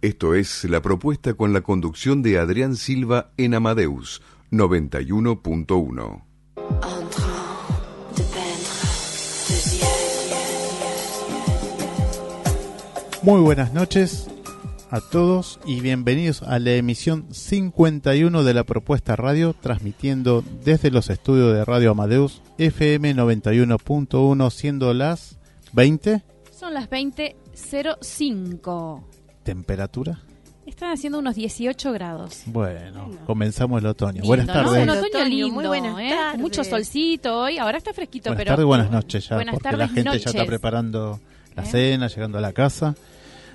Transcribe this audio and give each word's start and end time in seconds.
Esto 0.00 0.36
es 0.36 0.62
la 0.62 0.80
propuesta 0.80 1.34
con 1.34 1.52
la 1.52 1.62
conducción 1.62 2.22
de 2.22 2.38
Adrián 2.38 2.76
Silva 2.76 3.32
en 3.36 3.52
Amadeus 3.52 4.22
91.1. 4.52 6.22
Muy 13.22 13.40
buenas 13.40 13.74
noches 13.74 14.30
a 14.88 15.00
todos 15.00 15.58
y 15.66 15.80
bienvenidos 15.80 16.44
a 16.44 16.60
la 16.60 16.74
emisión 16.74 17.34
51 17.34 18.44
de 18.44 18.54
la 18.54 18.62
propuesta 18.62 19.16
radio, 19.16 19.52
transmitiendo 19.52 20.44
desde 20.64 20.92
los 20.92 21.10
estudios 21.10 21.54
de 21.54 21.64
Radio 21.64 21.90
Amadeus 21.90 22.40
FM 22.58 23.16
91.1, 23.16 24.50
siendo 24.50 24.94
las 24.94 25.40
20. 25.72 26.22
Son 26.52 26.72
las 26.72 26.88
20.05. 26.88 29.17
¿Temperatura? 29.48 30.18
Están 30.66 30.92
haciendo 30.92 31.18
unos 31.18 31.34
18 31.34 31.90
grados. 31.94 32.42
Bueno, 32.44 33.10
comenzamos 33.24 33.80
el 33.80 33.86
otoño. 33.86 34.20
Lindo, 34.20 34.26
buenas 34.26 34.46
¿no? 34.46 34.52
tardes. 34.52 34.82
Un 34.82 34.90
otoño 34.90 35.24
lindo, 35.24 35.54
muy 35.54 35.66
buenas 35.66 35.98
¿eh? 35.98 36.10
tardes. 36.10 36.38
Mucho 36.38 36.64
solcito 36.64 37.34
hoy. 37.34 37.56
Ahora 37.56 37.78
está 37.78 37.94
fresquito, 37.94 38.28
Buenas 38.28 38.40
pero. 38.44 38.50
tardes, 38.50 38.66
buenas 38.66 38.90
noches 38.90 39.26
ya, 39.26 39.36
Buenas 39.36 39.54
porque 39.54 39.62
tardes, 39.64 39.78
la 39.78 39.88
gente 39.88 40.10
ya 40.10 40.16
está 40.16 40.32
noches. 40.32 40.46
preparando 40.46 41.18
la 41.56 41.62
¿Eh? 41.62 41.66
cena, 41.66 42.08
llegando 42.08 42.36
a 42.36 42.40
la 42.42 42.52
casa. 42.52 42.94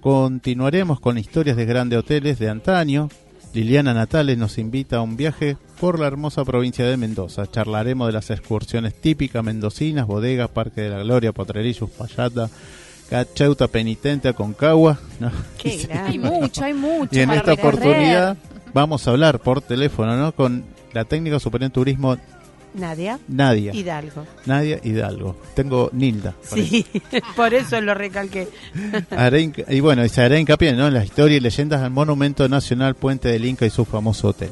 continuaremos 0.00 1.00
con 1.00 1.18
historias 1.18 1.56
de 1.56 1.66
grandes 1.66 1.98
hoteles 1.98 2.38
de 2.38 2.48
antaño. 2.48 3.10
Liliana 3.54 3.92
Natales 3.92 4.38
nos 4.38 4.56
invita 4.58 4.96
a 4.96 5.02
un 5.02 5.16
viaje 5.16 5.56
por 5.78 5.98
la 5.98 6.06
hermosa 6.06 6.44
provincia 6.44 6.86
de 6.86 6.96
Mendoza. 6.96 7.46
Charlaremos 7.46 8.06
de 8.06 8.12
las 8.14 8.30
excursiones 8.30 8.94
típicas 8.94 9.44
mendocinas, 9.44 10.06
bodegas, 10.06 10.48
Parque 10.48 10.80
de 10.82 10.90
la 10.90 10.98
Gloria, 11.02 11.32
Potrerillos, 11.32 11.90
Payata, 11.90 12.48
Cacheuta 13.10 13.68
Penitente, 13.68 14.28
Aconcagua. 14.28 14.98
¿no? 15.20 15.30
Qué 15.58 15.86
Hay 16.06 16.18
mucho, 16.18 16.64
hay 16.64 16.72
mucho. 16.72 17.14
y 17.14 17.20
en 17.20 17.28
para 17.28 17.40
esta 17.40 17.50
recorrer. 17.56 17.76
oportunidad 17.80 18.36
vamos 18.72 19.06
a 19.06 19.10
hablar 19.10 19.38
por 19.40 19.60
teléfono 19.60 20.16
¿no? 20.16 20.32
con 20.32 20.64
la 20.94 21.04
técnica 21.04 21.38
superior 21.38 21.66
en 21.66 21.72
turismo 21.72 22.16
Nadia 22.74 23.18
Nadia. 23.28 23.74
Hidalgo. 23.74 24.26
Nadia 24.46 24.80
Hidalgo. 24.82 25.36
Tengo 25.54 25.90
Nilda. 25.92 26.34
Sí, 26.42 26.86
por 27.36 27.54
eso 27.54 27.80
lo 27.80 27.94
recalqué. 27.94 28.48
Haré 29.10 29.52
y 29.68 29.80
bueno, 29.80 30.04
y 30.04 30.08
se 30.08 30.22
hará 30.22 30.38
hincapié 30.38 30.72
¿no? 30.72 30.88
en 30.88 30.94
las 30.94 31.04
historias 31.04 31.38
y 31.38 31.40
leyendas 31.40 31.82
del 31.82 31.90
Monumento 31.90 32.48
Nacional 32.48 32.94
Puente 32.94 33.28
del 33.28 33.44
Inca 33.44 33.66
y 33.66 33.70
su 33.70 33.84
famoso 33.84 34.28
hotel. 34.28 34.50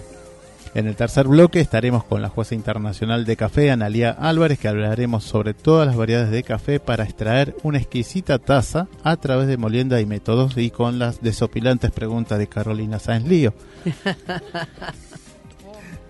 En 0.73 0.87
el 0.87 0.95
tercer 0.95 1.27
bloque 1.27 1.59
estaremos 1.59 2.05
con 2.05 2.23
la 2.23 2.29
jueza 2.29 2.55
internacional 2.55 3.25
de 3.25 3.37
café, 3.37 3.73
Analia 3.73 4.11
Álvarez, 4.11 4.57
que 4.57 4.69
hablaremos 4.69 5.25
sobre 5.25 5.53
todas 5.53 5.85
las 5.85 5.97
variedades 5.97 6.31
de 6.31 6.45
café 6.45 6.79
para 6.79 7.03
extraer 7.03 7.57
una 7.65 7.79
exquisita 7.79 8.39
taza 8.39 8.87
a 9.03 9.17
través 9.17 9.49
de 9.49 9.57
molienda 9.57 10.01
y 10.01 10.07
métodos 10.07 10.57
y 10.57 10.71
con 10.71 11.01
las 11.01 11.23
desopilantes 11.23 11.91
preguntas 11.91 12.39
de 12.39 12.47
Carolina 12.47 13.01
Sáenz 13.01 13.27
Lío. 13.27 13.53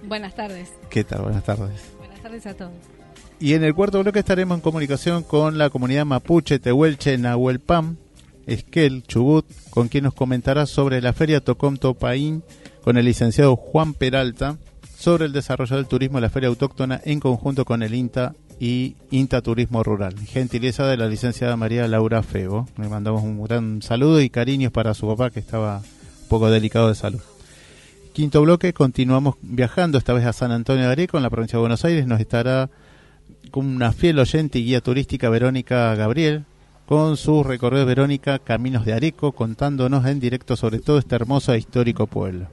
Buenas 0.06 0.34
tardes. 0.34 0.68
¿Qué 0.90 1.04
tal? 1.04 1.22
Buenas 1.22 1.44
tardes. 1.44 1.80
Buenas 2.22 2.42
tardes 2.42 2.46
a 2.46 2.54
todos. 2.54 2.72
Y 3.38 3.54
en 3.54 3.64
el 3.64 3.74
cuarto 3.74 4.02
bloque 4.02 4.18
estaremos 4.18 4.56
en 4.56 4.60
comunicación 4.60 5.22
con 5.22 5.56
la 5.56 5.70
comunidad 5.70 6.04
mapuche, 6.04 6.58
tehuelche, 6.58 7.16
nahuelpam, 7.16 7.96
Esquel, 8.46 9.02
Chubut, 9.04 9.46
con 9.70 9.88
quien 9.88 10.04
nos 10.04 10.12
comentará 10.12 10.66
sobre 10.66 11.00
la 11.00 11.14
feria 11.14 11.40
Tocom 11.40 11.78
Topaín 11.78 12.42
con 12.84 12.98
el 12.98 13.06
licenciado 13.06 13.56
Juan 13.56 13.94
Peralta 13.94 14.58
sobre 14.98 15.24
el 15.24 15.32
desarrollo 15.32 15.76
del 15.76 15.86
turismo 15.86 16.18
de 16.18 16.22
la 16.22 16.30
feria 16.30 16.50
autóctona 16.50 17.00
en 17.04 17.20
conjunto 17.20 17.64
con 17.64 17.82
el 17.82 17.94
INTA 17.94 18.34
y 18.58 18.96
INTA 19.10 19.40
Turismo 19.40 19.82
Rural. 19.82 20.18
Gentileza 20.18 20.86
de 20.86 20.98
la 20.98 21.08
licenciada 21.08 21.56
María 21.56 21.88
Laura 21.88 22.22
Febo. 22.22 22.68
Le 22.76 22.88
mandamos 22.88 23.22
un 23.22 23.42
gran 23.42 23.80
saludo 23.80 24.20
y 24.20 24.28
cariños 24.28 24.72
para 24.72 24.92
su 24.92 25.06
papá 25.06 25.30
que 25.30 25.40
estaba 25.40 25.78
un 25.78 26.28
poco 26.28 26.50
delicado 26.50 26.88
de 26.88 26.94
salud. 26.94 27.20
Quinto 28.20 28.42
bloque, 28.42 28.74
continuamos 28.74 29.36
viajando 29.40 29.96
esta 29.96 30.12
vez 30.12 30.26
a 30.26 30.34
San 30.34 30.52
Antonio 30.52 30.84
de 30.84 30.92
Areco, 30.92 31.16
en 31.16 31.22
la 31.22 31.30
provincia 31.30 31.56
de 31.56 31.60
Buenos 31.60 31.86
Aires. 31.86 32.06
Nos 32.06 32.20
estará 32.20 32.68
con 33.50 33.64
una 33.64 33.92
fiel 33.92 34.18
oyente 34.18 34.58
y 34.58 34.64
guía 34.66 34.82
turística 34.82 35.30
Verónica 35.30 35.94
Gabriel, 35.94 36.44
con 36.84 37.16
su 37.16 37.42
recorrido 37.42 37.86
Verónica 37.86 38.38
Caminos 38.38 38.84
de 38.84 38.92
Areco, 38.92 39.32
contándonos 39.32 40.04
en 40.04 40.20
directo 40.20 40.54
sobre 40.56 40.80
todo 40.80 40.98
este 40.98 41.14
hermoso 41.14 41.54
e 41.54 41.58
histórico 41.60 42.06
pueblo. 42.06 42.48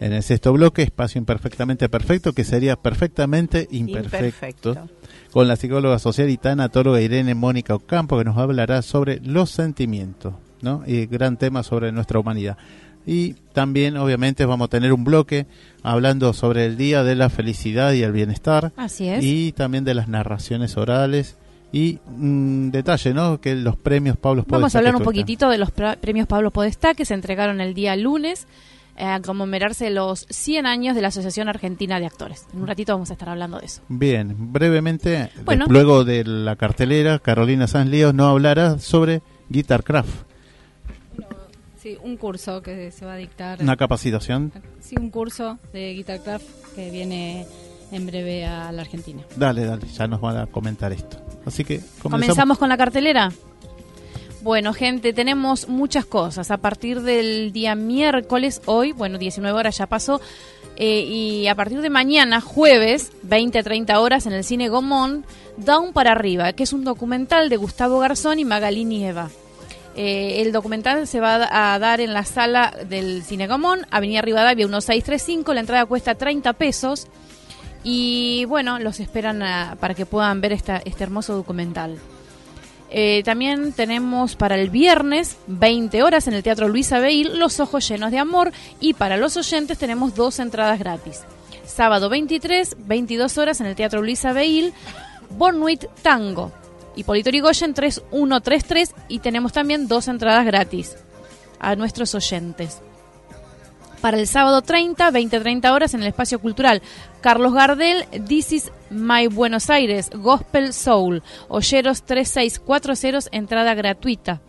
En 0.00 0.12
el 0.12 0.22
sexto 0.22 0.52
bloque, 0.52 0.82
espacio 0.82 1.18
imperfectamente 1.18 1.88
perfecto, 1.88 2.34
que 2.34 2.44
sería 2.44 2.76
perfectamente 2.76 3.68
imperfecto, 3.70 4.72
Imperfecto. 4.72 4.88
con 5.30 5.48
la 5.48 5.56
psicóloga 5.56 5.98
social 5.98 6.28
y 6.28 6.36
tanatóloga 6.36 7.00
Irene 7.00 7.34
Mónica 7.34 7.74
Ocampo, 7.74 8.18
que 8.18 8.24
nos 8.24 8.36
hablará 8.36 8.82
sobre 8.82 9.18
los 9.20 9.48
sentimientos, 9.48 10.34
¿no? 10.60 10.82
Y 10.86 11.06
gran 11.06 11.38
tema 11.38 11.62
sobre 11.62 11.90
nuestra 11.90 12.18
humanidad. 12.18 12.58
Y 13.12 13.34
también, 13.52 13.96
obviamente, 13.96 14.44
vamos 14.44 14.66
a 14.66 14.68
tener 14.68 14.92
un 14.92 15.02
bloque 15.02 15.46
hablando 15.82 16.32
sobre 16.32 16.64
el 16.66 16.76
Día 16.76 17.02
de 17.02 17.16
la 17.16 17.28
Felicidad 17.28 17.92
y 17.92 18.02
el 18.04 18.12
Bienestar, 18.12 18.72
Así 18.76 19.08
es. 19.08 19.24
y 19.24 19.50
también 19.50 19.84
de 19.84 19.94
las 19.94 20.06
narraciones 20.06 20.76
orales. 20.76 21.36
Y 21.72 21.98
un 22.06 22.70
detalle, 22.72 23.12
¿no? 23.12 23.40
Que 23.40 23.54
los 23.56 23.76
premios 23.76 24.16
Pablo 24.16 24.42
Podestá 24.42 24.56
Vamos 24.56 24.74
a 24.74 24.78
hablar 24.78 24.94
un 24.96 25.02
poquitito 25.02 25.48
de 25.48 25.58
los 25.58 25.70
premios 26.00 26.26
Pablo 26.28 26.50
Podestá 26.52 26.94
que 26.94 27.04
se 27.04 27.14
entregaron 27.14 27.60
el 27.60 27.74
día 27.74 27.96
lunes 27.96 28.46
eh, 28.96 29.04
a 29.04 29.20
conmemorarse 29.20 29.90
los 29.90 30.26
100 30.30 30.66
años 30.66 30.94
de 30.94 31.02
la 31.02 31.08
Asociación 31.08 31.48
Argentina 31.48 31.98
de 32.00 32.06
Actores. 32.06 32.46
En 32.52 32.60
un 32.60 32.66
ratito 32.68 32.92
vamos 32.92 33.10
a 33.10 33.14
estar 33.14 33.28
hablando 33.28 33.58
de 33.58 33.66
eso. 33.66 33.82
Bien, 33.88 34.52
brevemente, 34.52 35.30
Bueno. 35.44 35.66
de- 35.66 35.72
luego 35.72 36.04
de 36.04 36.22
la 36.24 36.54
cartelera, 36.56 37.18
Carolina 37.18 37.66
Sanz 37.66 37.90
Líos 37.90 38.14
no 38.14 38.26
hablará 38.28 38.78
sobre 38.78 39.22
Guitar 39.48 39.82
Craft. 39.84 40.29
Sí, 41.80 41.96
un 42.02 42.16
curso 42.16 42.60
que 42.60 42.90
se 42.90 43.06
va 43.06 43.14
a 43.14 43.16
dictar. 43.16 43.62
Una 43.62 43.76
capacitación. 43.76 44.52
Sí, 44.80 44.96
un 44.98 45.10
curso 45.10 45.58
de 45.72 45.94
Guitarcraft 45.94 46.74
que 46.74 46.90
viene 46.90 47.46
en 47.90 48.06
breve 48.06 48.44
a 48.44 48.70
la 48.70 48.82
Argentina. 48.82 49.22
Dale, 49.36 49.64
dale, 49.64 49.86
ya 49.86 50.06
nos 50.06 50.20
van 50.20 50.36
a 50.36 50.46
comentar 50.46 50.92
esto. 50.92 51.16
Así 51.46 51.64
que 51.64 51.78
comenzamos. 52.02 52.20
¿Comenzamos 52.20 52.58
con 52.58 52.68
la 52.68 52.76
cartelera? 52.76 53.32
Bueno, 54.42 54.72
gente, 54.72 55.12
tenemos 55.12 55.68
muchas 55.68 56.04
cosas. 56.04 56.50
A 56.50 56.58
partir 56.58 57.02
del 57.02 57.52
día 57.52 57.74
miércoles, 57.74 58.62
hoy, 58.66 58.92
bueno, 58.92 59.18
19 59.18 59.56
horas 59.56 59.78
ya 59.78 59.86
pasó, 59.86 60.20
eh, 60.76 61.02
y 61.02 61.46
a 61.46 61.54
partir 61.54 61.80
de 61.82 61.90
mañana, 61.90 62.40
jueves, 62.40 63.12
20-30 63.26 63.98
horas, 63.98 64.26
en 64.26 64.32
el 64.32 64.44
cine 64.44 64.68
Gomón, 64.68 65.26
Down 65.58 65.92
para 65.92 66.12
arriba, 66.12 66.54
que 66.54 66.62
es 66.62 66.72
un 66.72 66.84
documental 66.84 67.50
de 67.50 67.56
Gustavo 67.58 67.98
Garzón 67.98 68.38
y 68.38 68.44
Magalini 68.46 69.04
Eva. 69.04 69.28
Eh, 69.96 70.40
el 70.42 70.52
documental 70.52 71.06
se 71.06 71.20
va 71.20 71.48
a 71.74 71.78
dar 71.78 72.00
en 72.00 72.14
la 72.14 72.24
sala 72.24 72.72
del 72.88 73.22
Cine 73.24 73.46
Gomón, 73.48 73.86
Avenida 73.90 74.22
Rivadavia 74.22 74.66
1635, 74.66 75.52
la 75.54 75.60
entrada 75.60 75.86
cuesta 75.86 76.14
30 76.14 76.52
pesos. 76.54 77.08
Y 77.82 78.44
bueno, 78.46 78.78
los 78.78 79.00
esperan 79.00 79.42
a- 79.42 79.76
para 79.80 79.94
que 79.94 80.06
puedan 80.06 80.40
ver 80.40 80.52
esta, 80.52 80.80
este 80.84 81.02
hermoso 81.04 81.34
documental. 81.34 81.98
Eh, 82.92 83.22
también 83.24 83.72
tenemos 83.72 84.34
para 84.36 84.56
el 84.56 84.68
viernes, 84.68 85.36
20 85.46 86.02
horas, 86.02 86.26
en 86.28 86.34
el 86.34 86.42
Teatro 86.42 86.68
Luisa 86.68 86.98
Beil, 86.98 87.38
Los 87.38 87.58
Ojos 87.60 87.88
Llenos 87.88 88.10
de 88.10 88.18
Amor. 88.18 88.52
Y 88.80 88.94
para 88.94 89.16
los 89.16 89.36
oyentes 89.36 89.78
tenemos 89.78 90.14
dos 90.14 90.38
entradas 90.40 90.78
gratis. 90.78 91.20
Sábado 91.64 92.08
23, 92.08 92.76
22 92.86 93.38
horas, 93.38 93.60
en 93.60 93.66
el 93.66 93.76
Teatro 93.76 94.02
Luisa 94.02 94.32
Beil, 94.32 94.72
Bornuit 95.30 95.84
Tango. 96.02 96.50
Hipólito 97.00 97.30
Yrigoyen 97.30 97.74
3133. 97.74 98.94
Y 99.08 99.18
tenemos 99.18 99.52
también 99.52 99.88
dos 99.88 100.08
entradas 100.08 100.44
gratis 100.46 100.96
a 101.58 101.76
nuestros 101.76 102.14
oyentes 102.14 102.80
para 104.00 104.18
el 104.18 104.26
sábado 104.26 104.62
30, 104.62 105.10
20-30 105.10 105.70
horas 105.72 105.94
en 105.94 106.02
el 106.02 106.08
espacio 106.08 106.40
cultural. 106.40 106.82
Carlos 107.20 107.52
Gardel, 107.52 108.06
This 108.26 108.52
is 108.52 108.72
My 108.90 109.26
Buenos 109.26 109.70
Aires, 109.70 110.10
Gospel 110.12 110.72
Soul, 110.72 111.22
Olleros 111.48 112.02
3640, 112.04 113.28
entrada 113.32 113.74
gratuita. 113.74 114.40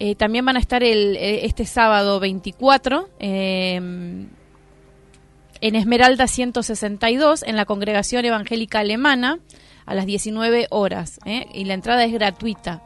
Eh, 0.00 0.14
también 0.14 0.44
van 0.44 0.56
a 0.56 0.60
estar 0.60 0.82
el, 0.82 1.16
eh, 1.16 1.44
este 1.46 1.64
sábado 1.66 2.20
24 2.20 3.08
eh, 3.18 3.76
en 5.60 5.74
Esmeralda 5.74 6.28
162, 6.28 7.42
en 7.42 7.56
la 7.56 7.64
Congregación 7.64 8.24
Evangélica 8.24 8.78
Alemana, 8.78 9.40
a 9.88 9.94
las 9.94 10.06
19 10.06 10.66
horas. 10.70 11.18
eh, 11.24 11.46
y 11.52 11.64
la 11.64 11.74
entrada 11.74 12.04
es 12.04 12.12
gratuita. 12.12 12.82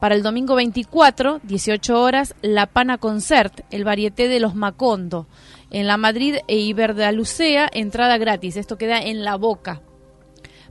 Para 0.00 0.14
el 0.14 0.22
domingo 0.22 0.54
24, 0.54 1.40
18 1.42 2.00
horas, 2.02 2.34
La 2.40 2.66
Pana 2.66 2.96
Concert, 2.98 3.60
el 3.70 3.84
varieté 3.84 4.28
de 4.28 4.40
los 4.40 4.54
Macondo. 4.54 5.26
En 5.70 5.86
la 5.86 5.96
Madrid 5.98 6.36
e 6.48 6.56
Iberdalucea, 6.56 7.68
entrada 7.72 8.16
gratis. 8.18 8.56
Esto 8.56 8.78
queda 8.78 8.98
en 9.00 9.24
La 9.24 9.36
Boca. 9.36 9.82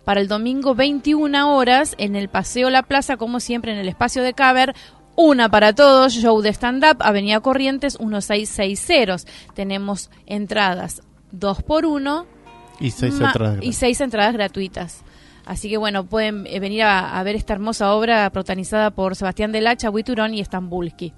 Para 0.04 0.20
el 0.22 0.28
domingo 0.28 0.74
21 0.76 1.56
horas, 1.56 1.94
en 2.00 2.16
el 2.16 2.30
Paseo 2.30 2.70
La 2.72 2.84
Plaza, 2.84 3.18
como 3.18 3.40
siempre, 3.40 3.72
en 3.72 3.78
el 3.78 3.88
espacio 3.88 4.24
de 4.24 4.34
Caber, 4.34 4.74
una 5.16 5.50
para 5.50 5.74
todos, 5.76 6.14
show 6.14 6.42
de 6.42 6.50
stand-up, 6.50 6.98
Avenida 7.02 7.40
Corrientes 7.42 8.00
1660. 8.00 9.18
Tenemos 9.54 10.10
entradas 10.26 11.02
2 11.32 11.62
por 11.64 11.86
1 11.86 12.26
Y 12.80 12.92
seis 12.92 13.14
Ma- 13.20 13.28
entradas 13.28 13.60
entradas 14.02 14.34
gratuitas. 14.34 15.02
Así 15.50 15.68
que 15.68 15.76
bueno, 15.78 16.06
pueden 16.06 16.46
eh, 16.46 16.60
venir 16.60 16.84
a, 16.84 17.24
ver 17.24 17.36
esta 17.36 17.54
hermosa 17.54 17.96
obra 17.96 18.30
protagonizada 18.30 18.92
por 18.92 19.16
Sebastián 19.16 19.52
del 19.52 19.66
Hacha, 19.66 19.90
Huiturón 19.90 20.36
y 20.36 20.46
Stambulski. 20.46 21.12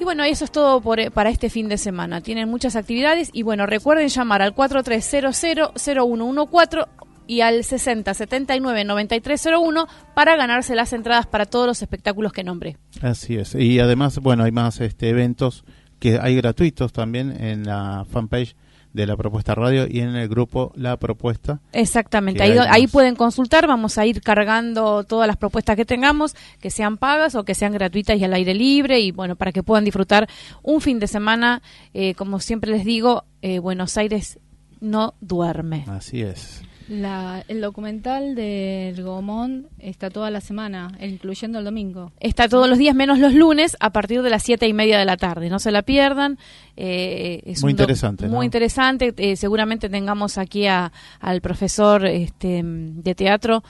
Y 0.00 0.04
bueno, 0.04 0.24
eso 0.24 0.44
es 0.44 0.50
todo 0.50 0.80
por, 0.80 0.98
eh, 0.98 1.12
para 1.12 1.30
este 1.30 1.48
fin 1.48 1.68
de 1.68 1.78
semana. 1.78 2.22
Tienen 2.22 2.48
muchas 2.48 2.74
actividades 2.74 3.30
y 3.32 3.44
bueno, 3.44 3.66
recuerden 3.66 4.08
llamar 4.08 4.42
al 4.42 4.52
4300-0114 4.52 6.88
y 7.28 7.42
al 7.42 7.60
6079-9301 7.60 9.86
para 10.14 10.34
ganarse 10.34 10.74
las 10.74 10.92
entradas 10.92 11.28
para 11.28 11.46
todos 11.46 11.68
los 11.68 11.80
espectáculos 11.80 12.32
que 12.32 12.42
nombré. 12.42 12.78
Así 13.00 13.36
es. 13.36 13.54
Y 13.54 13.78
además, 13.78 14.18
bueno, 14.18 14.42
hay 14.42 14.50
más 14.50 14.80
este, 14.80 15.10
eventos 15.10 15.64
que 16.00 16.18
hay 16.20 16.34
gratuitos 16.34 16.92
también 16.92 17.30
en 17.40 17.64
la 17.64 18.04
fanpage 18.10 18.56
de 18.92 19.06
la 19.06 19.16
propuesta 19.16 19.54
radio 19.54 19.86
y 19.88 20.00
en 20.00 20.16
el 20.16 20.28
grupo 20.28 20.72
La 20.74 20.96
Propuesta. 20.96 21.60
Exactamente, 21.72 22.42
ahí, 22.42 22.56
ahí 22.58 22.86
pueden 22.86 23.16
consultar, 23.16 23.66
vamos 23.66 23.98
a 23.98 24.06
ir 24.06 24.20
cargando 24.22 25.04
todas 25.04 25.26
las 25.26 25.36
propuestas 25.36 25.76
que 25.76 25.84
tengamos, 25.84 26.34
que 26.60 26.70
sean 26.70 26.96
pagas 26.96 27.34
o 27.34 27.44
que 27.44 27.54
sean 27.54 27.72
gratuitas 27.72 28.18
y 28.18 28.24
al 28.24 28.34
aire 28.34 28.54
libre, 28.54 29.00
y 29.00 29.12
bueno, 29.12 29.36
para 29.36 29.52
que 29.52 29.62
puedan 29.62 29.84
disfrutar 29.84 30.28
un 30.62 30.80
fin 30.80 30.98
de 30.98 31.06
semana, 31.06 31.62
eh, 31.94 32.14
como 32.14 32.40
siempre 32.40 32.70
les 32.70 32.84
digo, 32.84 33.24
eh, 33.42 33.58
Buenos 33.58 33.96
Aires 33.96 34.38
no 34.80 35.14
duerme. 35.20 35.84
Así 35.88 36.22
es. 36.22 36.62
La, 36.88 37.44
el 37.48 37.60
documental 37.60 38.34
del 38.34 39.02
Gomón 39.02 39.66
está 39.78 40.08
toda 40.08 40.30
la 40.30 40.40
semana, 40.40 40.90
incluyendo 41.00 41.58
el 41.58 41.64
domingo. 41.66 42.12
Está 42.18 42.48
todos 42.48 42.66
los 42.66 42.78
días 42.78 42.94
menos 42.94 43.18
los 43.18 43.34
lunes 43.34 43.76
a 43.80 43.90
partir 43.90 44.22
de 44.22 44.30
las 44.30 44.42
siete 44.42 44.66
y 44.66 44.72
media 44.72 44.98
de 44.98 45.04
la 45.04 45.18
tarde. 45.18 45.50
No 45.50 45.58
se 45.58 45.70
la 45.70 45.82
pierdan. 45.82 46.38
eh, 46.76 47.42
es 47.44 47.62
Muy 47.62 47.72
interesante, 47.72 48.26
¿no? 48.26 48.36
Muy 48.36 48.46
interesante. 48.46 49.12
eh, 49.18 49.36
seguramente 49.36 49.90
tengamos 49.90 50.38
aquí 50.38 50.66
a- 50.66 50.90
al 51.20 51.42
profesor 51.42 52.06
este, 52.06 52.62
de 52.64 53.14
teatro 53.14 53.62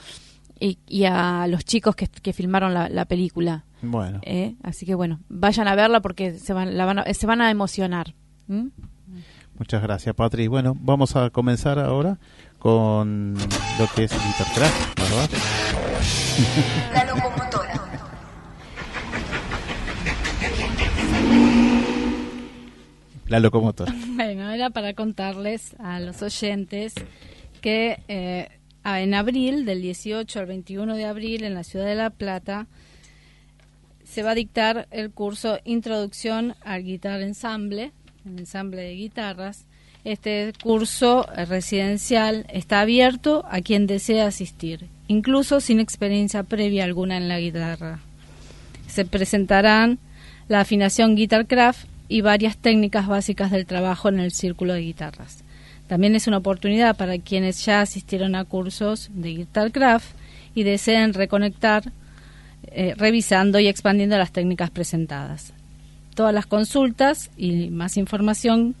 y, 0.57 0.77
y 0.87 1.03
a 1.03 1.45
los 1.47 1.65
chicos 1.65 1.95
que, 1.97 2.07
que 2.07 2.31
filmaron 2.31 2.73
la, 2.73 2.87
la 2.87 3.03
película. 3.03 3.65
Bueno, 3.81 4.19
¿eh? 4.23 4.55
Así 4.63 4.85
que 4.85 4.95
bueno, 4.95 5.19
vayan 5.27 5.67
a 5.67 5.75
verla 5.75 5.99
porque 6.01 6.33
se 6.39 6.53
van, 6.53 6.77
la 6.77 6.85
van 6.85 6.99
a, 6.99 7.13
se 7.13 7.27
van 7.27 7.41
a 7.41 7.51
emocionar. 7.51 8.13
¿Mm? 8.47 8.67
muchas 9.57 9.81
gracias, 9.83 10.15
Patri. 10.15 10.47
Bueno, 10.47 10.73
vamos 10.79 11.17
a 11.17 11.29
comenzar 11.31 11.79
ahora 11.79 12.17
con 12.59 13.35
lo 13.79 13.87
que 13.95 14.03
es 14.03 14.11
Guitarcraft, 14.11 14.99
¿verdad? 14.99 15.29
La 16.93 17.05
locomotora. 17.05 17.73
La 23.27 23.39
locomotora. 23.39 23.95
Bueno, 24.07 24.51
era 24.51 24.69
para 24.69 24.93
contarles 24.93 25.75
a 25.79 25.99
los 25.99 26.21
oyentes 26.21 26.93
que 27.61 28.01
eh, 28.07 28.49
en 28.85 29.13
abril, 29.13 29.65
del 29.65 29.81
18 29.81 30.39
al 30.39 30.45
21 30.45 30.95
de 30.95 31.05
abril, 31.05 31.43
en 31.43 31.53
la 31.53 31.63
ciudad 31.63 31.85
de 31.85 31.95
La 31.95 32.09
Plata, 32.09 32.67
se 34.03 34.23
va 34.23 34.31
a 34.31 34.35
dictar 34.35 34.87
el 34.91 35.11
curso 35.11 35.59
Introducción 35.63 36.55
al 36.63 36.83
Guitar 36.83 37.21
Ensamble, 37.21 37.91
el 38.25 38.39
ensamble 38.39 38.81
de 38.81 38.93
guitarras. 38.95 39.65
Este 40.05 40.53
curso 40.63 41.27
eh, 41.35 41.45
residencial 41.45 42.45
está 42.49 42.81
abierto 42.81 43.45
a 43.49 43.61
quien 43.61 43.85
desea 43.85 44.27
asistir, 44.27 44.87
incluso 45.07 45.59
sin 45.59 45.79
experiencia 45.79 46.43
previa 46.43 46.85
alguna 46.85 47.17
en 47.17 47.27
la 47.27 47.39
guitarra. 47.39 47.99
Se 48.87 49.05
presentarán 49.05 49.99
la 50.47 50.61
afinación 50.61 51.15
Guitarcraft 51.15 51.87
y 52.07 52.21
varias 52.21 52.57
técnicas 52.57 53.07
básicas 53.07 53.51
del 53.51 53.65
trabajo 53.65 54.09
en 54.09 54.19
el 54.19 54.31
círculo 54.31 54.73
de 54.73 54.81
guitarras. 54.81 55.43
También 55.87 56.15
es 56.15 56.27
una 56.27 56.37
oportunidad 56.37 56.95
para 56.95 57.17
quienes 57.17 57.65
ya 57.65 57.81
asistieron 57.81 58.35
a 58.35 58.45
cursos 58.45 59.09
de 59.13 59.29
Guitarcraft 59.29 60.15
y 60.55 60.63
deseen 60.63 61.13
reconectar 61.13 61.91
eh, 62.67 62.93
revisando 62.97 63.59
y 63.59 63.67
expandiendo 63.67 64.17
las 64.17 64.31
técnicas 64.31 64.69
presentadas. 64.69 65.53
Todas 66.15 66.33
las 66.33 66.45
consultas 66.45 67.31
y 67.37 67.69
más 67.69 67.97
información 67.97 68.75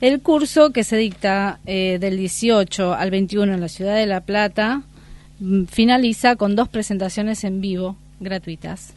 El 0.00 0.20
curso 0.20 0.72
que 0.72 0.82
se 0.82 0.96
dicta 0.96 1.60
eh, 1.64 1.98
del 2.00 2.16
18 2.16 2.94
al 2.94 3.12
21 3.12 3.54
en 3.54 3.60
la 3.60 3.68
ciudad 3.68 3.94
de 3.94 4.06
La 4.06 4.22
Plata 4.22 4.82
mm, 5.38 5.66
finaliza 5.66 6.34
con 6.34 6.56
dos 6.56 6.68
presentaciones 6.68 7.44
en 7.44 7.60
vivo 7.60 7.94
gratuitas, 8.18 8.94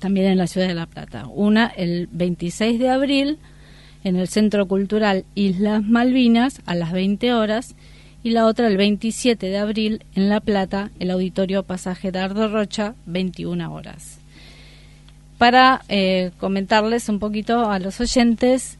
también 0.00 0.26
en 0.26 0.38
la 0.38 0.48
ciudad 0.48 0.66
de 0.66 0.74
La 0.74 0.86
Plata. 0.86 1.28
Una 1.28 1.66
el 1.66 2.08
26 2.10 2.80
de 2.80 2.88
abril 2.88 3.38
en 4.02 4.16
el 4.16 4.26
Centro 4.26 4.66
Cultural 4.66 5.24
Islas 5.34 5.84
Malvinas 5.84 6.60
a 6.66 6.74
las 6.74 6.90
20 6.92 7.32
horas 7.32 7.76
y 8.26 8.30
la 8.30 8.46
otra 8.46 8.66
el 8.66 8.76
27 8.76 9.46
de 9.46 9.56
abril 9.56 10.04
en 10.16 10.28
La 10.28 10.40
Plata, 10.40 10.90
el 10.98 11.12
Auditorio 11.12 11.62
Pasaje 11.62 12.10
Dardo 12.10 12.48
Rocha, 12.48 12.96
21 13.06 13.72
horas. 13.72 14.18
Para 15.38 15.82
eh, 15.88 16.32
comentarles 16.40 17.08
un 17.08 17.20
poquito 17.20 17.70
a 17.70 17.78
los 17.78 18.00
oyentes 18.00 18.78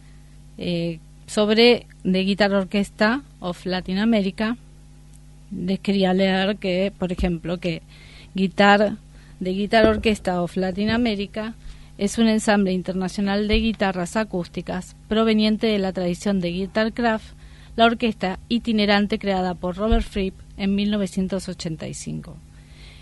eh, 0.59 0.99
sobre 1.29 1.87
The 2.03 2.25
Guitar 2.25 2.53
Orquesta 2.55 3.23
of 3.39 3.65
Latin 3.67 3.99
America, 3.99 4.57
les 5.53 5.79
quería 5.79 6.13
leer 6.13 6.57
que, 6.57 6.93
por 6.99 7.13
ejemplo, 7.13 7.59
que 7.59 7.83
Guitar, 8.35 8.97
The 9.41 9.51
Guitar 9.51 9.87
Orquesta 9.87 10.43
of 10.43 10.57
Latin 10.57 10.91
America 10.91 11.55
Es 11.99 12.19
un 12.19 12.27
ensamble 12.27 12.73
internacional 12.73 13.47
de 13.47 13.61
guitarras 13.61 14.17
acústicas 14.17 14.97
proveniente 15.09 15.69
de 15.69 15.79
la 15.79 15.93
tradición 15.93 16.41
de 16.41 16.51
Guitarcraft, 16.51 17.36
la 17.77 17.85
orquesta 17.85 18.39
itinerante 18.49 19.19
creada 19.19 19.55
por 19.55 19.77
Robert 19.77 20.05
Fripp 20.07 20.35
en 20.57 20.75
1985. 20.75 22.37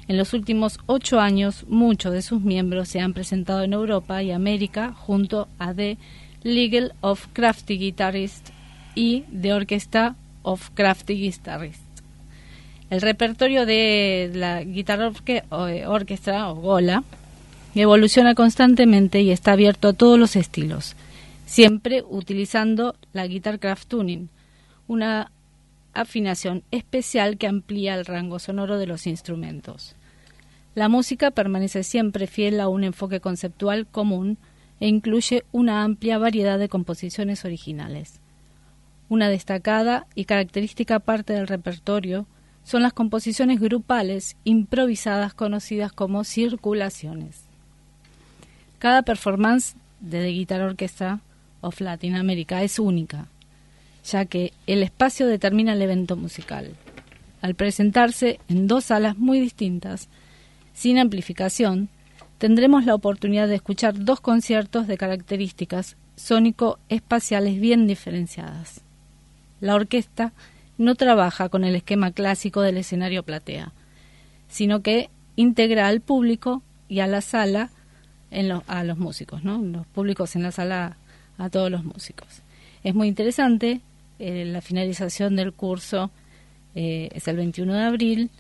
En 0.09 0.17
los 0.19 0.35
últimos 0.35 0.79
ocho 0.87 1.19
años, 1.21 1.65
muchos 1.69 2.13
de 2.13 2.23
sus 2.23 2.43
miembros 2.43 2.89
se 2.89 3.01
han 3.01 3.15
presentado 3.15 3.63
en 3.63 3.73
Europa 3.73 4.23
y 4.23 4.33
América 4.33 4.93
junto 4.93 5.49
a 5.59 5.73
The 5.73 5.97
Legal 6.43 6.93
of 7.01 7.27
Crafty 7.33 7.79
Guitarists 7.79 8.53
y 8.95 9.23
The 9.41 9.55
Orchestra 9.55 10.17
of 10.43 10.71
Crafty 10.75 11.15
Guitarists. 11.15 11.81
El 12.91 13.01
repertorio 13.01 13.65
de 13.65 14.31
la 14.35 14.63
Guitar 14.63 15.01
Orque- 15.01 15.45
o, 15.49 15.67
eh, 15.69 15.87
Orchestra 15.87 16.51
o 16.51 16.57
Gola 16.57 17.03
evoluciona 17.75 18.35
constantemente 18.35 19.23
y 19.23 19.31
está 19.31 19.53
abierto 19.53 19.89
a 19.89 19.93
todos 19.95 20.19
los 20.19 20.37
estilos, 20.37 20.95
siempre 21.47 22.05
utilizando 22.09 22.95
la 23.13 23.27
Guitar 23.27 23.59
Craft 23.59 23.89
Tuning, 23.89 24.29
una 24.87 25.31
afinación 25.93 26.63
especial 26.71 27.39
que 27.39 27.47
amplía 27.47 27.95
el 27.95 28.05
rango 28.05 28.39
sonoro 28.39 28.79
de 28.79 28.87
los 28.87 29.07
instrumentos. 29.07 29.95
La 30.75 30.89
música 30.89 31.31
permanece 31.31 31.85
siempre 31.85 32.27
fiel 32.27 32.61
a 32.61 32.69
un 32.69 32.83
enfoque 32.83 33.21
conceptual 33.21 33.87
común 33.87 34.39
e 34.81 34.89
incluye 34.89 35.45
una 35.53 35.85
amplia 35.85 36.19
variedad 36.19 36.59
de 36.59 36.69
composiciones 36.69 37.45
originales. 37.45 38.21
Una 39.09 39.29
destacada 39.29 40.07
y 40.15 40.25
característica 40.25 40.99
parte 40.99 41.33
del 41.33 41.47
repertorio 41.47 42.27
son 42.65 42.83
las 42.83 42.93
composiciones 42.93 43.61
grupales 43.61 44.37
improvisadas 44.43 45.35
conocidas 45.35 45.93
como 45.93 46.25
circulaciones. 46.25 47.45
Cada 48.79 49.03
performance 49.03 49.77
de 50.01 50.23
The 50.23 50.31
Guitar 50.31 50.61
Orchestra 50.63 51.21
of 51.61 51.81
Latin 51.81 52.17
America 52.17 52.63
es 52.63 52.79
única, 52.79 53.29
ya 54.05 54.25
que 54.27 54.53
el 54.67 54.83
espacio 54.83 55.27
determina 55.27 55.73
el 55.73 55.83
evento 55.83 56.17
musical. 56.17 56.71
Al 57.41 57.55
presentarse 57.55 58.39
en 58.49 58.67
dos 58.67 58.87
salas 58.87 59.17
muy 59.17 59.41
distintas, 59.41 60.09
sin 60.75 60.99
amplificación, 60.99 61.89
tendremos 62.39 62.85
la 62.85 62.95
oportunidad 62.95 63.49
de 63.49 63.55
escuchar 63.57 64.05
dos 64.05 64.21
conciertos 64.21 64.87
de 64.87 64.99
características 64.99 65.97
sónico-espaciales 66.17 67.61
bien 67.61 67.87
diferenciadas. 67.87 68.83
La 69.61 69.75
orquesta 69.75 70.33
no 70.79 70.95
trabaja 70.95 71.49
con 71.49 71.65
el 71.65 71.75
esquema 71.77 72.13
clásico 72.13 72.61
del 72.61 72.77
escenario 72.77 73.23
platea, 73.23 73.73
sino 74.49 74.83
que 74.83 75.11
integra 75.37 75.89
al 75.89 76.01
público 76.01 76.63
y 76.89 77.01
a 77.01 77.07
la 77.07 77.21
sala 77.21 77.71
a 78.67 78.83
los 78.83 78.99
músicos, 78.99 79.45
¿no? 79.45 79.59
Los 79.63 79.87
públicos 79.87 80.35
en 80.35 80.43
la 80.43 80.51
sala 80.51 80.97
a 81.39 81.51
todos 81.51 81.71
los 81.71 81.85
músicos. 81.85 82.43
Es 82.83 82.95
muy 82.95 83.07
interesante, 83.07 83.81
eh, 84.27 84.47
la 84.47 84.63
finalización 84.63 85.37
del 85.37 85.53
curso 85.53 86.11
eh, 86.75 87.11
es 87.13 87.29
el 87.29 87.37
21 87.37 87.75
de 87.75 87.83
abril 87.83 88.31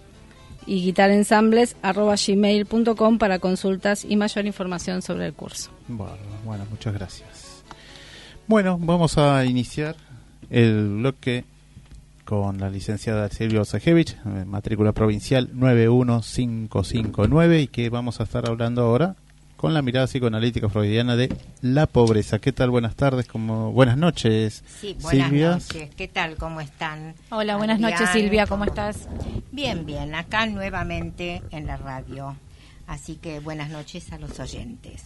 y 0.65 0.85
guitarensambles.gmail.com 0.85 3.17
para 3.17 3.39
consultas 3.39 4.05
y 4.05 4.15
mayor 4.15 4.45
información 4.45 5.01
sobre 5.01 5.25
el 5.27 5.33
curso. 5.33 5.71
Bueno, 5.87 6.17
bueno, 6.43 6.65
muchas 6.69 6.93
gracias. 6.93 7.63
Bueno, 8.47 8.77
vamos 8.79 9.17
a 9.19 9.45
iniciar 9.45 9.95
el 10.49 10.97
bloque 10.97 11.45
con 12.29 12.59
la 12.59 12.69
licenciada 12.69 13.27
Silvia 13.29 13.61
Osajevich, 13.61 14.11
eh, 14.11 14.45
matrícula 14.45 14.91
provincial 14.91 15.49
91559 15.51 17.61
y 17.61 17.67
que 17.69 17.89
vamos 17.89 18.19
a 18.19 18.23
estar 18.23 18.47
hablando 18.47 18.83
ahora 18.83 19.15
con 19.57 19.73
la 19.73 19.81
mirada 19.81 20.05
psicoanalítica 20.05 20.69
freudiana 20.69 21.15
de 21.15 21.35
la 21.63 21.87
pobreza. 21.87 22.37
¿Qué 22.37 22.51
tal? 22.51 22.69
Buenas 22.69 22.95
tardes, 22.95 23.25
como 23.25 23.71
buenas 23.71 23.97
noches. 23.97 24.63
Sí, 24.79 24.95
buenas 25.01 25.29
Silvia. 25.29 25.49
noches. 25.53 25.89
¿Qué 25.95 26.07
tal? 26.07 26.35
¿Cómo 26.35 26.61
están? 26.61 27.15
Hola, 27.31 27.57
buenas 27.57 27.79
noches. 27.79 28.07
Silvia, 28.11 28.45
¿cómo 28.45 28.65
estás? 28.65 29.09
Bien, 29.51 29.87
bien. 29.87 30.13
Acá 30.13 30.45
nuevamente 30.45 31.41
en 31.49 31.65
la 31.65 31.77
radio. 31.77 32.35
Así 32.85 33.15
que 33.15 33.39
buenas 33.39 33.71
noches 33.71 34.13
a 34.13 34.19
los 34.19 34.39
oyentes. 34.39 35.01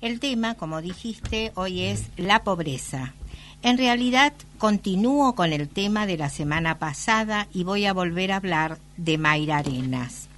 El 0.00 0.20
tema, 0.20 0.54
como 0.54 0.80
dijiste, 0.80 1.50
hoy 1.56 1.82
es 1.82 2.04
la 2.16 2.44
pobreza. 2.44 3.14
En 3.62 3.78
realidad, 3.78 4.32
continúo 4.58 5.34
con 5.34 5.52
el 5.52 5.68
tema 5.68 6.06
de 6.06 6.16
la 6.16 6.30
semana 6.30 6.78
pasada 6.78 7.46
y 7.54 7.62
voy 7.62 7.86
a 7.86 7.92
volver 7.92 8.32
a 8.32 8.36
hablar 8.36 8.78
de 8.96 9.18
Mayra 9.18 9.58
Arenas, 9.58 10.28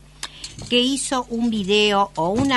que 0.69 0.81
hizo 0.81 1.27
un 1.31 1.49
video 1.49 2.11
o 2.17 2.29
un, 2.29 2.53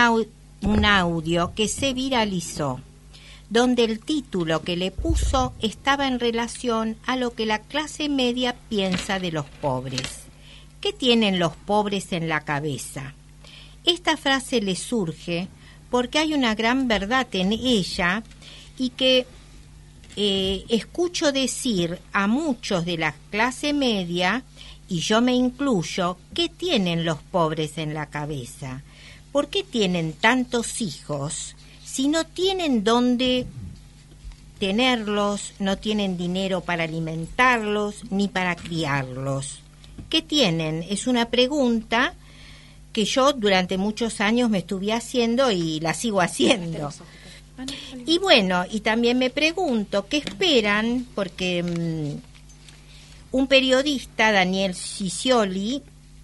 un 0.61 0.85
audio 0.85 1.53
que 1.55 1.67
se 1.67 1.93
viralizó 1.93 2.81
donde 3.49 3.85
el 3.85 3.99
título 3.99 4.61
que 4.61 4.75
le 4.75 4.91
puso 4.91 5.53
estaba 5.61 6.07
en 6.07 6.19
relación 6.19 6.97
a 7.05 7.15
lo 7.15 7.33
que 7.33 7.45
la 7.45 7.59
clase 7.59 8.09
media 8.09 8.55
piensa 8.69 9.19
de 9.19 9.31
los 9.31 9.45
pobres. 9.45 10.25
¿Qué 10.81 10.91
tienen 10.91 11.39
los 11.39 11.55
pobres 11.55 12.11
en 12.11 12.27
la 12.27 12.41
cabeza? 12.41 13.13
Esta 13.85 14.17
frase 14.17 14.61
le 14.61 14.75
surge 14.75 15.47
porque 15.89 16.19
hay 16.19 16.33
una 16.33 16.55
gran 16.55 16.89
verdad 16.89 17.27
en 17.31 17.53
ella 17.53 18.23
y 18.77 18.89
que 18.89 19.25
eh, 20.19 20.65
escucho 20.69 21.31
decir 21.31 21.99
a 22.11 22.25
muchos 22.25 22.85
de 22.85 22.97
la 22.97 23.13
clase 23.29 23.71
media, 23.71 24.43
y 24.89 24.99
yo 24.99 25.21
me 25.21 25.33
incluyo, 25.33 26.17
¿qué 26.33 26.49
tienen 26.49 27.05
los 27.05 27.19
pobres 27.19 27.77
en 27.77 27.93
la 27.93 28.07
cabeza? 28.07 28.81
¿Por 29.31 29.47
qué 29.47 29.63
tienen 29.63 30.13
tantos 30.13 30.81
hijos 30.81 31.55
si 31.85 32.07
no 32.07 32.23
tienen 32.23 32.83
dónde 32.83 33.45
tenerlos, 34.59 35.53
no 35.59 35.77
tienen 35.77 36.17
dinero 36.17 36.61
para 36.61 36.85
alimentarlos 36.85 38.09
ni 38.09 38.27
para 38.27 38.55
criarlos? 38.55 39.59
¿Qué 40.09 40.23
tienen? 40.23 40.83
Es 40.89 41.05
una 41.05 41.29
pregunta 41.29 42.15
que 42.91 43.05
yo 43.05 43.33
durante 43.33 43.77
muchos 43.77 44.19
años 44.19 44.49
me 44.49 44.59
estuve 44.59 44.93
haciendo 44.93 45.51
y 45.51 45.79
la 45.79 45.93
sigo 45.93 46.21
haciendo. 46.21 46.91
Y 48.05 48.19
bueno, 48.19 48.65
y 48.71 48.81
también 48.81 49.17
me 49.17 49.29
pregunto, 49.29 50.07
¿qué 50.07 50.17
esperan? 50.17 51.05
Porque 51.15 51.63
mm, 51.63 53.35
un 53.35 53.47
periodista, 53.47 54.31
Daniel 54.31 54.75
Sicioli, 54.75 55.81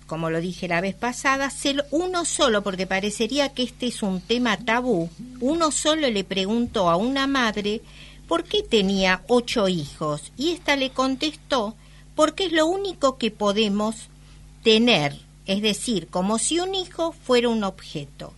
como 0.08 0.30
lo 0.30 0.40
dije 0.42 0.68
la 0.68 0.82
vez 0.82 0.96
pasada, 0.96 1.50
se 1.50 1.74
lo- 1.74 1.84
uno 1.92 2.26
solo, 2.26 2.62
porque 2.62 2.86
parecería 2.88 3.50
que 3.50 3.64
este 3.64 3.88
es 3.88 4.04
un 4.04 4.22
tema 4.22 4.58
tabú, 4.58 5.10
uno 5.40 5.72
solo 5.72 6.10
le 6.10 6.24
preguntó 6.24 6.90
a 6.90 6.96
una 6.98 7.26
madre 7.28 7.82
por 8.28 8.44
qué 8.44 8.64
tenía 8.64 9.22
ocho 9.28 9.68
hijos 9.68 10.32
y 10.38 10.52
ésta 10.52 10.76
le 10.76 10.92
contestó 10.92 11.76
porque 12.16 12.46
es 12.46 12.52
lo 12.52 12.68
único 12.68 13.18
que 13.18 13.32
podemos 13.32 13.96
tener, 14.64 15.18
es 15.46 15.62
decir, 15.62 16.08
como 16.08 16.38
si 16.38 16.60
un 16.60 16.76
hijo 16.76 17.12
fuera 17.12 17.50
un 17.50 17.64
objeto. 17.64 18.34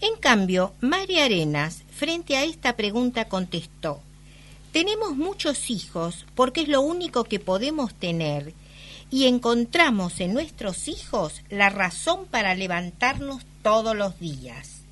En 0.00 0.16
cambio, 0.20 0.74
María 0.80 1.24
Arenas, 1.24 1.82
frente 2.04 2.36
a 2.36 2.44
esta 2.44 2.76
pregunta, 2.76 3.30
contestó, 3.30 4.02
tenemos 4.72 5.16
muchos 5.16 5.70
hijos 5.70 6.26
porque 6.34 6.60
es 6.60 6.68
lo 6.68 6.82
único 6.82 7.24
que 7.24 7.40
podemos 7.40 7.94
tener 7.94 8.52
y 9.10 9.24
encontramos 9.24 10.20
en 10.20 10.34
nuestros 10.34 10.86
hijos 10.88 11.40
la 11.48 11.70
razón 11.70 12.26
para 12.26 12.54
levantarnos 12.54 13.46
todos 13.62 13.96
los 13.96 14.20
días. 14.20 14.82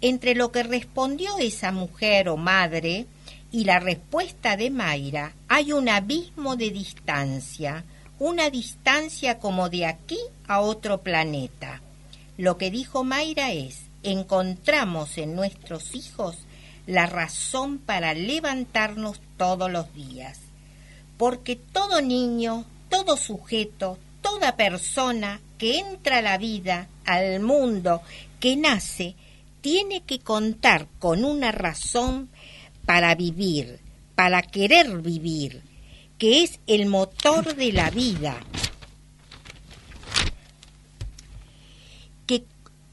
Entre 0.00 0.34
lo 0.34 0.50
que 0.50 0.64
respondió 0.64 1.38
esa 1.38 1.70
mujer 1.70 2.28
o 2.28 2.36
madre 2.36 3.06
y 3.52 3.62
la 3.62 3.78
respuesta 3.78 4.56
de 4.56 4.70
Mayra 4.70 5.34
hay 5.46 5.72
un 5.72 5.88
abismo 5.88 6.56
de 6.56 6.70
distancia, 6.70 7.84
una 8.18 8.50
distancia 8.50 9.38
como 9.38 9.68
de 9.68 9.86
aquí 9.86 10.18
a 10.48 10.60
otro 10.60 11.02
planeta. 11.02 11.80
Lo 12.36 12.58
que 12.58 12.72
dijo 12.72 13.04
Mayra 13.04 13.52
es, 13.52 13.91
encontramos 14.02 15.18
en 15.18 15.34
nuestros 15.34 15.94
hijos 15.94 16.38
la 16.86 17.06
razón 17.06 17.78
para 17.78 18.14
levantarnos 18.14 19.20
todos 19.36 19.70
los 19.70 19.92
días. 19.94 20.40
Porque 21.16 21.56
todo 21.56 22.00
niño, 22.00 22.64
todo 22.88 23.16
sujeto, 23.16 23.98
toda 24.20 24.56
persona 24.56 25.40
que 25.58 25.78
entra 25.78 26.18
a 26.18 26.22
la 26.22 26.38
vida, 26.38 26.88
al 27.04 27.40
mundo, 27.40 28.02
que 28.40 28.56
nace, 28.56 29.14
tiene 29.60 30.02
que 30.02 30.18
contar 30.18 30.88
con 30.98 31.24
una 31.24 31.52
razón 31.52 32.28
para 32.84 33.14
vivir, 33.14 33.78
para 34.14 34.42
querer 34.42 35.00
vivir, 35.00 35.62
que 36.18 36.42
es 36.42 36.58
el 36.66 36.86
motor 36.86 37.54
de 37.54 37.72
la 37.72 37.90
vida, 37.90 38.36
que 42.26 42.44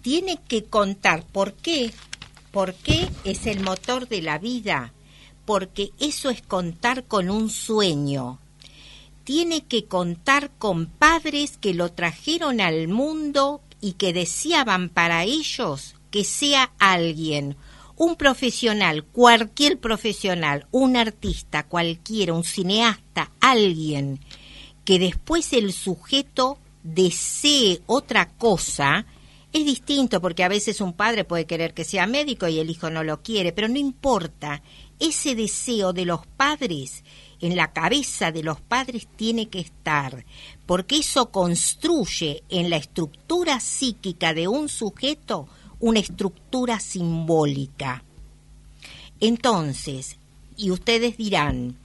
tiene 0.09 0.39
que 0.47 0.63
contar 0.63 1.23
por 1.23 1.53
qué, 1.53 1.93
por 2.49 2.73
qué 2.73 3.07
es 3.25 3.45
el 3.45 3.59
motor 3.59 4.07
de 4.07 4.23
la 4.23 4.39
vida, 4.39 4.91
porque 5.45 5.91
eso 5.99 6.31
es 6.31 6.41
contar 6.41 7.03
con 7.03 7.29
un 7.29 7.51
sueño. 7.51 8.39
Tiene 9.23 9.65
que 9.65 9.85
contar 9.85 10.49
con 10.57 10.87
padres 10.87 11.59
que 11.61 11.75
lo 11.75 11.91
trajeron 11.91 12.59
al 12.59 12.87
mundo 12.87 13.61
y 13.81 13.93
que 13.93 14.11
deseaban 14.11 14.89
para 14.89 15.25
ellos 15.25 15.93
que 16.09 16.23
sea 16.23 16.71
alguien, 16.79 17.55
un 17.95 18.15
profesional, 18.15 19.03
cualquier 19.03 19.77
profesional, 19.77 20.65
un 20.71 20.97
artista, 20.97 21.67
cualquiera, 21.67 22.33
un 22.33 22.43
cineasta, 22.43 23.29
alguien, 23.41 24.19
que 24.85 24.97
después 24.97 25.53
el 25.53 25.71
sujeto 25.71 26.57
desee 26.81 27.83
otra 27.85 28.27
cosa, 28.27 29.05
es 29.51 29.65
distinto 29.65 30.21
porque 30.21 30.43
a 30.43 30.47
veces 30.47 30.79
un 30.81 30.93
padre 30.93 31.23
puede 31.23 31.45
querer 31.45 31.73
que 31.73 31.83
sea 31.83 32.05
médico 32.05 32.47
y 32.47 32.59
el 32.59 32.69
hijo 32.69 32.89
no 32.89 33.03
lo 33.03 33.21
quiere, 33.21 33.51
pero 33.51 33.67
no 33.67 33.77
importa, 33.77 34.61
ese 34.99 35.33
deseo 35.33 35.93
de 35.93 36.05
los 36.05 36.25
padres 36.25 37.03
en 37.41 37.55
la 37.55 37.71
cabeza 37.71 38.31
de 38.31 38.43
los 38.43 38.59
padres 38.59 39.07
tiene 39.15 39.47
que 39.47 39.59
estar, 39.59 40.25
porque 40.65 40.97
eso 40.97 41.31
construye 41.31 42.43
en 42.49 42.69
la 42.69 42.77
estructura 42.77 43.59
psíquica 43.59 44.33
de 44.33 44.47
un 44.47 44.69
sujeto 44.69 45.47
una 45.79 45.99
estructura 45.99 46.79
simbólica. 46.79 48.03
Entonces, 49.21 50.17
y 50.57 50.71
ustedes 50.71 51.17
dirán, 51.17 51.77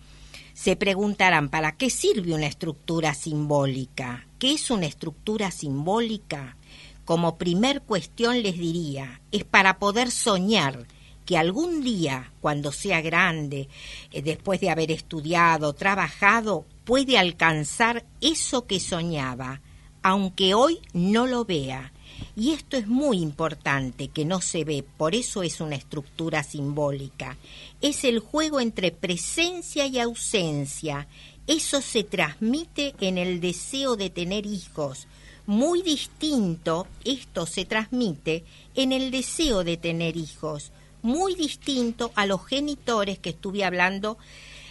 se 0.53 0.77
preguntarán, 0.77 1.49
¿para 1.49 1.77
qué 1.77 1.91
sirve 1.91 2.35
una 2.35 2.47
estructura 2.47 3.15
simbólica? 3.15 4.27
¿Qué 4.39 4.53
es 4.53 4.71
una 4.71 4.87
estructura 4.87 5.51
simbólica? 5.51 6.57
Como 7.05 7.37
primer 7.37 7.83
cuestión 7.83 8.43
les 8.43 8.59
diría, 8.59 9.21
es 9.31 9.45
para 9.45 9.79
poder 9.79 10.11
soñar 10.11 10.87
que 11.25 11.39
algún 11.39 11.83
día, 11.83 12.33
cuando 12.41 12.73
sea 12.73 13.01
grande, 13.01 13.69
eh, 14.13 14.23
después 14.23 14.61
de 14.61 14.71
haber 14.71 14.91
estudiado, 14.91 15.73
trabajado, 15.73 16.67
puede 16.85 17.19
alcanzar 17.19 18.05
eso 18.21 18.67
que 18.67 18.81
soñaba, 18.81 19.61
aunque 20.03 20.55
hoy 20.55 20.81
no 20.93 21.27
lo 21.27 21.45
vea. 21.45 21.93
Y 22.37 22.53
esto 22.53 22.77
es 22.77 22.87
muy 22.87 23.19
importante, 23.19 24.09
que 24.09 24.25
no 24.25 24.41
se 24.41 24.65
ve, 24.65 24.85
por 24.97 25.15
eso 25.15 25.43
es 25.43 25.61
una 25.61 25.77
estructura 25.77 26.43
simbólica. 26.43 27.37
Es 27.81 28.05
el 28.05 28.19
juego 28.19 28.61
entre 28.61 28.91
presencia 28.93 29.87
y 29.87 29.99
ausencia. 29.99 31.07
Eso 31.47 31.81
se 31.81 32.05
transmite 32.05 32.95
en 33.01 33.19
el 33.19 33.41
deseo 33.41 33.97
de 33.97 34.11
tener 34.11 34.47
hijos. 34.47 35.07
Muy 35.47 35.83
distinto, 35.83 36.87
esto 37.05 37.45
se 37.45 37.67
transmite 37.67 38.45
en 38.75 38.93
el 38.93 39.11
deseo 39.11 39.63
de 39.63 39.77
tener 39.77 40.17
hijos. 40.17 40.73
Muy 41.03 41.35
distinto 41.35 42.13
a 42.15 42.25
los 42.25 42.47
genitores 42.47 43.19
que 43.19 43.31
estuve 43.31 43.63
hablando 43.63 44.17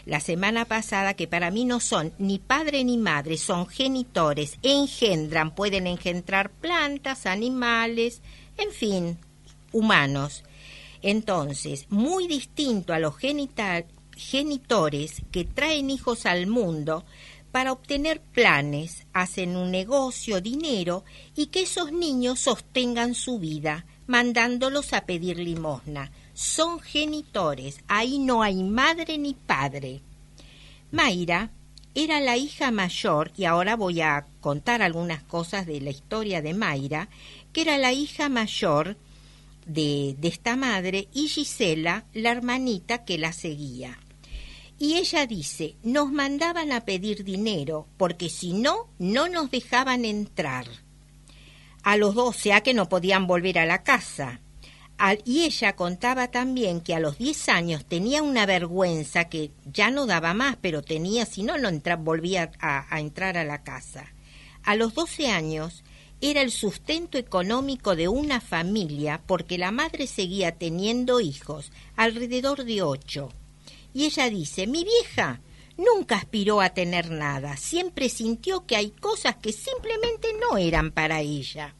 la 0.05 0.19
semana 0.19 0.65
pasada, 0.65 1.13
que 1.13 1.27
para 1.27 1.51
mí 1.51 1.63
no 1.63 1.79
son 1.79 2.11
ni 2.17 2.39
padre 2.39 2.83
ni 2.83 2.97
madre, 2.97 3.37
son 3.37 3.67
genitores, 3.67 4.57
engendran, 4.63 5.53
pueden 5.53 5.85
engendrar 5.85 6.49
plantas, 6.49 7.27
animales, 7.27 8.21
en 8.57 8.71
fin, 8.71 9.17
humanos. 9.71 10.43
Entonces, 11.03 11.85
muy 11.89 12.27
distinto 12.27 12.93
a 12.93 12.99
los 12.99 13.15
genital- 13.15 13.85
genitores 14.17 15.21
que 15.31 15.45
traen 15.45 15.89
hijos 15.89 16.25
al 16.25 16.47
mundo 16.47 17.05
para 17.53 17.71
obtener 17.71 18.19
planes, 18.19 19.05
hacen 19.13 19.55
un 19.55 19.69
negocio, 19.69 20.41
dinero 20.41 21.05
y 21.35 21.45
que 21.45 21.61
esos 21.61 21.91
niños 21.91 22.39
sostengan 22.39 23.13
su 23.13 23.37
vida, 23.37 23.85
mandándolos 24.07 24.91
a 24.93 25.05
pedir 25.05 25.37
limosna. 25.37 26.11
Son 26.33 26.79
genitores, 26.79 27.77
ahí 27.87 28.17
no 28.17 28.41
hay 28.41 28.63
madre 28.63 29.19
ni 29.19 29.35
padre. 29.35 30.01
Mayra 30.89 31.51
era 31.93 32.19
la 32.21 32.37
hija 32.37 32.71
mayor, 32.71 33.31
y 33.37 33.45
ahora 33.45 33.75
voy 33.75 34.01
a 34.01 34.25
contar 34.41 34.81
algunas 34.81 35.21
cosas 35.21 35.67
de 35.67 35.79
la 35.79 35.91
historia 35.91 36.41
de 36.41 36.55
Mayra, 36.55 37.07
que 37.51 37.61
era 37.61 37.77
la 37.77 37.93
hija 37.93 38.29
mayor 38.29 38.97
de, 39.67 40.15
de 40.17 40.27
esta 40.27 40.55
madre 40.55 41.07
y 41.13 41.27
Gisela, 41.27 42.05
la 42.13 42.31
hermanita 42.31 43.05
que 43.05 43.19
la 43.19 43.31
seguía. 43.31 43.99
Y 44.83 44.95
ella 44.95 45.25
dice, 45.25 45.77
nos 45.81 46.11
mandaban 46.11 46.73
a 46.73 46.83
pedir 46.83 47.23
dinero, 47.23 47.87
porque 47.95 48.29
si 48.29 48.51
no, 48.51 48.89
no 48.99 49.29
nos 49.29 49.49
dejaban 49.49 50.03
entrar. 50.03 50.65
A 51.83 51.95
los 51.95 52.15
doce 52.15 52.51
a 52.51 52.59
que 52.63 52.73
no 52.73 52.89
podían 52.89 53.25
volver 53.25 53.59
a 53.59 53.65
la 53.65 53.83
casa. 53.83 54.41
Y 55.23 55.43
ella 55.45 55.77
contaba 55.77 56.31
también 56.31 56.81
que 56.81 56.93
a 56.95 56.99
los 56.99 57.17
10 57.17 57.47
años 57.47 57.85
tenía 57.85 58.21
una 58.23 58.45
vergüenza 58.45 59.29
que 59.29 59.51
ya 59.63 59.89
no 59.89 60.05
daba 60.05 60.33
más, 60.33 60.57
pero 60.59 60.81
tenía, 60.81 61.25
si 61.25 61.43
no, 61.43 61.57
no 61.57 61.69
entra- 61.69 61.95
volvía 61.95 62.51
a, 62.59 62.93
a 62.93 62.99
entrar 62.99 63.37
a 63.37 63.45
la 63.45 63.63
casa. 63.63 64.13
A 64.63 64.75
los 64.75 64.93
12 64.93 65.29
años 65.29 65.85
era 66.19 66.41
el 66.41 66.51
sustento 66.51 67.17
económico 67.17 67.95
de 67.95 68.09
una 68.09 68.41
familia 68.41 69.21
porque 69.27 69.57
la 69.57 69.71
madre 69.71 70.07
seguía 70.07 70.57
teniendo 70.57 71.21
hijos, 71.21 71.71
alrededor 71.95 72.65
de 72.65 72.81
ocho. 72.81 73.29
Y 73.93 74.05
ella 74.05 74.29
dice, 74.29 74.67
mi 74.67 74.83
vieja 74.83 75.41
nunca 75.77 76.15
aspiró 76.17 76.61
a 76.61 76.69
tener 76.69 77.09
nada, 77.11 77.57
siempre 77.57 78.09
sintió 78.09 78.65
que 78.65 78.75
hay 78.75 78.89
cosas 78.91 79.35
que 79.37 79.51
simplemente 79.51 80.29
no 80.39 80.57
eran 80.57 80.91
para 80.91 81.21
ella. 81.21 81.75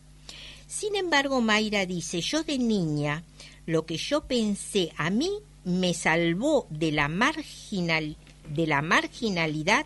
Sin 0.68 0.96
embargo, 0.96 1.42
Mayra 1.42 1.86
dice, 1.86 2.22
yo 2.22 2.44
de 2.44 2.58
niña, 2.58 3.24
lo 3.66 3.86
que 3.86 3.98
yo 3.98 4.26
pensé 4.26 4.92
a 4.98 5.10
mí 5.10 5.30
me 5.64 5.94
salvó 5.94 6.68
de 6.70 6.92
la, 6.92 7.08
marginal, 7.08 8.18
de 8.50 8.68
la 8.68 8.82
marginalidad 8.82 9.86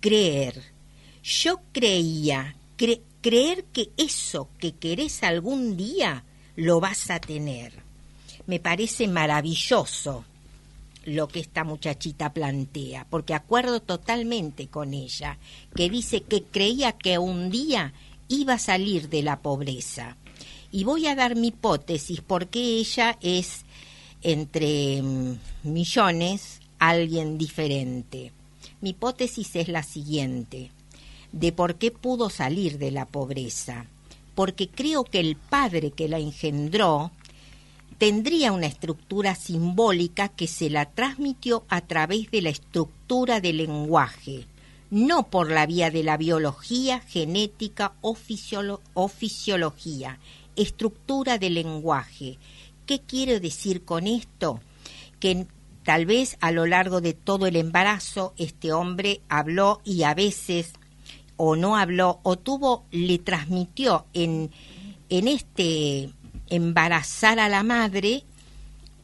creer. 0.00 0.62
Yo 1.22 1.60
creía, 1.72 2.56
cre- 2.78 3.02
creer 3.20 3.64
que 3.72 3.90
eso 3.96 4.48
que 4.58 4.72
querés 4.76 5.22
algún 5.22 5.76
día 5.76 6.24
lo 6.56 6.80
vas 6.80 7.10
a 7.10 7.18
tener. 7.18 7.72
Me 8.46 8.60
parece 8.60 9.08
maravilloso 9.08 10.24
lo 11.04 11.28
que 11.28 11.40
esta 11.40 11.64
muchachita 11.64 12.32
plantea, 12.32 13.06
porque 13.10 13.34
acuerdo 13.34 13.80
totalmente 13.80 14.68
con 14.68 14.94
ella, 14.94 15.38
que 15.74 15.90
dice 15.90 16.22
que 16.22 16.42
creía 16.42 16.92
que 16.92 17.18
un 17.18 17.50
día 17.50 17.92
iba 18.28 18.54
a 18.54 18.58
salir 18.58 19.08
de 19.08 19.22
la 19.22 19.40
pobreza. 19.40 20.16
Y 20.70 20.84
voy 20.84 21.06
a 21.06 21.14
dar 21.14 21.36
mi 21.36 21.48
hipótesis 21.48 22.20
porque 22.20 22.58
ella 22.78 23.16
es, 23.20 23.64
entre 24.22 25.02
mm, 25.02 25.38
millones, 25.64 26.60
alguien 26.78 27.38
diferente. 27.38 28.32
Mi 28.80 28.90
hipótesis 28.90 29.54
es 29.56 29.68
la 29.68 29.82
siguiente, 29.82 30.70
de 31.32 31.52
por 31.52 31.76
qué 31.76 31.90
pudo 31.90 32.30
salir 32.30 32.78
de 32.78 32.90
la 32.90 33.06
pobreza. 33.06 33.86
Porque 34.34 34.68
creo 34.68 35.04
que 35.04 35.20
el 35.20 35.36
padre 35.36 35.92
que 35.92 36.08
la 36.08 36.18
engendró 36.18 37.12
tendría 37.98 38.52
una 38.52 38.66
estructura 38.66 39.34
simbólica 39.34 40.28
que 40.28 40.46
se 40.46 40.70
la 40.70 40.86
transmitió 40.86 41.64
a 41.68 41.80
través 41.82 42.30
de 42.30 42.42
la 42.42 42.50
estructura 42.50 43.40
del 43.40 43.58
lenguaje, 43.58 44.46
no 44.90 45.28
por 45.28 45.50
la 45.50 45.66
vía 45.66 45.90
de 45.90 46.02
la 46.02 46.16
biología, 46.16 47.00
genética 47.00 47.92
o, 48.00 48.16
o 48.94 49.08
fisiología, 49.08 50.18
estructura 50.56 51.38
del 51.38 51.54
lenguaje. 51.54 52.38
¿Qué 52.86 53.00
quiero 53.00 53.40
decir 53.40 53.84
con 53.84 54.06
esto? 54.06 54.60
Que 55.20 55.46
tal 55.84 56.06
vez 56.06 56.36
a 56.40 56.50
lo 56.52 56.66
largo 56.66 57.00
de 57.00 57.12
todo 57.14 57.46
el 57.46 57.56
embarazo 57.56 58.34
este 58.36 58.72
hombre 58.72 59.20
habló 59.28 59.80
y 59.84 60.02
a 60.02 60.14
veces 60.14 60.72
o 61.36 61.56
no 61.56 61.76
habló 61.76 62.20
o 62.22 62.36
tuvo, 62.36 62.84
le 62.90 63.18
transmitió 63.18 64.06
en, 64.12 64.50
en 65.08 65.28
este 65.28 66.10
embarazar 66.54 67.38
a 67.38 67.48
la 67.48 67.62
madre 67.62 68.24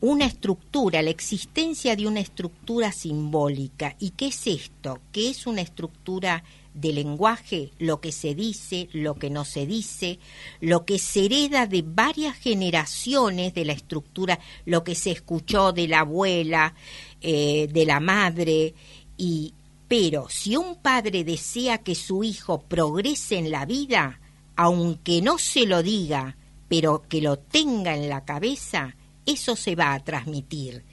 una 0.01 0.25
estructura, 0.25 1.03
la 1.03 1.11
existencia 1.11 1.95
de 1.95 2.07
una 2.07 2.21
estructura 2.21 2.91
simbólica. 2.91 3.97
¿Y 3.99 4.11
qué 4.11 4.29
es 4.29 4.47
esto? 4.47 4.99
¿Qué 5.13 5.29
es 5.29 5.47
una 5.47 5.61
estructura 5.61 6.43
de 6.73 6.93
lenguaje? 6.93 7.73
Lo 7.79 8.01
que 8.01 8.11
se 8.11 8.35
dice, 8.35 8.89
lo 8.93 9.17
que 9.17 9.29
no 9.29 9.45
se 9.45 9.67
dice, 9.67 10.19
lo 10.61 10.87
que 10.87 10.99
se 10.99 11.27
hereda 11.27 11.67
de 11.67 11.83
varias 11.83 12.37
generaciones 12.37 13.53
de 13.53 13.67
la 13.67 13.73
estructura, 13.73 14.39
lo 14.65 14.85
que 14.85 14.95
se 14.95 15.11
escuchó 15.11 15.73
de 15.73 15.87
la 15.87 16.01
abuela, 16.01 16.75
eh, 17.21 17.69
de 17.71 17.85
la 17.85 18.01
madre, 18.01 18.75
y 19.19 19.53
pero 19.87 20.29
si 20.29 20.57
un 20.57 20.77
padre 20.77 21.25
desea 21.25 21.79
que 21.79 21.97
su 21.97 22.23
hijo 22.23 22.63
progrese 22.63 23.39
en 23.39 23.51
la 23.51 23.67
vida, 23.67 24.21
aunque 24.55 25.21
no 25.21 25.37
se 25.37 25.67
lo 25.67 25.83
diga, 25.83 26.37
pero 26.71 27.03
que 27.09 27.21
lo 27.21 27.37
tenga 27.37 27.97
en 27.97 28.09
la 28.09 28.25
cabeza, 28.25 28.95
eso 29.27 29.57
se 29.57 29.75
va 29.75 29.93
a 29.93 30.05
transmitir. 30.05 30.85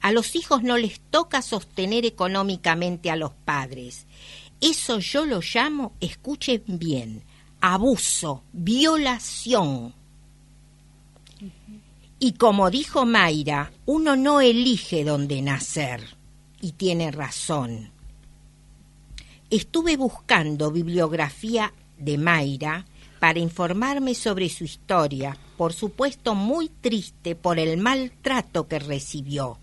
A 0.00 0.10
los 0.10 0.34
hijos 0.34 0.64
no 0.64 0.76
les 0.76 0.98
toca 0.98 1.40
sostener 1.40 2.04
económicamente 2.04 3.12
a 3.12 3.16
los 3.16 3.30
padres. 3.44 4.06
Eso 4.60 4.98
yo 4.98 5.24
lo 5.26 5.38
llamo, 5.40 5.92
escuchen 6.00 6.64
bien, 6.66 7.22
abuso, 7.60 8.42
violación. 8.52 9.94
Y 12.18 12.32
como 12.32 12.68
dijo 12.68 13.06
Mayra, 13.06 13.70
uno 13.86 14.16
no 14.16 14.40
elige 14.40 15.04
dónde 15.04 15.42
nacer. 15.42 16.16
Y 16.60 16.72
tiene 16.72 17.12
razón. 17.12 17.92
Estuve 19.48 19.96
buscando 19.96 20.72
bibliografía 20.72 21.72
de 21.98 22.18
Mayra 22.18 22.84
para 23.20 23.38
informarme 23.38 24.14
sobre 24.14 24.48
su 24.48 24.64
historia, 24.64 25.36
por 25.56 25.74
supuesto 25.74 26.34
muy 26.34 26.68
triste 26.68 27.36
por 27.36 27.58
el 27.58 27.76
maltrato 27.76 28.66
que 28.66 28.78
recibió. 28.78 29.58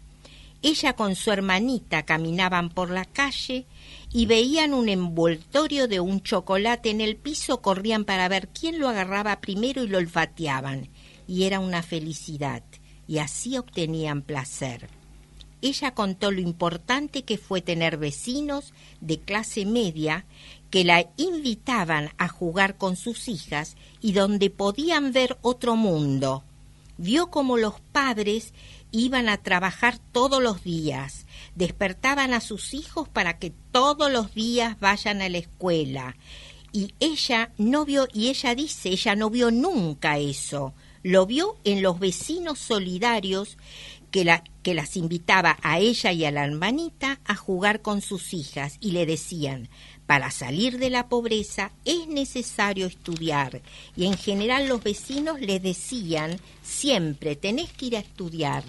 Ella 0.61 0.93
con 0.93 1.15
su 1.15 1.31
hermanita 1.31 2.03
caminaban 2.03 2.69
por 2.69 2.89
la 2.89 3.05
calle 3.05 3.65
y 4.11 4.25
veían 4.25 4.73
un 4.73 4.89
envoltorio 4.89 5.87
de 5.87 5.99
un 5.99 6.21
chocolate 6.21 6.91
en 6.91 7.01
el 7.01 7.15
piso, 7.15 7.61
corrían 7.61 8.05
para 8.05 8.27
ver 8.27 8.47
quién 8.47 8.79
lo 8.79 8.87
agarraba 8.87 9.41
primero 9.41 9.83
y 9.83 9.87
lo 9.87 9.97
olfateaban. 9.97 10.89
Y 11.27 11.43
era 11.43 11.59
una 11.59 11.83
felicidad, 11.83 12.63
y 13.07 13.17
así 13.17 13.57
obtenían 13.57 14.21
placer. 14.21 14.87
Ella 15.61 15.93
contó 15.95 16.31
lo 16.31 16.39
importante 16.39 17.23
que 17.23 17.37
fue 17.37 17.61
tener 17.61 17.97
vecinos 17.97 18.73
de 19.01 19.19
clase 19.19 19.65
media 19.65 20.25
que 20.69 20.84
la 20.84 21.10
invitaban 21.17 22.10
a 22.17 22.27
jugar 22.27 22.77
con 22.77 22.95
sus 22.95 23.27
hijas 23.27 23.75
y 24.01 24.12
donde 24.12 24.49
podían 24.49 25.12
ver 25.12 25.38
otro 25.41 25.75
mundo. 25.75 26.43
Vio 26.97 27.27
como 27.27 27.58
los 27.58 27.80
padres 27.91 28.53
iban 28.91 29.30
a 29.30 29.38
trabajar 29.38 29.99
todos 30.12 30.41
los 30.41 30.63
días, 30.63 31.25
despertaban 31.56 32.34
a 32.34 32.41
sus 32.41 32.73
hijos 32.73 33.08
para 33.08 33.38
que 33.38 33.51
todos 33.71 34.12
los 34.12 34.34
días 34.34 34.80
vayan 34.80 35.21
a 35.21 35.30
la 35.30 35.38
escuela. 35.38 36.15
Y 36.71 36.93
ella 36.99 37.51
no 37.58 37.86
vio, 37.86 38.08
y 38.13 38.30
ella 38.30 38.56
dice, 38.56 38.89
ella 38.89 39.15
no 39.15 39.30
vio 39.30 39.51
nunca 39.51 40.17
eso, 40.17 40.73
lo 41.03 41.25
vio 41.25 41.58
en 41.63 41.82
los 41.82 41.99
vecinos 41.99 42.60
solidarios 42.60 43.58
que, 44.12 44.25
la, 44.25 44.43
que 44.67 44.73
las 44.73 44.97
invitaba 44.97 45.58
a 45.62 45.80
ella 45.80 46.12
y 46.12 46.25
a 46.25 46.32
la 46.32 46.43
hermanita 46.43 47.21
a 47.23 47.36
jugar 47.36 47.82
con 47.82 48.01
sus 48.01 48.34
hijas 48.34 48.75
y 48.82 48.91
le 48.91 49.06
decían, 49.06 49.69
para 50.06 50.30
salir 50.30 50.77
de 50.77 50.89
la 50.89 51.08
pobreza 51.08 51.71
es 51.86 52.06
necesario 52.10 52.86
estudiar. 52.86 53.62
Y 53.95 54.08
en 54.08 54.17
general 54.17 54.67
los 54.67 54.84
vecinos 54.84 55.39
le 55.39 55.62
decían 55.62 56.41
siempre, 56.63 57.38
tenés 57.38 57.71
que 57.71 57.86
ir 57.86 57.95
a 57.95 57.99
estudiar. 57.99 58.65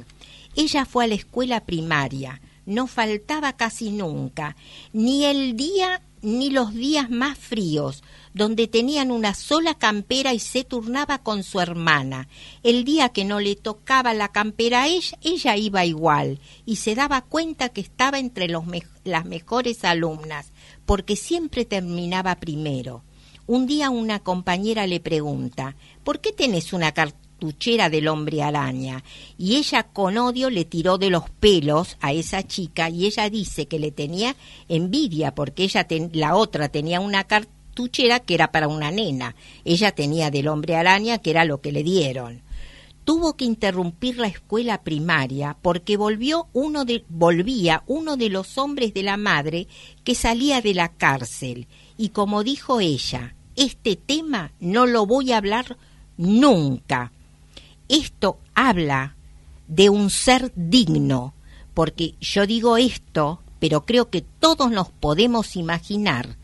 Ella 0.54 0.84
fue 0.84 1.06
a 1.06 1.08
la 1.08 1.16
escuela 1.16 1.66
primaria, 1.66 2.40
no 2.64 2.86
faltaba 2.86 3.56
casi 3.56 3.90
nunca, 3.90 4.54
ni 4.92 5.24
el 5.24 5.56
día 5.56 6.00
ni 6.22 6.50
los 6.50 6.74
días 6.74 7.10
más 7.10 7.36
fríos, 7.36 8.04
donde 8.34 8.68
tenían 8.68 9.10
una 9.10 9.34
sola 9.34 9.74
campera 9.74 10.34
y 10.34 10.38
se 10.38 10.64
turnaba 10.64 11.18
con 11.18 11.42
su 11.42 11.60
hermana. 11.60 12.28
El 12.62 12.84
día 12.84 13.10
que 13.10 13.24
no 13.24 13.40
le 13.40 13.56
tocaba 13.56 14.14
la 14.14 14.28
campera 14.28 14.82
a 14.82 14.88
ella, 14.88 15.18
ella 15.22 15.56
iba 15.56 15.84
igual 15.84 16.40
y 16.66 16.76
se 16.76 16.94
daba 16.94 17.22
cuenta 17.22 17.68
que 17.70 17.80
estaba 17.80 18.18
entre 18.18 18.48
los 18.48 18.66
me 18.66 18.82
las 19.04 19.24
mejores 19.24 19.84
alumnas, 19.84 20.52
porque 20.84 21.16
siempre 21.16 21.64
terminaba 21.64 22.36
primero. 22.36 23.02
Un 23.46 23.66
día 23.66 23.88
una 23.88 24.18
compañera 24.20 24.86
le 24.86 25.00
pregunta, 25.00 25.74
¿por 26.04 26.20
qué 26.20 26.32
tenés 26.32 26.74
una 26.74 26.92
cartuchera 26.92 27.88
del 27.88 28.08
hombre 28.08 28.42
araña 28.42 29.04
y 29.38 29.56
ella 29.56 29.84
con 29.84 30.18
odio 30.18 30.50
le 30.50 30.64
tiró 30.64 30.98
de 30.98 31.08
los 31.08 31.30
pelos 31.30 31.96
a 32.00 32.12
esa 32.12 32.42
chica 32.42 32.90
y 32.90 33.06
ella 33.06 33.30
dice 33.30 33.66
que 33.66 33.78
le 33.78 33.92
tenía 33.92 34.34
envidia 34.68 35.34
porque 35.34 35.64
ella 35.64 35.86
la 36.12 36.36
otra 36.36 36.68
tenía 36.68 37.00
una 37.00 37.24
que 38.24 38.34
era 38.34 38.50
para 38.50 38.68
una 38.68 38.90
nena, 38.90 39.36
ella 39.64 39.92
tenía 39.92 40.30
del 40.30 40.48
hombre 40.48 40.76
araña 40.76 41.18
que 41.18 41.30
era 41.30 41.44
lo 41.44 41.60
que 41.60 41.72
le 41.72 41.82
dieron 41.82 42.42
tuvo 43.08 43.38
que 43.38 43.46
interrumpir 43.46 44.18
la 44.18 44.26
escuela 44.26 44.82
primaria 44.82 45.56
porque 45.62 45.96
volvió 45.96 46.48
uno 46.52 46.84
de, 46.84 47.06
volvía 47.08 47.82
uno 47.86 48.18
de 48.18 48.28
los 48.28 48.58
hombres 48.58 48.92
de 48.92 49.02
la 49.02 49.16
madre 49.16 49.66
que 50.04 50.14
salía 50.14 50.60
de 50.60 50.74
la 50.74 50.90
cárcel. 50.90 51.68
Y 51.96 52.10
como 52.10 52.44
dijo 52.44 52.80
ella, 52.80 53.34
este 53.56 53.96
tema 53.96 54.52
no 54.60 54.84
lo 54.84 55.06
voy 55.06 55.32
a 55.32 55.38
hablar 55.38 55.78
nunca. 56.18 57.10
Esto 57.88 58.40
habla 58.54 59.16
de 59.68 59.88
un 59.88 60.10
ser 60.10 60.52
digno, 60.54 61.32
porque 61.72 62.14
yo 62.20 62.46
digo 62.46 62.76
esto, 62.76 63.40
pero 63.58 63.86
creo 63.86 64.10
que 64.10 64.20
todos 64.20 64.70
nos 64.70 64.90
podemos 64.90 65.56
imaginar 65.56 66.36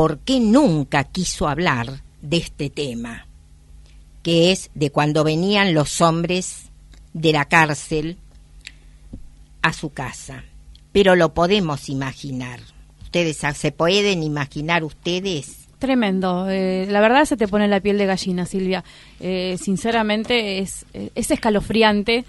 por 0.00 0.20
qué 0.20 0.40
nunca 0.40 1.04
quiso 1.04 1.46
hablar 1.46 2.00
de 2.22 2.38
este 2.38 2.70
tema 2.70 3.26
que 4.22 4.50
es 4.50 4.70
de 4.74 4.90
cuando 4.90 5.24
venían 5.24 5.74
los 5.74 6.00
hombres 6.00 6.70
de 7.12 7.34
la 7.34 7.44
cárcel 7.44 8.16
a 9.60 9.74
su 9.74 9.92
casa. 9.92 10.44
Pero 10.92 11.16
lo 11.16 11.34
podemos 11.34 11.90
imaginar. 11.90 12.60
Ustedes 13.02 13.42
se 13.54 13.72
pueden 13.72 14.22
imaginar 14.22 14.84
ustedes. 14.84 15.68
Tremendo. 15.78 16.48
eh, 16.48 16.86
la 16.88 17.02
verdad 17.02 17.26
se 17.26 17.36
te 17.36 17.46
pone 17.46 17.68
la 17.68 17.80
piel 17.80 17.98
de 17.98 18.06
gallina, 18.06 18.46
Silvia. 18.46 18.82
Eh, 19.20 19.58
sinceramente 19.62 20.60
es, 20.60 20.86
eh, 20.94 21.10
es 21.14 21.30
escalofriante, 21.30 22.24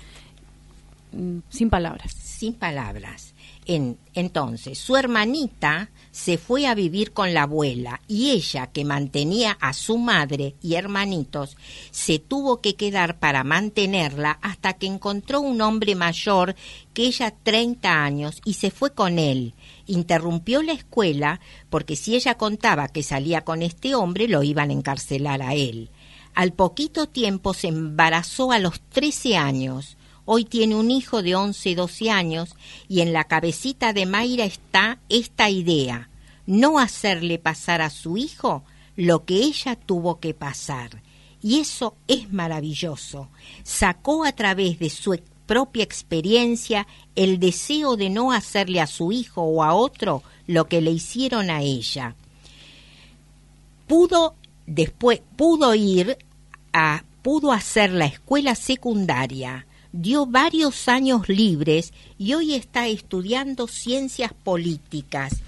mm, 1.13 1.37
sin 1.47 1.69
palabras. 1.69 2.11
Sin 2.11 2.53
palabras. 2.53 3.33
En, 3.65 3.97
entonces, 4.13 4.79
su 4.79 4.95
hermanita 4.95 5.89
se 6.11 6.37
fue 6.37 6.67
a 6.67 6.75
vivir 6.75 7.13
con 7.13 7.33
la 7.33 7.43
abuela 7.43 8.01
y 8.07 8.31
ella, 8.31 8.67
que 8.67 8.83
mantenía 8.83 9.57
a 9.61 9.73
su 9.73 9.97
madre 9.97 10.55
y 10.61 10.75
hermanitos, 10.75 11.57
se 11.91 12.19
tuvo 12.19 12.59
que 12.59 12.75
quedar 12.75 13.19
para 13.19 13.43
mantenerla 13.43 14.39
hasta 14.41 14.73
que 14.73 14.87
encontró 14.87 15.41
un 15.41 15.61
hombre 15.61 15.95
mayor 15.95 16.55
que 16.93 17.03
ella 17.03 17.33
30 17.43 18.03
años 18.03 18.41
y 18.43 18.53
se 18.53 18.71
fue 18.71 18.93
con 18.93 19.19
él. 19.19 19.53
Interrumpió 19.85 20.61
la 20.61 20.73
escuela 20.73 21.39
porque 21.69 21.95
si 21.95 22.15
ella 22.15 22.35
contaba 22.35 22.87
que 22.87 23.03
salía 23.03 23.41
con 23.41 23.61
este 23.61 23.95
hombre 23.95 24.27
lo 24.27 24.43
iban 24.43 24.69
a 24.69 24.73
encarcelar 24.73 25.41
a 25.41 25.53
él. 25.53 25.89
Al 26.33 26.53
poquito 26.53 27.07
tiempo 27.07 27.53
se 27.53 27.67
embarazó 27.67 28.51
a 28.51 28.59
los 28.59 28.81
13 28.81 29.37
años. 29.37 29.97
Hoy 30.25 30.45
tiene 30.45 30.75
un 30.75 30.91
hijo 30.91 31.21
de 31.21 31.35
11, 31.35 31.75
12 31.75 32.11
años 32.11 32.55
y 32.87 33.01
en 33.01 33.13
la 33.13 33.23
cabecita 33.25 33.93
de 33.93 34.05
Mayra 34.05 34.45
está 34.45 34.99
esta 35.09 35.49
idea, 35.49 36.09
no 36.45 36.79
hacerle 36.79 37.39
pasar 37.39 37.81
a 37.81 37.89
su 37.89 38.17
hijo 38.17 38.63
lo 38.95 39.25
que 39.25 39.35
ella 39.35 39.75
tuvo 39.75 40.19
que 40.19 40.33
pasar. 40.33 41.01
Y 41.41 41.59
eso 41.59 41.95
es 42.07 42.31
maravilloso. 42.31 43.29
Sacó 43.63 44.25
a 44.25 44.31
través 44.31 44.77
de 44.77 44.89
su 44.89 45.19
propia 45.47 45.83
experiencia 45.83 46.87
el 47.15 47.39
deseo 47.39 47.97
de 47.97 48.09
no 48.09 48.31
hacerle 48.31 48.79
a 48.79 48.87
su 48.87 49.11
hijo 49.11 49.41
o 49.41 49.63
a 49.63 49.73
otro 49.73 50.23
lo 50.47 50.67
que 50.67 50.81
le 50.81 50.91
hicieron 50.91 51.49
a 51.49 51.61
ella. 51.61 52.15
Pudo 53.87 54.35
después 54.65 55.21
pudo 55.35 55.75
ir 55.75 56.17
a 56.71 57.03
pudo 57.21 57.51
hacer 57.51 57.91
la 57.91 58.05
escuela 58.05 58.55
secundaria, 58.55 59.65
dio 59.91 60.25
varios 60.25 60.87
años 60.87 61.27
libres 61.29 61.93
y 62.17 62.33
hoy 62.33 62.55
está 62.55 62.87
estudiando 62.87 63.67
ciencias 63.67 64.33
políticas 64.33 65.41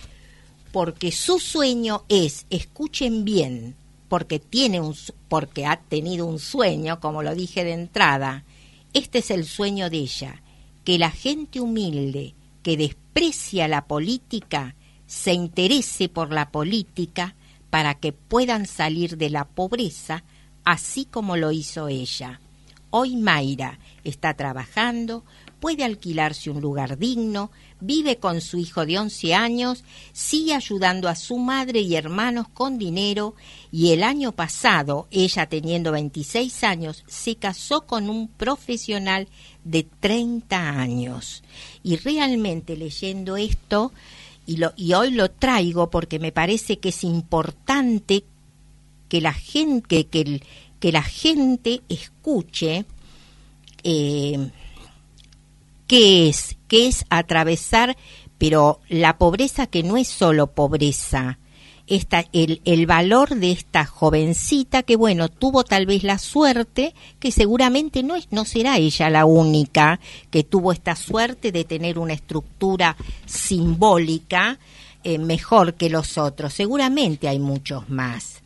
porque 0.73 1.11
su 1.11 1.39
sueño 1.39 2.03
es, 2.09 2.47
escuchen 2.49 3.23
bien, 3.23 3.75
porque 4.09 4.39
tiene 4.39 4.81
un 4.81 4.95
porque 5.29 5.67
ha 5.67 5.77
tenido 5.77 6.25
un 6.25 6.39
sueño, 6.39 6.99
como 6.99 7.21
lo 7.21 7.35
dije 7.35 7.63
de 7.63 7.73
entrada. 7.73 8.43
Este 8.93 9.19
es 9.19 9.29
el 9.29 9.45
sueño 9.45 9.91
de 9.91 9.97
ella, 9.97 10.41
que 10.83 10.97
la 10.97 11.11
gente 11.11 11.59
humilde 11.59 12.33
que 12.63 12.75
desprecia 12.75 13.67
la 13.67 13.85
política 13.85 14.75
se 15.05 15.33
interese 15.33 16.09
por 16.09 16.33
la 16.33 16.49
política 16.49 17.35
para 17.69 17.93
que 17.93 18.11
puedan 18.13 18.65
salir 18.65 19.17
de 19.17 19.29
la 19.29 19.45
pobreza, 19.45 20.23
así 20.63 21.05
como 21.05 21.37
lo 21.37 21.51
hizo 21.51 21.87
ella. 21.87 22.39
Hoy 22.95 23.15
Mayra 23.15 23.79
está 24.03 24.35
trabajando, 24.35 25.23
puede 25.59 25.83
alquilarse 25.83 26.51
un 26.51 26.61
lugar 26.61 26.99
digno, 26.99 27.49
vive 27.79 28.17
con 28.17 28.39
su 28.39 28.59
hijo 28.59 28.85
de 28.85 28.99
11 28.99 29.33
años, 29.33 29.83
sigue 30.11 30.53
ayudando 30.53 31.09
a 31.09 31.15
su 31.15 31.39
madre 31.39 31.79
y 31.79 31.95
hermanos 31.95 32.47
con 32.53 32.77
dinero 32.77 33.33
y 33.71 33.93
el 33.93 34.03
año 34.03 34.31
pasado, 34.33 35.07
ella 35.09 35.47
teniendo 35.47 35.91
26 35.91 36.63
años, 36.63 37.03
se 37.07 37.35
casó 37.35 37.87
con 37.87 38.11
un 38.11 38.27
profesional 38.27 39.27
de 39.63 39.87
30 39.99 40.79
años. 40.79 41.41
Y 41.81 41.95
realmente 41.95 42.77
leyendo 42.77 43.37
esto, 43.37 43.91
y, 44.45 44.61
hoy 44.93 45.09
lo 45.09 45.31
traigo 45.31 45.89
porque 45.89 46.19
me 46.19 46.31
parece 46.31 46.77
que 46.77 46.89
es 46.89 47.03
importante 47.03 48.23
que 49.09 49.19
la 49.19 49.33
gente, 49.33 50.05
que, 50.05 50.21
el- 50.21 50.43
que 50.83 50.91
la 50.91 51.01
gente 51.01 51.81
escuche 51.87 52.83
eh, 53.85 54.49
qué 55.87 56.27
es, 56.27 56.57
qué 56.67 56.87
es 56.87 57.05
atravesar, 57.09 57.95
pero 58.37 58.81
la 58.89 59.17
pobreza 59.17 59.65
que 59.65 59.81
no 59.81 59.95
es 59.95 60.09
solo 60.09 60.47
pobreza, 60.47 61.39
esta, 61.87 62.25
el, 62.33 62.61
el 62.65 62.85
valor 62.85 63.35
de 63.35 63.53
esta 63.53 63.85
jovencita 63.85 64.83
que 64.83 64.97
bueno 64.97 65.29
tuvo 65.29 65.63
tal 65.63 65.85
vez 65.85 66.03
la 66.03 66.17
suerte 66.17 66.93
que 67.17 67.31
seguramente 67.31 68.03
no 68.03 68.17
es 68.17 68.27
no 68.31 68.43
será 68.43 68.77
ella 68.77 69.09
la 69.09 69.23
única 69.23 70.01
que 70.31 70.43
tuvo 70.43 70.73
esta 70.73 70.97
suerte 70.97 71.53
de 71.53 71.63
tener 71.63 71.97
una 71.97 72.11
estructura 72.11 72.97
simbólica 73.25 74.59
eh, 75.05 75.17
mejor 75.17 75.75
que 75.75 75.89
los 75.89 76.17
otros. 76.17 76.53
Seguramente 76.53 77.29
hay 77.29 77.39
muchos 77.39 77.89
más. 77.89 78.41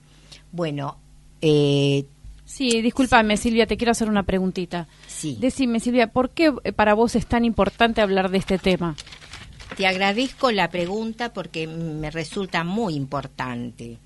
Bueno 0.52 0.97
eh, 1.41 2.06
Sí, 2.47 2.81
discúlpame, 2.81 3.36
Silvia, 3.36 3.67
te 3.67 3.75
quiero 3.75 3.91
hacer 3.91 4.07
una 4.07 4.23
preguntita. 4.23 4.88
sí 5.05 5.38
Decime, 5.38 5.81
Silvia, 5.81 6.07
¿por 6.07 6.29
qué 6.29 6.53
para 6.75 6.93
vos 6.93 7.15
es 7.15 7.27
tan 7.27 7.43
importante 7.43 7.99
hablar 7.99 8.31
de 8.31 8.38
este 8.38 8.57
tema? 8.57 8.95
Te 9.75 9.86
agradezco 9.86 10.51
la 10.53 10.69
pregunta 10.69 11.33
porque 11.33 11.67
me 11.67 12.10
resulta 12.10 12.63
muy 12.63 12.95
importante. 12.95 13.97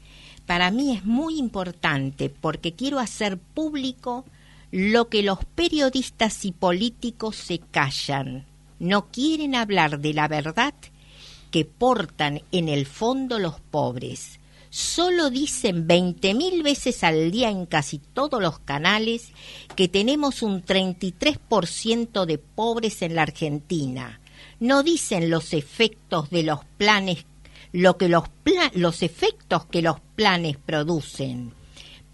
Para 0.48 0.72
mí 0.72 0.98
es 0.98 1.06
muy 1.06 1.38
importante 1.38 2.32
porque 2.32 2.74
quiero 2.74 2.98
hacer 2.98 3.38
público 3.38 4.26
lo 4.72 5.08
que 5.08 5.22
los 5.22 5.46
periodistas 5.46 6.44
y 6.44 6.52
políticos 6.52 7.36
se 7.36 7.60
callan. 7.60 8.48
No 8.80 9.12
quieren 9.12 9.54
hablar 9.54 10.00
de 10.00 10.16
la 10.16 10.28
verdad 10.28 10.74
que 11.52 11.64
portan 11.64 12.42
en 12.52 12.70
el 12.70 12.88
fondo 12.88 13.38
los 13.38 13.60
pobres. 13.60 14.41
Solo 14.74 15.30
dicen 15.30 15.86
20.000 15.86 16.64
veces 16.64 17.04
al 17.04 17.30
día 17.30 17.50
en 17.50 17.66
casi 17.66 17.98
todos 18.00 18.42
los 18.42 18.58
canales 18.60 19.34
que 19.76 19.90
tenemos 19.90 20.42
un 20.42 20.64
33% 20.64 22.26
de 22.26 22.38
pobres 22.38 23.02
en 23.02 23.16
la 23.16 23.24
Argentina. 23.24 24.22
No 24.62 24.82
dicen 24.82 25.30
los 25.30 25.54
efectos 25.54 26.30
de 26.30 26.44
los 26.44 26.60
planes, 26.78 27.26
lo 27.74 27.98
que 27.98 28.08
los, 28.08 28.24
los 28.74 29.04
efectos 29.04 29.66
que 29.66 29.82
los 29.82 30.00
planes 30.16 30.56
producen. 30.58 31.54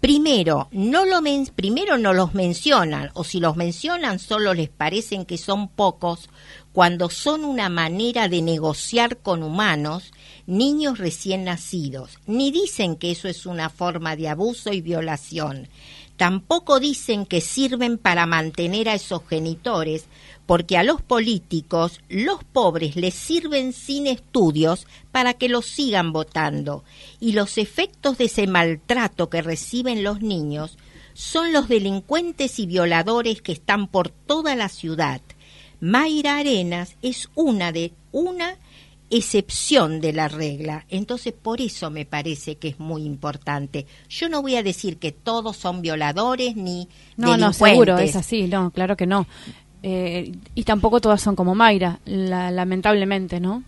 Primero 0.00 0.68
no, 0.72 1.04
lo 1.04 1.20
men- 1.22 1.46
primero 1.54 1.96
no 1.96 2.12
los 2.12 2.34
mencionan, 2.34 3.10
o 3.14 3.22
si 3.24 3.38
los 3.40 3.56
mencionan 3.56 4.18
solo 4.18 4.52
les 4.54 4.68
parecen 4.68 5.24
que 5.24 5.38
son 5.38 5.68
pocos, 5.68 6.28
cuando 6.72 7.08
son 7.10 7.44
una 7.44 7.68
manera 7.68 8.28
de 8.28 8.40
negociar 8.42 9.18
con 9.18 9.42
humanos, 9.42 10.12
niños 10.48 10.98
recién 10.98 11.44
nacidos. 11.44 12.18
Ni 12.26 12.50
dicen 12.50 12.96
que 12.96 13.10
eso 13.10 13.28
es 13.28 13.46
una 13.46 13.68
forma 13.68 14.16
de 14.16 14.28
abuso 14.28 14.72
y 14.72 14.80
violación. 14.80 15.68
Tampoco 16.16 16.80
dicen 16.80 17.26
que 17.26 17.40
sirven 17.40 17.98
para 17.98 18.26
mantener 18.26 18.88
a 18.88 18.94
esos 18.94 19.22
genitores, 19.28 20.06
porque 20.46 20.78
a 20.78 20.82
los 20.82 21.02
políticos, 21.02 22.00
los 22.08 22.42
pobres 22.42 22.96
les 22.96 23.14
sirven 23.14 23.72
sin 23.72 24.06
estudios 24.06 24.86
para 25.12 25.34
que 25.34 25.50
los 25.50 25.66
sigan 25.66 26.12
votando, 26.12 26.82
y 27.20 27.32
los 27.32 27.58
efectos 27.58 28.16
de 28.16 28.24
ese 28.24 28.46
maltrato 28.46 29.28
que 29.28 29.42
reciben 29.42 30.02
los 30.02 30.22
niños 30.22 30.78
son 31.12 31.52
los 31.52 31.68
delincuentes 31.68 32.58
y 32.58 32.66
violadores 32.66 33.42
que 33.42 33.52
están 33.52 33.86
por 33.86 34.08
toda 34.08 34.56
la 34.56 34.70
ciudad. 34.70 35.20
Mayra 35.80 36.38
Arenas 36.38 36.96
es 37.02 37.28
una 37.34 37.70
de 37.70 37.92
una 38.10 38.56
excepción 39.10 40.00
de 40.00 40.12
la 40.12 40.28
regla. 40.28 40.84
Entonces, 40.88 41.32
por 41.32 41.60
eso 41.60 41.90
me 41.90 42.04
parece 42.04 42.56
que 42.56 42.68
es 42.68 42.78
muy 42.80 43.02
importante. 43.04 43.86
Yo 44.08 44.28
no 44.28 44.42
voy 44.42 44.56
a 44.56 44.62
decir 44.62 44.98
que 44.98 45.12
todos 45.12 45.56
son 45.56 45.80
violadores 45.82 46.56
ni 46.56 46.88
No, 47.16 47.36
no, 47.36 47.52
seguro, 47.52 47.98
es 47.98 48.16
así, 48.16 48.44
no, 48.48 48.70
claro 48.70 48.96
que 48.96 49.06
no. 49.06 49.26
Eh, 49.82 50.32
y 50.54 50.62
tampoco 50.64 51.00
todas 51.00 51.20
son 51.20 51.36
como 51.36 51.54
Mayra, 51.54 52.00
la- 52.04 52.50
lamentablemente, 52.50 53.38
¿no? 53.40 53.62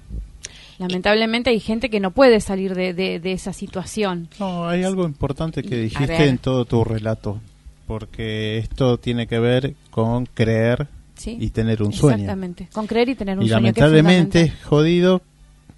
Lamentablemente 0.79 1.50
hay 1.50 1.61
gente 1.61 1.90
que 1.90 2.00
no 2.00 2.11
puede 2.11 2.40
salir 2.40 2.74
de, 2.74 2.94
de- 2.94 3.20
de 3.20 3.33
esa 3.33 3.53
situación. 3.53 4.29
No, 4.38 4.66
hay 4.66 4.83
algo 4.83 5.05
importante 5.05 5.62
que 5.62 5.76
dijiste 5.76 6.26
en 6.26 6.38
todo 6.38 6.64
tu 6.64 6.85
relato, 6.85 7.38
porque 7.87 8.59
esto 8.59 8.98
tiene 8.98 9.26
que 9.26 9.38
ver 9.38 9.74
con 9.90 10.26
creer 10.26 10.88
¿sí? 11.16 11.37
y 11.38 11.50
tener 11.50 11.83
un 11.83 11.92
sueño. 11.92 12.16
Exactamente, 12.16 12.68
con 12.72 12.87
creer 12.87 13.11
y 13.11 13.14
tener 13.14 13.38
un 13.38 13.44
Y 13.44 13.48
sueño. 13.48 13.68
es 13.68 13.76
lamentablemente 13.76 14.40
es 14.42 14.64
jodido, 14.64 15.20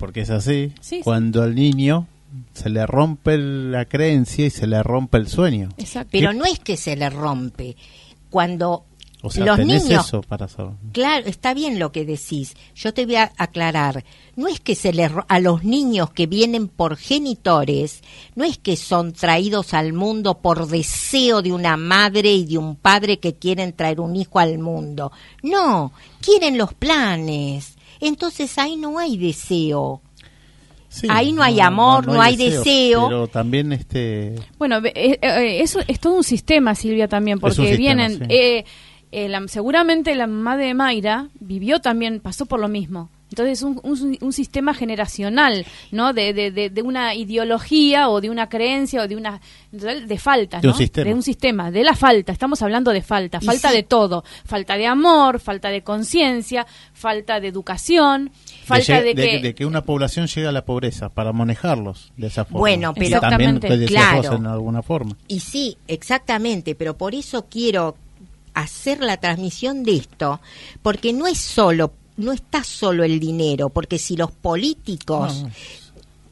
porque 0.02 0.22
es 0.22 0.30
así, 0.30 0.72
Sí, 0.80 0.96
sí. 0.96 1.00
cuando 1.04 1.44
al 1.44 1.54
niño 1.54 2.08
se 2.54 2.70
le 2.70 2.84
rompe 2.86 3.38
la 3.38 3.84
creencia 3.84 4.46
y 4.46 4.50
se 4.50 4.66
le 4.66 4.82
rompe 4.82 5.16
el 5.18 5.28
sueño. 5.28 5.68
Exacto. 5.78 6.08
Pero 6.10 6.32
no 6.32 6.44
es 6.44 6.58
que 6.58 6.76
se 6.76 6.96
le 6.96 7.08
rompe. 7.08 7.76
Cuando 8.30 8.84
O 9.22 9.30
sea, 9.30 9.44
los 9.46 9.56
tenés 9.58 9.84
niños 9.84 10.06
eso 10.06 10.22
para 10.22 10.48
saber. 10.48 10.72
Claro, 10.92 11.26
está 11.28 11.54
bien 11.54 11.78
lo 11.78 11.92
que 11.92 12.04
decís. 12.04 12.56
Yo 12.74 12.92
te 12.92 13.06
voy 13.06 13.14
a 13.14 13.30
aclarar. 13.36 14.02
No 14.34 14.48
es 14.48 14.58
que 14.58 14.74
se 14.74 14.92
le 14.92 15.06
ro- 15.08 15.24
a 15.28 15.38
los 15.38 15.62
niños 15.62 16.10
que 16.10 16.26
vienen 16.26 16.66
por 16.66 16.96
genitores, 16.96 18.02
no 18.34 18.42
es 18.42 18.58
que 18.58 18.76
son 18.76 19.12
traídos 19.12 19.72
al 19.74 19.92
mundo 19.92 20.38
por 20.38 20.66
deseo 20.66 21.42
de 21.42 21.52
una 21.52 21.76
madre 21.76 22.32
y 22.32 22.46
de 22.46 22.58
un 22.58 22.74
padre 22.74 23.20
que 23.20 23.34
quieren 23.34 23.72
traer 23.74 24.00
un 24.00 24.16
hijo 24.16 24.40
al 24.40 24.58
mundo. 24.58 25.12
No, 25.44 25.92
quieren 26.20 26.58
los 26.58 26.74
planes. 26.74 27.76
Entonces 28.02 28.58
ahí 28.58 28.76
no 28.76 28.98
hay 28.98 29.16
deseo. 29.16 30.02
Sí, 30.88 31.06
Ahí 31.08 31.32
no 31.32 31.42
hay 31.42 31.58
amor, 31.60 32.06
no 32.06 32.20
hay 32.20 32.36
deseo. 32.36 33.04
Pero 33.08 33.26
también 33.28 33.72
este 33.72 34.34
Bueno, 34.58 34.82
ve- 34.82 34.92
eh, 34.94 35.18
eh, 35.22 35.62
eso 35.62 35.80
es 35.88 35.98
todo 35.98 36.16
un 36.16 36.24
sistema, 36.24 36.74
Silvia, 36.74 37.08
también, 37.08 37.40
porque 37.40 37.54
sistema, 37.54 37.78
vienen... 37.78 38.18
sí. 38.18 38.24
eh, 38.28 38.64
eh, 39.10 39.28
la- 39.30 39.48
seguramente 39.48 40.14
la 40.14 40.26
mamá 40.26 40.58
de 40.58 40.74
Mayra 40.74 41.28
vivió 41.40 41.80
también, 41.80 42.20
pasó 42.20 42.44
por 42.44 42.60
lo 42.60 42.68
mismo. 42.68 43.08
Entonces 43.32 43.58
es 43.58 43.62
un, 43.62 43.80
un, 43.82 44.18
un 44.20 44.32
sistema 44.32 44.74
generacional, 44.74 45.66
¿no? 45.90 46.12
De, 46.12 46.32
de, 46.32 46.50
de, 46.50 46.70
de 46.70 46.82
una 46.82 47.14
ideología 47.14 48.08
o 48.08 48.20
de 48.20 48.28
una 48.30 48.48
creencia 48.48 49.02
o 49.02 49.08
de 49.08 49.16
una 49.16 49.40
de 49.72 50.18
falta, 50.18 50.60
De 50.60 50.68
un 50.68 50.72
¿no? 50.72 50.78
sistema. 50.78 51.08
De 51.08 51.14
un 51.14 51.22
sistema, 51.22 51.70
de 51.70 51.82
la 51.82 51.94
falta. 51.94 52.30
Estamos 52.32 52.60
hablando 52.62 52.90
de 52.92 53.00
falta, 53.02 53.40
falta 53.40 53.70
de 53.72 53.82
todo, 53.84 54.22
falta 54.44 54.76
de 54.76 54.86
amor, 54.86 55.40
falta 55.40 55.70
de 55.70 55.82
conciencia, 55.82 56.66
falta 56.92 57.40
de 57.40 57.48
educación, 57.48 58.30
falta 58.64 59.00
de, 59.00 59.14
que 59.14 59.38
de 59.40 59.54
que 59.54 59.64
una 59.64 59.82
población 59.82 60.26
llegue 60.26 60.46
a 60.48 60.52
la 60.52 60.64
pobreza 60.66 61.08
para 61.08 61.32
manejarlos 61.32 62.12
de 62.18 62.26
esa 62.26 62.44
forma. 62.44 62.58
Bueno, 62.60 62.92
pero- 62.94 63.20
también 63.20 63.58
Claro. 63.86 64.36
en 64.36 64.46
alguna 64.46 64.82
forma. 64.82 65.16
Y 65.28 65.40
sí, 65.40 65.76
exactamente, 65.88 66.74
pero 66.74 66.96
por 66.98 67.14
eso 67.14 67.46
quiero 67.48 67.96
hacer 68.54 69.00
la 69.00 69.16
transmisión 69.16 69.82
de 69.84 69.96
esto, 69.96 70.40
porque 70.82 71.12
no 71.14 71.26
es 71.26 71.38
solo, 71.38 71.92
no 72.16 72.32
está 72.32 72.64
solo 72.64 73.04
el 73.04 73.18
dinero, 73.20 73.68
porque 73.68 73.98
si 73.98 74.16
los 74.16 74.30
políticos 74.30 75.44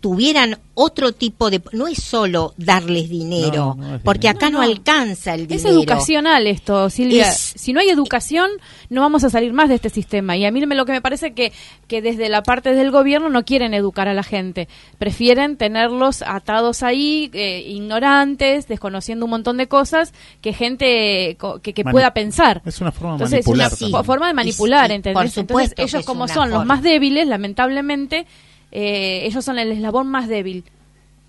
tuvieran 0.01 0.59
otro 0.75 1.13
tipo 1.13 1.51
de, 1.51 1.61
no 1.73 1.87
es 1.87 2.03
solo 2.03 2.55
darles 2.57 3.11
dinero, 3.11 3.75
No, 3.79 3.87
no 3.89 3.95
es 3.97 4.03
porque 4.03 4.29
dinero. 4.29 4.39
acá 4.39 4.47
no, 4.51 4.59
No, 4.61 4.65
no. 4.65 4.71
alcanza 4.73 5.35
el 5.35 5.43
Es 5.43 5.49
dinero. 5.49 5.69
educacional 5.71 6.47
esto, 6.47 6.89
Silvia. 6.89 7.29
Es- 7.29 7.53
Si 7.57 7.75
no 7.75 7.81
hay 7.81 7.91
educación, 7.91 8.51
no 8.89 9.03
vamos 9.03 9.25
a 9.25 9.31
salir 9.31 9.53
más 9.53 9.69
de 9.69 9.75
este 9.75 9.91
sistema. 9.91 10.39
Y 10.39 10.47
a 10.47 10.51
mí 10.51 10.65
me- 10.65 10.75
lo 10.75 10.87
que 10.87 10.93
me 10.93 11.03
parece 11.03 11.35
que, 11.35 11.53
que 11.87 12.01
desde 12.01 12.31
la 12.31 12.43
parte 12.43 12.73
del 12.75 12.91
gobierno 12.91 13.29
no 13.29 13.45
quieren 13.45 13.75
educar 13.75 14.09
a 14.09 14.15
la 14.15 14.23
gente. 14.23 14.69
Prefieren 14.99 15.57
tenerlos 15.59 16.23
atados 16.27 16.83
ahí, 16.83 17.31
eh, 17.35 17.63
ignorantes, 17.67 18.67
desconociendo 18.69 19.27
un 19.27 19.31
montón 19.33 19.59
de 19.59 19.69
cosas, 19.69 20.15
que 20.41 20.55
gente 20.55 21.37
co- 21.39 21.61
que, 21.61 21.75
que 21.75 21.85
pueda 21.85 22.15
pensar. 22.15 22.63
Es 22.65 22.81
una 22.81 22.91
forma 22.93 23.11
de 23.11 23.25
Entonces, 23.25 23.41
es 23.41 23.47
una 23.47 23.57
manipular. 23.65 23.71
Sí. 23.71 23.85
también. 23.85 24.01
fo- 24.01 24.05
forma 24.07 24.27
de 24.29 24.35
manipular, 24.35 24.91
Entonces, 24.91 25.33
supuesto 25.35 25.83
ellos 25.83 25.95
es 26.01 26.07
como 26.07 26.25
una 26.25 26.33
son 26.35 26.51
los 26.51 26.65
más 26.65 26.83
débiles, 26.83 27.27
lamentablemente, 27.29 28.27
eh, 28.73 29.23
ellos 29.25 29.45
son 29.45 29.59
el 29.59 29.73
eslabón 29.73 30.09
más 30.09 30.29
débil. 30.29 30.65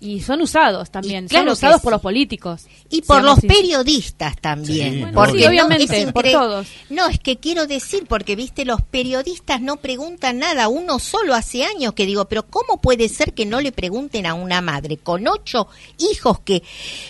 Y 0.04 0.20
son 0.20 0.42
usados 0.42 0.90
también, 0.90 1.26
Y 1.26 1.28
claro 1.28 1.44
son 1.44 1.52
usados 1.52 1.76
sí. 1.76 1.84
por 1.84 1.92
los 1.92 2.02
políticos. 2.02 2.66
Y 2.90 3.02
por 3.02 3.22
los 3.22 3.38
periodistas 3.38 4.36
también. 4.36 4.94
Sí, 4.94 5.00
Bueno, 5.02 5.14
porque 5.14 5.38
sí, 5.38 5.44
no, 5.44 5.48
obviamente, 5.48 6.02
es 6.02 6.12
por 6.12 6.28
todos. 6.28 6.66
No, 6.90 7.06
es 7.06 7.20
que 7.20 7.36
quiero 7.36 7.68
decir, 7.68 8.06
porque 8.08 8.34
viste, 8.34 8.64
los 8.64 8.82
periodistas 8.82 9.60
no 9.60 9.76
preguntan 9.76 10.40
nada. 10.40 10.66
Uno 10.66 10.98
solo 10.98 11.36
hace 11.36 11.62
años 11.62 11.92
que 11.92 12.04
digo, 12.04 12.24
pero 12.24 12.44
¿cómo 12.48 12.80
puede 12.80 13.08
ser 13.08 13.32
que 13.32 13.46
no 13.46 13.60
le 13.60 13.70
pregunten 13.70 14.26
a 14.26 14.34
una 14.34 14.60
madre 14.60 14.96
con 14.96 15.28
ocho 15.28 15.68
hijos 15.98 16.40
que 16.40 16.64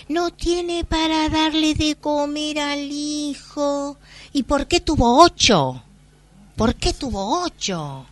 no 0.07 0.29
tiene 0.29 0.85
para 0.85 1.29
darle 1.29 1.73
de 1.73 1.95
comer 1.95 2.59
al 2.59 2.91
hijo? 2.91 3.97
¿Y 4.33 4.43
por 4.43 4.67
qué 4.67 4.81
tuvo 4.81 5.23
ocho? 5.23 5.81
¿Por 6.55 6.75
qué 6.75 6.93
tuvo 6.93 7.41
ocho? 7.41 8.05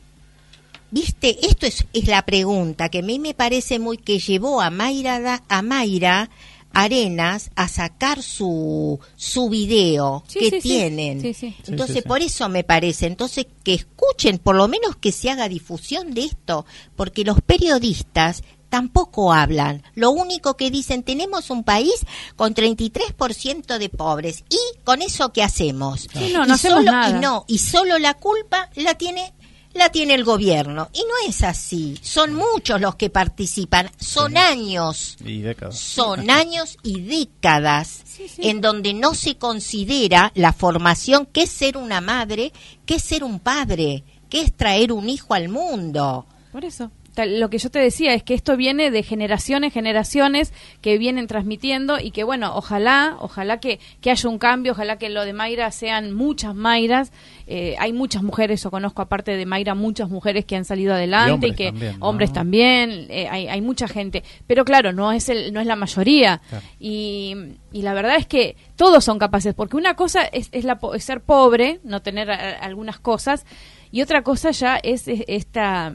Viste, 0.92 1.46
esto 1.48 1.66
es, 1.66 1.86
es 1.94 2.08
la 2.08 2.24
pregunta 2.26 2.90
que 2.90 3.00
a 3.00 3.04
mí 3.04 3.18
me 3.20 3.34
parece 3.34 3.80
muy 3.80 3.98
que 3.98 4.20
llevó 4.20 4.62
a 4.62 4.70
Mayra, 4.70 5.20
Da- 5.20 5.44
a 5.48 5.62
Mayra 5.62 6.30
Arenas 6.74 7.50
a 7.56 7.68
sacar 7.68 8.22
su, 8.24 9.00
su 9.16 9.50
video 9.50 10.24
Sí, 10.28 10.40
que 10.40 10.50
sí, 10.52 10.60
tienen. 10.62 11.22
Sí, 11.22 11.34
sí. 11.34 11.56
Sí, 11.64 11.72
Entonces, 11.72 11.96
sí, 11.98 12.02
sí. 12.02 12.08
por 12.08 12.22
eso 12.22 12.48
me 12.50 12.64
parece, 12.64 13.08
entonces 13.08 13.46
que 13.64 13.74
escuchen, 13.74 14.38
por 14.38 14.56
lo 14.56 14.68
menos 14.68 14.96
que 14.96 15.12
se 15.12 15.30
haga 15.30 15.50
difusión 15.50 16.14
de 16.14 16.26
esto, 16.26 16.66
porque 16.96 17.24
los 17.26 17.42
periodistas 17.42 18.44
tampoco 18.70 19.34
hablan. 19.34 19.84
Lo 19.96 20.12
único 20.12 20.56
que 20.56 20.72
dicen, 20.72 21.04
tenemos 21.04 21.50
un 21.50 21.66
país 21.66 21.92
con 22.38 22.54
33% 22.54 23.78
de 23.78 23.90
pobres 23.90 24.46
y 24.50 24.58
con 24.86 25.02
eso 25.02 25.34
qué 25.34 25.44
hacemos? 25.44 26.08
Sí, 26.14 26.32
no, 26.34 26.46
y 26.46 26.48
no 26.48 26.54
hacemos 26.54 26.80
solo, 26.80 26.92
nada. 26.92 27.10
Y 27.18 27.22
no, 27.22 27.44
y 27.50 27.58
solo 27.58 28.00
la 28.00 28.14
culpa 28.14 28.70
la 28.76 28.96
tiene 28.96 29.34
la 29.74 29.90
tiene 29.90 30.14
el 30.16 30.24
gobierno 30.24 30.90
y 30.94 31.00
no 31.00 31.30
es 31.30 31.44
así. 31.44 31.98
Son 32.02 32.34
muchos 32.34 32.80
los 32.82 32.96
que 32.96 33.10
participan, 33.10 33.90
son 34.00 34.38
años 34.38 35.18
Y 35.24 35.42
décadas. 35.42 35.78
son 35.80 36.30
años 36.30 36.78
y 36.84 37.02
décadas 37.02 38.04
en 38.38 38.62
donde 38.62 38.94
no 38.94 39.14
se 39.16 39.38
considera 39.38 40.32
la 40.36 40.54
formación 40.54 41.26
que 41.26 41.44
es 41.44 41.50
ser 41.52 41.78
una 41.78 42.02
madre, 42.02 42.52
que 42.86 42.96
es 42.96 43.04
ser 43.04 43.24
un 43.24 43.40
padre, 43.40 44.04
que 44.30 44.42
es 44.42 44.54
traer 44.56 44.92
un 44.92 45.10
hijo 45.10 45.34
al 45.34 45.50
mundo. 45.50 46.26
Por 46.52 46.66
eso. 46.66 46.92
Lo 47.26 47.50
que 47.50 47.58
yo 47.58 47.70
te 47.70 47.80
decía 47.80 48.14
es 48.14 48.24
que 48.24 48.34
esto 48.34 48.58
viene 48.58 48.92
de 48.92 49.04
generaciones, 49.04 49.74
generaciones 49.74 50.54
que 50.82 50.98
vienen 50.98 51.28
transmitiendo 51.28 52.00
y 52.00 52.12
que 52.12 52.24
bueno, 52.24 52.54
ojalá, 52.56 53.16
ojalá 53.20 53.60
que, 53.60 53.80
que 54.02 54.12
haya 54.12 54.30
un 54.30 54.38
cambio, 54.38 54.72
ojalá 54.74 54.98
que 54.98 55.10
lo 55.10 55.26
de 55.26 55.34
Mayra 55.34 55.72
sean 55.72 56.14
muchas 56.14 56.56
Mayras. 56.56 57.12
Eh, 57.48 57.76
hay 57.80 57.92
muchas 57.94 58.24
mujeres, 58.24 58.66
o 58.66 58.72
conozco 58.72 59.02
aparte 59.02 59.36
de 59.36 59.46
Mayra, 59.46 59.76
muchas 59.76 60.10
mujeres 60.10 60.46
que 60.46 60.56
han 60.56 60.66
salido 60.66 60.94
adelante 60.94 61.32
y, 61.32 61.34
hombres 61.34 61.56
que 61.56 61.66
también, 61.72 62.00
¿no? 62.00 62.06
hombres 62.08 62.34
también, 62.34 63.06
eh, 63.10 63.28
hay, 63.30 63.48
hay 63.48 63.62
mucha 63.62 63.88
gente. 63.88 64.24
Pero 64.48 64.64
claro, 64.66 64.94
no 64.94 65.12
es 65.12 65.28
el, 65.30 65.52
no 65.54 65.60
es 65.60 65.68
la 65.68 65.76
mayoría. 65.76 66.42
Claro. 66.50 66.66
Y, 66.80 67.36
y 67.74 67.82
la 67.82 67.94
verdad 67.94 68.16
es 68.18 68.26
que 68.28 68.56
todos 68.76 69.04
son 69.04 69.20
capaces, 69.20 69.54
porque 69.54 69.76
una 69.78 69.96
cosa 69.96 70.24
es, 70.24 70.50
es, 70.52 70.64
la, 70.64 70.80
es 70.94 71.04
ser 71.04 71.22
pobre, 71.22 71.80
no 71.84 72.02
tener 72.02 72.32
a- 72.32 72.60
algunas 72.60 73.00
cosas, 73.00 73.46
y 73.92 74.02
otra 74.02 74.22
cosa 74.24 74.52
ya 74.52 74.78
es, 74.78 75.08
es 75.10 75.24
esta 75.28 75.94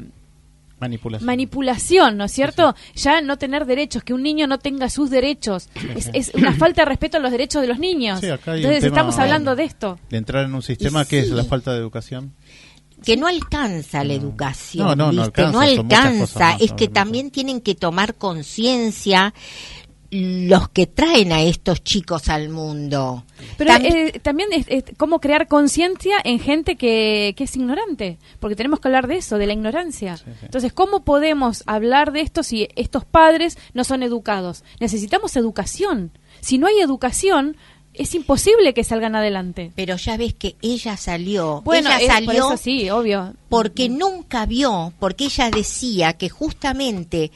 Manipulación. 0.78 1.26
manipulación, 1.26 2.16
¿no 2.18 2.24
es 2.24 2.32
cierto? 2.32 2.74
Ya 2.94 3.20
no 3.22 3.38
tener 3.38 3.64
derechos, 3.64 4.04
que 4.04 4.12
un 4.12 4.22
niño 4.22 4.46
no 4.46 4.58
tenga 4.58 4.90
sus 4.90 5.08
derechos. 5.10 5.68
Es, 5.96 6.10
es 6.12 6.32
una 6.34 6.52
falta 6.52 6.82
de 6.82 6.86
respeto 6.90 7.16
a 7.16 7.20
los 7.20 7.30
derechos 7.32 7.62
de 7.62 7.68
los 7.68 7.78
niños. 7.78 8.20
Sí, 8.20 8.26
acá 8.28 8.52
hay 8.52 8.58
un 8.60 8.64
Entonces 8.66 8.82
tema- 8.84 8.96
estamos 8.96 9.18
hablando 9.18 9.56
de 9.56 9.64
esto. 9.64 9.98
de 10.10 10.18
entrar 10.18 10.44
en 10.44 10.54
un 10.54 10.62
sistema 10.62 11.04
que 11.06 11.20
es 11.20 11.30
la 11.30 11.44
falta 11.44 11.72
de 11.72 11.78
educación. 11.78 12.34
que 13.04 13.16
no 13.16 13.26
alcanza 13.26 14.02
la 14.04 14.14
educación, 14.14 14.86
No, 14.86 14.96
no, 14.96 15.04
no 15.12 15.22
¿viste? 15.24 15.42
alcanza, 15.42 15.52
No 15.52 15.60
alcanza, 15.60 16.18
cosas 16.20 16.40
más, 16.54 16.60
es 16.62 16.72
que 16.72 16.88
también 16.88 17.30
tienen 17.30 17.60
que 17.60 17.74
tomar 17.74 18.14
conciencia 18.14 19.32
los 20.10 20.68
que 20.68 20.86
traen 20.86 21.32
a 21.32 21.42
estos 21.42 21.82
chicos 21.82 22.28
al 22.28 22.48
mundo. 22.48 23.24
Pero 23.58 23.72
También- 23.72 23.96
eh, 24.14 24.20
también 24.20 24.48
es, 24.52 24.66
es 24.68 24.84
cómo 24.96 25.20
crear 25.20 25.48
conciencia 25.48 26.16
en 26.24 26.38
gente 26.38 26.76
que, 26.76 27.34
que 27.36 27.44
es 27.44 27.56
ignorante, 27.56 28.18
porque 28.40 28.56
tenemos 28.56 28.80
que 28.80 28.88
hablar 28.88 29.06
de 29.08 29.16
eso, 29.16 29.38
de 29.38 29.46
la 29.46 29.52
ignorancia. 29.52 30.18
Entonces, 30.42 30.72
¿cómo 30.72 31.04
podemos 31.04 31.62
hablar 31.66 32.12
de 32.12 32.20
esto 32.20 32.42
si 32.42 32.68
estos 32.76 33.04
padres 33.04 33.58
no 33.74 33.84
son 33.84 34.02
educados? 34.02 34.64
Necesitamos 34.80 35.36
educación. 35.36 36.12
Si 36.40 36.58
no 36.58 36.66
hay 36.66 36.78
educación, 36.80 37.56
es 37.94 38.14
imposible 38.14 38.74
que 38.74 38.84
salgan 38.84 39.16
adelante. 39.16 39.72
pero 39.74 39.96
ya 39.96 40.18
ves 40.18 40.34
que 40.34 40.54
ella 40.60 40.98
salió, 40.98 41.62
Bueno, 41.64 41.88
ella 41.88 41.98
es- 41.98 42.04
por 42.06 42.12
salió 42.26 42.46
eso 42.52 42.56
sí, 42.58 42.90
obvio. 42.90 43.32
porque 43.48 43.88
nunca 43.88 44.44
vio, 44.44 44.92
porque 44.98 45.24
ella 45.24 45.50
decía 45.50 46.12
que 46.12 46.28
justamente 46.28 47.30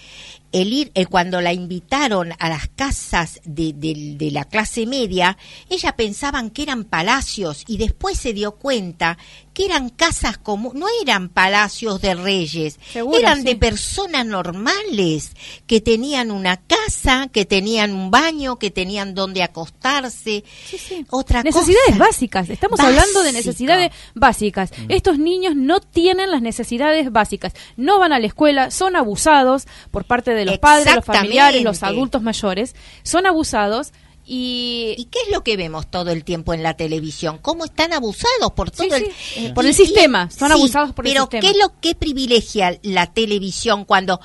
el 0.52 0.72
ir, 0.72 0.90
eh, 0.94 1.06
cuando 1.06 1.40
la 1.40 1.52
invitaron 1.52 2.30
a 2.38 2.48
las 2.48 2.68
casas 2.68 3.40
de, 3.44 3.72
de- 3.72 4.14
de 4.16 4.30
la 4.30 4.44
clase 4.44 4.86
media, 4.86 5.36
ella 5.68 5.92
pensaban 5.96 6.50
que 6.50 6.62
eran 6.64 6.84
palacios 6.84 7.64
y 7.68 7.76
después 7.78 8.18
se 8.18 8.32
dio 8.32 8.52
cuenta 8.56 9.16
que 9.52 9.64
eran 9.64 9.88
casas 9.90 10.38
comunes, 10.38 10.80
no 10.80 10.86
eran 11.02 11.28
palacios 11.28 12.00
de 12.00 12.14
reyes, 12.14 12.78
Seguro, 12.92 13.18
eran 13.18 13.38
sí. 13.38 13.44
de 13.44 13.56
personas 13.56 14.24
normales, 14.26 15.32
que 15.66 15.80
tenían 15.80 16.30
una 16.30 16.56
casa, 16.56 17.28
que 17.32 17.44
tenían 17.44 17.92
un 17.92 18.10
baño, 18.10 18.58
que 18.58 18.70
tenían 18.70 19.14
donde 19.14 19.42
acostarse. 19.42 20.44
Sí, 20.66 20.78
sí. 20.78 21.06
Otra 21.10 21.42
Necesidades 21.42 21.86
cosa. 21.88 21.98
básicas. 21.98 22.50
Estamos 22.50 22.78
hablando 22.80 23.22
de 23.22 23.32
necesidades 23.32 23.92
básicas. 24.14 24.70
Estos 24.88 25.18
niños 25.18 25.56
no 25.56 25.80
tienen 25.80 26.30
las 26.30 26.42
necesidades 26.42 27.10
básicas. 27.10 27.52
No 27.76 27.98
van 27.98 28.12
a 28.12 28.18
la 28.18 28.26
escuela, 28.26 28.70
son 28.70 28.96
abusados 28.96 29.66
por 29.90 30.04
parte 30.04 30.32
de 30.34 30.44
los 30.44 30.58
padres, 30.58 30.94
los 30.94 31.04
familiares, 31.04 31.62
los 31.62 31.82
adultos 31.82 32.22
mayores. 32.22 32.74
Son 33.02 33.26
abusados 33.26 33.92
y... 34.32 34.94
¿Y 34.96 35.04
qué 35.06 35.18
es 35.26 35.32
lo 35.32 35.42
que 35.42 35.56
vemos 35.56 35.90
todo 35.90 36.10
el 36.10 36.22
tiempo 36.24 36.54
en 36.54 36.62
la 36.62 36.74
televisión? 36.74 37.38
¿Cómo 37.42 37.64
están 37.64 37.92
abusados 37.92 38.52
por 38.54 38.70
todo 38.70 38.86
Sí, 38.86 38.94
el 38.94 39.04
sí, 39.06 39.46
eh, 39.46 39.52
por 39.54 39.66
el 39.66 39.74
sistema, 39.74 40.30
son 40.30 40.52
abusados 40.52 40.92
por 40.92 41.04
el 41.06 41.12
pero 41.12 41.24
sistema. 41.24 41.40
¿qué 41.40 41.50
es 41.50 41.56
lo 41.56 41.80
que 41.80 41.94
privilegia 41.96 42.78
la 42.82 43.12
televisión 43.12 43.84
cuando 43.84 44.20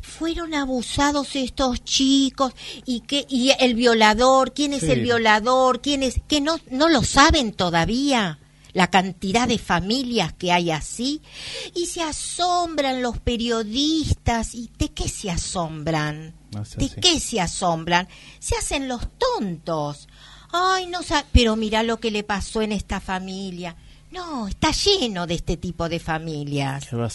fueron 0.00 0.54
abusados 0.54 1.36
estos 1.36 1.84
chicos 1.84 2.52
y 2.86 3.00
que 3.00 3.26
y 3.28 3.50
el 3.60 3.74
violador, 3.74 4.52
quién 4.52 4.72
es 4.72 4.80
Sí. 4.80 4.90
el 4.90 5.00
violador, 5.02 5.80
quién 5.80 6.02
es 6.02 6.16
que 6.28 6.40
no 6.40 6.58
no 6.70 6.88
lo 6.88 7.02
saben 7.02 7.52
todavía? 7.52 8.38
La 8.72 8.88
cantidad 8.88 9.46
de 9.46 9.58
familias 9.58 10.32
que 10.32 10.50
hay 10.52 10.70
así 10.70 11.20
y 11.74 11.86
se 11.86 12.02
asombran 12.02 13.02
los 13.02 13.18
periodistas 13.18 14.54
y 14.54 14.70
de 14.78 14.88
qué 14.90 15.08
se 15.08 15.30
asombran? 15.30 16.34
No 16.54 16.64
sé, 16.64 16.78
¿De 16.78 16.88
sí. 16.88 16.94
qué 17.00 17.20
se 17.20 17.40
asombran? 17.40 18.08
Se 18.38 18.56
hacen 18.56 18.88
los 18.88 19.02
tontos. 19.18 20.08
Ay, 20.52 20.86
no 20.86 21.02
sa- 21.02 21.24
pero 21.32 21.56
mira 21.56 21.82
lo 21.82 21.98
que 22.00 22.10
le 22.10 22.22
pasó 22.24 22.62
en 22.62 22.72
esta 22.72 23.00
familia. 23.00 23.76
No, 24.10 24.46
está 24.48 24.70
lleno 24.72 25.26
de 25.26 25.34
este 25.34 25.56
tipo 25.56 25.88
de 25.88 25.98
familias. 25.98 26.86
¿Qué 26.88 26.96
va 26.96 27.06
a 27.06 27.10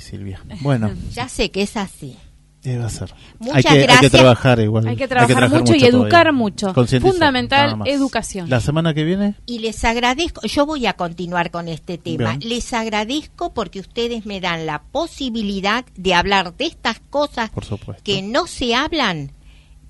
Silvia? 0.00 0.42
Bueno, 0.62 0.90
Ya 1.12 1.28
sé 1.28 1.50
que 1.50 1.62
es 1.62 1.76
así. 1.76 2.16
¿Qué 2.62 2.78
va 2.78 2.86
a 2.86 2.90
ser? 2.90 3.12
Muchas 3.38 3.56
hay, 3.56 3.62
que, 3.62 3.68
hay 3.70 3.76
que 3.78 3.82
gracias. 3.86 4.12
trabajar 4.12 4.60
igual. 4.60 4.86
Hay 4.88 4.96
que 4.96 5.08
trabajar 5.08 5.48
mucho 5.50 5.74
y 5.74 5.78
todavía. 5.80 5.88
educar 5.88 6.32
mucho. 6.32 6.72
Concientizar, 6.74 7.12
Fundamental, 7.12 7.64
nada 7.66 7.76
más. 7.76 7.88
educación. 7.88 8.48
La 8.48 8.60
semana 8.60 8.94
que 8.94 9.04
viene, 9.04 9.34
Y 9.46 9.58
les 9.58 9.84
agradezco, 9.84 10.46
yo 10.46 10.64
voy 10.64 10.86
a 10.86 10.92
continuar 10.94 11.50
con 11.50 11.68
este 11.68 11.98
tema. 11.98 12.36
Bien. 12.36 12.48
Les 12.48 12.72
agradezco 12.72 13.52
porque 13.52 13.80
ustedes 13.80 14.24
me 14.26 14.40
dan 14.40 14.64
la 14.66 14.82
posibilidad 14.82 15.84
de 15.96 16.14
hablar 16.14 16.56
de 16.56 16.66
estas 16.66 17.00
cosas 17.10 17.50
por 17.50 17.64
supuesto. 17.64 18.02
que 18.04 18.22
no 18.22 18.46
se 18.46 18.74
hablan 18.74 19.32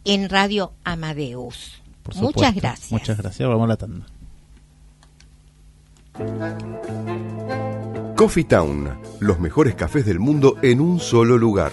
en 0.05 0.29
Radio 0.29 0.73
Amadeus. 0.85 1.81
por 2.03 2.17
Muchas 2.17 2.55
gracias. 2.55 2.91
Muchas 2.93 3.19
gracias. 3.19 3.49
Vamos 3.49 3.65
a 3.65 3.69
la 3.69 3.77
tanda. 3.77 4.07
Coffee 8.17 8.45
Town, 8.45 8.91
los 9.21 9.41
mejores 9.41 9.75
cafés 9.75 10.05
del 10.07 10.19
mundo 10.21 10.57
en 10.63 10.81
un 10.81 11.01
solo 11.01 11.39
lugar. 11.39 11.73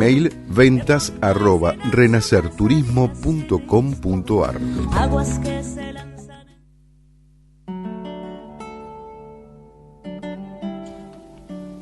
Email 0.00 0.32
ventas 0.48 1.12
arroba 1.20 1.74
renacerturismo.com.ar 1.90 4.58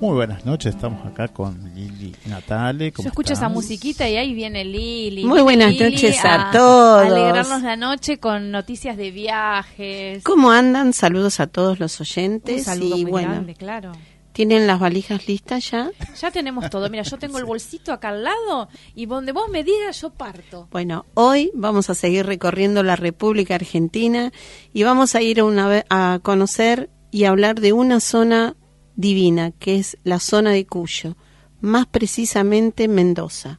Muy 0.00 0.14
buenas 0.14 0.46
noches, 0.46 0.76
estamos 0.76 1.04
acá 1.04 1.26
con 1.28 1.58
Lili 1.74 2.14
Natale. 2.26 2.92
¿cómo 2.92 3.06
Yo 3.06 3.10
escucho 3.10 3.32
esa 3.32 3.46
estás? 3.46 3.52
musiquita 3.54 4.08
y 4.08 4.16
ahí 4.16 4.32
viene 4.32 4.64
Lili. 4.64 5.24
Muy 5.24 5.42
Viene 5.42 5.42
buenas 5.42 5.72
Lili 5.72 5.84
noches 5.90 6.24
a 6.24 6.50
todos. 6.52 7.06
alegrarnos 7.10 7.62
la 7.62 7.74
noche 7.74 8.18
con 8.18 8.52
noticias 8.52 8.96
de 8.96 9.10
viajes. 9.10 10.22
¿Cómo 10.22 10.52
andan? 10.52 10.92
Saludos 10.92 11.40
a 11.40 11.48
todos 11.48 11.80
los 11.80 11.98
Un 11.98 12.04
oyentes. 12.04 12.62
saludo 12.64 12.96
y 12.96 13.02
muy 13.02 13.10
bueno, 13.10 13.28
grande, 13.30 13.54
claro. 13.54 13.90
¿Tienen 14.38 14.68
las 14.68 14.78
valijas 14.78 15.26
listas 15.26 15.68
ya? 15.68 15.90
Ya 16.20 16.30
tenemos 16.30 16.70
todo. 16.70 16.88
Mira, 16.88 17.02
yo 17.02 17.18
tengo 17.18 17.38
el 17.38 17.44
bolsito 17.44 17.92
acá 17.92 18.10
al 18.10 18.22
lado 18.22 18.68
y 18.94 19.06
donde 19.06 19.32
vos 19.32 19.50
me 19.50 19.64
digas 19.64 20.00
yo 20.00 20.10
parto. 20.10 20.68
Bueno, 20.70 21.06
hoy 21.14 21.50
vamos 21.54 21.90
a 21.90 21.96
seguir 21.96 22.24
recorriendo 22.24 22.84
la 22.84 22.94
República 22.94 23.56
Argentina 23.56 24.32
y 24.72 24.84
vamos 24.84 25.16
a 25.16 25.22
ir 25.22 25.40
a, 25.40 25.44
una 25.44 25.84
a 25.90 26.20
conocer 26.22 26.88
y 27.10 27.24
hablar 27.24 27.58
de 27.60 27.72
una 27.72 27.98
zona 27.98 28.54
divina, 28.94 29.50
que 29.58 29.74
es 29.74 29.98
la 30.04 30.20
zona 30.20 30.52
de 30.52 30.64
Cuyo, 30.66 31.16
más 31.60 31.88
precisamente 31.88 32.86
Mendoza. 32.86 33.58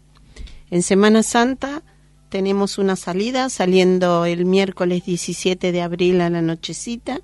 En 0.72 0.82
Semana 0.82 1.24
Santa 1.24 1.84
tenemos 2.30 2.78
una 2.78 2.96
salida 2.96 3.50
saliendo 3.50 4.24
el 4.24 4.46
miércoles 4.46 5.04
17 5.04 5.74
de 5.74 5.82
abril 5.82 6.22
a 6.22 6.30
la 6.30 6.42
nochecita, 6.42 7.20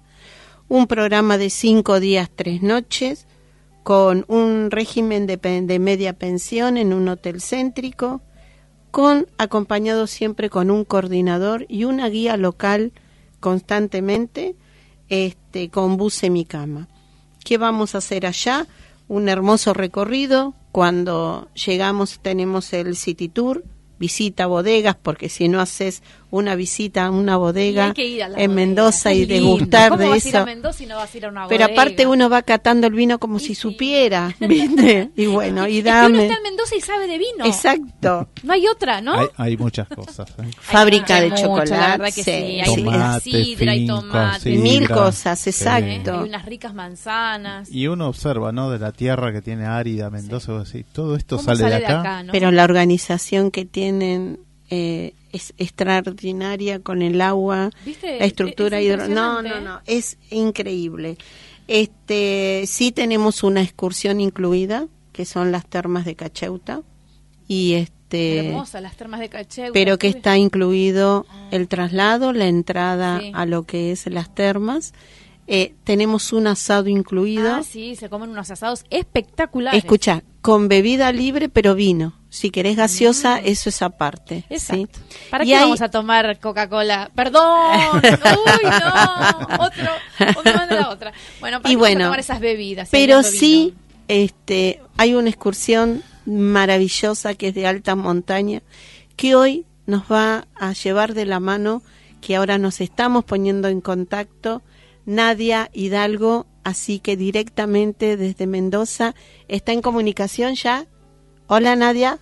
un 0.67 0.87
programa 0.87 1.37
de 1.37 1.49
cinco 1.49 2.01
días, 2.01 2.29
tres 2.35 2.61
noches, 2.61 3.27
con 3.85 4.25
un 4.29 4.71
régimen 4.71 5.27
de, 5.27 5.77
media 5.77 6.13
pensión 6.13 6.77
en 6.77 6.91
un 6.91 7.07
hotel 7.07 7.39
céntrico, 7.39 8.19
con 8.89 9.27
acompañado 9.37 10.07
siempre 10.07 10.49
con 10.49 10.71
un 10.71 10.85
coordinador 10.85 11.67
y 11.69 11.83
una 11.83 12.09
guía 12.09 12.35
local 12.35 12.93
constantemente 13.39 14.55
este 15.09 15.69
con 15.69 15.97
bus 15.97 16.23
mi 16.31 16.45
cama. 16.45 16.87
¿Qué 17.43 17.59
vamos 17.59 17.93
a 17.93 17.99
hacer 17.99 18.25
allá? 18.25 18.65
Un 19.07 19.29
hermoso 19.29 19.75
recorrido. 19.75 20.55
Cuando 20.71 21.47
llegamos 21.53 22.17
tenemos 22.23 22.73
el 22.73 22.95
City 22.95 23.29
Tour, 23.29 23.65
visita 23.99 24.47
bodegas, 24.47 24.95
porque 24.95 25.29
si 25.29 25.47
no 25.47 25.61
haces 25.61 26.01
una 26.35 26.55
visita 26.55 27.05
a 27.05 27.11
una 27.11 27.37
bodega 27.37 27.87
hay 27.87 27.93
que 27.93 28.05
ir 28.05 28.23
a 28.23 28.29
la 28.29 28.37
en 28.39 28.51
bodega. 28.51 28.55
Mendoza 28.55 29.13
y 29.13 29.25
degustar 29.25 29.89
¿Cómo 29.89 30.01
de 30.03 30.09
vas 30.09 30.25
a 30.25 30.29
ir 30.29 30.35
a 30.35 30.39
eso. 30.39 30.45
Mendoza 30.45 30.83
y 30.83 30.85
no 30.87 30.95
vas 30.97 31.13
a 31.13 31.17
ir 31.17 31.25
a 31.25 31.29
una 31.29 31.47
Pero 31.47 31.65
bodega? 31.65 31.81
aparte 31.81 32.07
uno 32.07 32.29
va 32.29 32.41
catando 32.43 32.87
el 32.87 32.93
vino 32.93 33.19
como 33.19 33.37
Y 33.37 33.39
si 33.39 33.47
sí. 33.47 33.55
supiera, 33.55 34.35
¿viste? 34.39 35.11
Y 35.15 35.25
bueno, 35.27 35.67
y 35.67 35.77
Es 35.79 35.83
que 35.83 35.89
uno 35.89 36.01
dame. 36.01 36.23
está 36.23 36.37
en 36.37 36.43
Mendoza 36.43 36.75
y 36.75 36.81
sabe 36.81 37.07
de 37.07 37.17
vino. 37.17 37.45
Exacto. 37.45 38.29
No 38.43 38.53
hay 38.53 38.67
otra, 38.67 39.01
¿no? 39.01 39.13
Hay, 39.19 39.27
hay 39.37 39.57
muchas 39.57 39.87
cosas. 39.87 40.29
¿eh? 40.39 40.49
Fábrica 40.59 41.15
Hay 41.17 41.23
de 41.23 41.29
mucho, 41.31 41.41
chocolate. 41.43 41.69
La 41.71 41.87
verdad 41.97 42.13
que 42.13 42.23
sí. 42.23 42.31
Hay 42.31 42.75
Tomate, 42.83 43.21
sidra, 43.21 43.71
hay 43.71 43.87
tomate. 43.87 44.39
sidra. 44.41 44.61
Mil 44.61 44.89
cosas, 44.89 45.39
Sí. 45.39 45.49
exacto. 45.49 46.19
Hay 46.19 46.29
unas 46.29 46.45
ricas 46.45 46.73
manzanas. 46.73 47.69
Y 47.71 47.87
uno 47.87 48.07
observa, 48.07 48.51
¿no? 48.51 48.69
De 48.69 48.79
la 48.79 48.91
tierra 48.91 49.31
que 49.31 49.41
tiene 49.41 49.65
árida 49.65 50.09
Mendoza, 50.09 50.63
todo 50.93 51.15
esto 51.15 51.37
¿Cómo 51.37 51.55
sale, 51.55 51.65
de 51.79 51.85
acá. 51.85 52.23
¿no? 52.23 52.31
Pero 52.31 52.51
la 52.51 52.63
organización 52.63 53.51
que 53.51 53.65
tienen 53.65 54.39
eh, 54.69 55.13
es 55.31 55.53
extraordinaria 55.57 56.79
con 56.79 57.01
el 57.01 57.21
agua, 57.21 57.69
¿Viste? 57.85 58.19
la 58.19 58.25
estructura 58.25 58.79
Es 58.79 58.85
hidro... 58.85 59.07
No, 59.07 59.41
no, 59.41 59.59
no, 59.61 59.81
es 59.85 60.17
increíble. 60.31 61.17
Este, 61.67 62.63
sí 62.67 62.91
tenemos 62.91 63.43
una 63.43 63.61
excursión 63.61 64.21
incluida, 64.21 64.87
que 65.11 65.25
son 65.25 65.51
las 65.51 65.65
termas 65.65 66.05
de 66.05 66.15
Cacheuta, 66.15 66.81
y 67.47 67.73
este 67.73 68.47
Hermosas 68.49 68.81
las 68.81 68.95
termas 68.95 69.19
de 69.19 69.29
Cacheu. 69.29 69.73
pero 69.73 69.97
que 69.97 70.07
está 70.07 70.37
incluido 70.37 71.25
el 71.51 71.67
traslado, 71.67 72.33
la 72.33 72.47
entrada 72.47 73.19
Sí. 73.19 73.31
a 73.33 73.45
lo 73.45 73.63
que 73.63 73.91
es 73.91 74.05
las 74.07 74.33
termas. 74.33 74.93
Eh, 75.47 75.73
tenemos 75.83 76.31
un 76.33 76.47
asado 76.47 76.87
incluido. 76.87 77.53
Ah, 77.55 77.63
sí, 77.63 77.95
se 77.95 78.09
comen 78.09 78.29
unos 78.29 78.49
asados 78.51 78.83
espectaculares. 78.89 79.77
Escucha, 79.83 80.23
con 80.41 80.67
bebida 80.67 81.11
libre, 81.11 81.49
pero 81.49 81.75
vino. 81.75 82.13
Si 82.35 82.49
querés 82.51 82.75
gaseosa, 82.75 83.39
eso 83.39 83.69
es 83.69 83.81
aparte. 83.81 84.41
¿sí? 84.41 84.45
Mm. 84.49 84.53
Exacto. 84.53 84.99
¿Para 85.31 85.43
Y 85.45 85.47
qué 85.47 85.55
hay- 85.55 85.61
vamos 85.63 85.81
a 85.81 85.89
tomar 85.89 86.37
Coca-Cola? 86.39 87.09
Perdón. 87.15 88.01
Uy, 88.03 88.69
no. 88.69 89.63
Otro. 89.65 89.91
La 90.69 90.89
otra. 90.89 91.13
Bueno, 91.39 91.61
¿para 91.61 91.71
Y 91.71 91.75
qué 91.75 91.77
vamos 91.77 91.87
a 91.87 91.93
bueno, 91.93 92.05
tomar 92.07 92.19
esas 92.19 92.39
bebidas? 92.41 92.89
Pero 92.91 93.23
sí, 93.23 93.73
este, 94.09 94.81
hay 94.97 95.13
una 95.15 95.29
excursión 95.29 96.03
maravillosa 96.25 97.35
que 97.35 97.47
es 97.47 97.55
de 97.55 97.67
alta 97.67 97.95
montaña, 97.95 98.61
que 99.15 99.35
hoy 99.35 99.65
nos 99.85 100.03
va 100.11 100.45
a 100.55 100.73
llevar 100.73 101.13
de 101.13 101.25
la 101.25 101.39
mano, 101.39 101.83
que 102.19 102.35
ahora 102.35 102.57
nos 102.57 102.81
estamos 102.81 103.23
poniendo 103.23 103.69
en 103.69 103.79
contacto, 103.79 104.61
Nadia 105.05 105.69
Hidalgo, 105.71 106.47
así 106.65 106.99
que 106.99 107.15
directamente 107.15 108.17
desde 108.17 108.45
Mendoza, 108.45 109.15
¿está 109.47 109.71
en 109.71 109.81
comunicación 109.81 110.55
ya? 110.55 110.85
Hola 111.47 111.77
Nadia. 111.77 112.19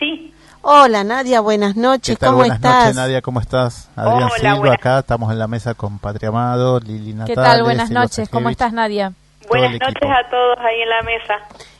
Sí, 0.00 0.32
Hola 0.62 1.04
Nadia, 1.04 1.40
buenas 1.40 1.76
noches, 1.76 2.16
¿Qué 2.16 2.20
tal? 2.20 2.30
¿cómo 2.30 2.38
Buenas 2.40 2.56
estás? 2.56 2.74
noches, 2.84 2.96
Nadia, 2.96 3.22
¿cómo 3.22 3.40
estás? 3.40 3.88
Adrián 3.96 4.24
Hola, 4.24 4.30
Silva, 4.36 4.54
buenas. 4.56 4.78
acá 4.78 4.98
estamos 4.98 5.32
en 5.32 5.38
la 5.38 5.46
mesa 5.46 5.74
con 5.74 5.98
Patria 5.98 6.28
Amado, 6.30 6.80
Lili 6.80 7.12
¿Qué 7.12 7.18
Natales. 7.18 7.36
tal? 7.36 7.62
Buenas 7.62 7.88
Silva 7.88 8.00
noches. 8.02 8.28
¿Cómo 8.28 8.50
estás, 8.50 8.72
Nadia? 8.72 9.12
buenas 9.48 9.72
noches 9.72 10.02
a 10.10 10.30
todos 10.30 10.58
ahí 10.58 10.82
en 10.82 10.88
la 10.90 11.02
mesa. 11.02 11.34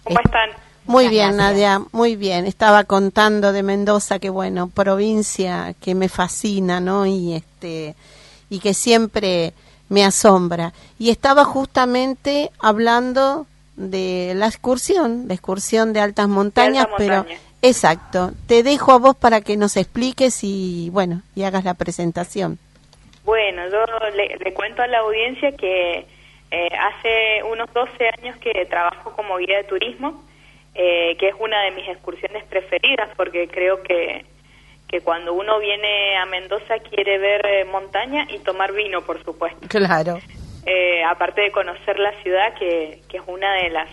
¿Cómo 0.04 0.18
Eh, 0.18 0.22
están? 0.24 0.50
Muy 0.86 1.08
bien, 1.08 1.36
gracias. 1.36 1.52
Nadia, 1.52 1.82
muy 1.92 2.16
bien. 2.16 2.46
Estaba 2.46 2.84
contando 2.84 3.52
de 3.52 3.62
Mendoza, 3.62 4.18
que 4.18 4.30
bueno, 4.30 4.68
provincia 4.68 5.74
que 5.80 5.94
me 5.94 6.08
fascina, 6.08 6.80
¿no? 6.80 7.04
Y 7.06 7.34
este 7.34 7.94
y 8.48 8.60
que 8.60 8.72
siempre 8.74 9.52
me 9.90 10.04
asombra. 10.06 10.72
Y 10.98 11.10
estaba 11.10 11.44
justamente 11.44 12.50
hablando 12.60 13.46
de 13.76 14.32
la 14.36 14.46
excursión, 14.46 15.26
la 15.28 15.34
excursión 15.34 15.92
de 15.92 16.00
altas 16.00 16.28
montañas, 16.28 16.84
alta 16.86 16.96
pero. 16.96 17.26
Exacto. 17.62 18.32
Te 18.46 18.62
dejo 18.62 18.92
a 18.92 18.98
vos 18.98 19.16
para 19.16 19.40
que 19.40 19.56
nos 19.56 19.76
expliques 19.76 20.40
y 20.42 20.90
bueno, 20.90 21.22
y 21.34 21.44
hagas 21.44 21.64
la 21.64 21.74
presentación. 21.74 22.58
Bueno, 23.24 23.62
yo 23.68 23.84
le, 24.16 24.36
le 24.36 24.54
cuento 24.54 24.82
a 24.82 24.86
la 24.86 24.98
audiencia 24.98 25.52
que 25.52 26.06
eh, 26.50 26.68
hace 26.78 27.42
unos 27.44 27.72
12 27.72 28.10
años 28.18 28.36
que 28.38 28.66
trabajo 28.66 29.12
como 29.14 29.36
guía 29.36 29.58
de 29.58 29.64
turismo, 29.64 30.24
eh, 30.74 31.16
que 31.18 31.28
es 31.28 31.34
una 31.38 31.62
de 31.62 31.70
mis 31.72 31.88
excursiones 31.88 32.44
preferidas 32.44 33.08
porque 33.16 33.48
creo 33.48 33.82
que, 33.82 34.24
que 34.88 35.00
cuando 35.00 35.32
uno 35.32 35.58
viene 35.60 36.16
a 36.16 36.26
Mendoza 36.26 36.78
quiere 36.78 37.18
ver 37.18 37.46
eh, 37.46 37.64
montaña 37.64 38.26
y 38.30 38.38
tomar 38.38 38.72
vino, 38.72 39.02
por 39.02 39.22
supuesto. 39.24 39.68
Claro. 39.68 40.18
Eh, 40.66 41.02
aparte 41.04 41.42
de 41.42 41.52
conocer 41.52 41.98
la 41.98 42.12
ciudad, 42.22 42.54
que, 42.54 43.00
que 43.08 43.18
es 43.18 43.22
una 43.26 43.54
de 43.54 43.70
las 43.70 43.88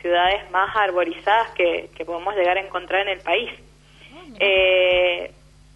ciudades 0.00 0.50
más 0.50 0.74
arborizadas 0.76 1.50
que, 1.50 1.90
que 1.94 2.04
podemos 2.04 2.34
llegar 2.34 2.56
a 2.56 2.60
encontrar 2.60 3.02
en 3.02 3.08
el 3.08 3.20
país. 3.20 3.50
Eh, 4.38 5.30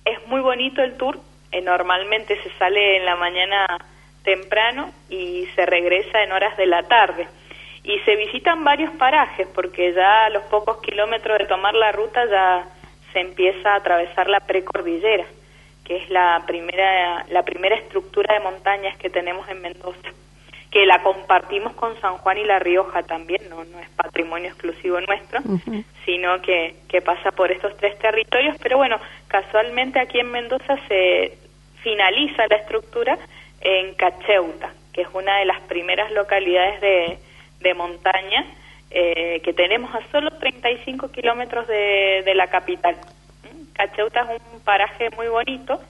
es 0.04 0.26
muy 0.26 0.40
bonito 0.40 0.82
el 0.82 0.96
tour, 0.96 1.18
eh, 1.52 1.60
normalmente 1.60 2.40
se 2.42 2.50
sale 2.58 2.96
en 2.98 3.04
la 3.04 3.16
mañana 3.16 3.66
temprano 4.22 4.90
y 5.08 5.46
se 5.54 5.66
regresa 5.66 6.22
en 6.22 6.32
horas 6.32 6.56
de 6.56 6.66
la 6.66 6.82
tarde. 6.84 7.28
Y 7.82 7.98
se 8.00 8.16
visitan 8.16 8.64
varios 8.64 8.90
parajes 8.96 9.46
porque 9.54 9.92
ya 9.92 10.26
a 10.26 10.30
los 10.30 10.44
pocos 10.44 10.80
kilómetros 10.80 11.38
de 11.38 11.46
tomar 11.46 11.74
la 11.74 11.92
ruta 11.92 12.24
ya 12.26 12.66
se 13.12 13.20
empieza 13.20 13.72
a 13.72 13.76
atravesar 13.76 14.28
la 14.28 14.40
precordillera, 14.40 15.26
que 15.84 15.96
es 15.96 16.08
la 16.08 16.42
primera, 16.46 17.26
la 17.28 17.42
primera 17.42 17.76
estructura 17.76 18.34
de 18.34 18.40
montañas 18.40 18.96
que 18.96 19.10
tenemos 19.10 19.46
en 19.48 19.60
Mendoza 19.60 20.10
que 20.74 20.86
la 20.86 21.00
compartimos 21.04 21.72
con 21.74 21.98
San 22.00 22.18
Juan 22.18 22.36
y 22.36 22.42
La 22.42 22.58
Rioja 22.58 23.04
también, 23.04 23.48
no, 23.48 23.62
no 23.62 23.78
es 23.78 23.88
patrimonio 23.90 24.48
exclusivo 24.48 25.00
nuestro, 25.02 25.40
sino 26.04 26.42
que, 26.42 26.74
que 26.88 27.00
pasa 27.00 27.30
por 27.30 27.52
estos 27.52 27.76
tres 27.76 27.96
territorios, 28.00 28.56
pero 28.60 28.76
bueno, 28.76 28.98
casualmente 29.28 30.00
aquí 30.00 30.18
en 30.18 30.32
Mendoza 30.32 30.76
se 30.88 31.38
finaliza 31.80 32.48
la 32.50 32.56
estructura 32.56 33.16
en 33.60 33.94
Cacheuta, 33.94 34.72
que 34.92 35.02
es 35.02 35.08
una 35.12 35.38
de 35.38 35.44
las 35.44 35.60
primeras 35.60 36.10
localidades 36.10 36.80
de, 36.80 37.18
de 37.60 37.74
montaña 37.74 38.44
eh, 38.90 39.42
que 39.44 39.52
tenemos 39.52 39.94
a 39.94 40.00
solo 40.10 40.32
35 40.40 41.12
kilómetros 41.12 41.68
de, 41.68 42.22
de 42.24 42.34
la 42.34 42.48
capital. 42.48 42.96
Cacheuta 43.74 44.22
es 44.22 44.42
un 44.52 44.60
paraje 44.64 45.08
muy 45.10 45.28
bonito, 45.28 45.80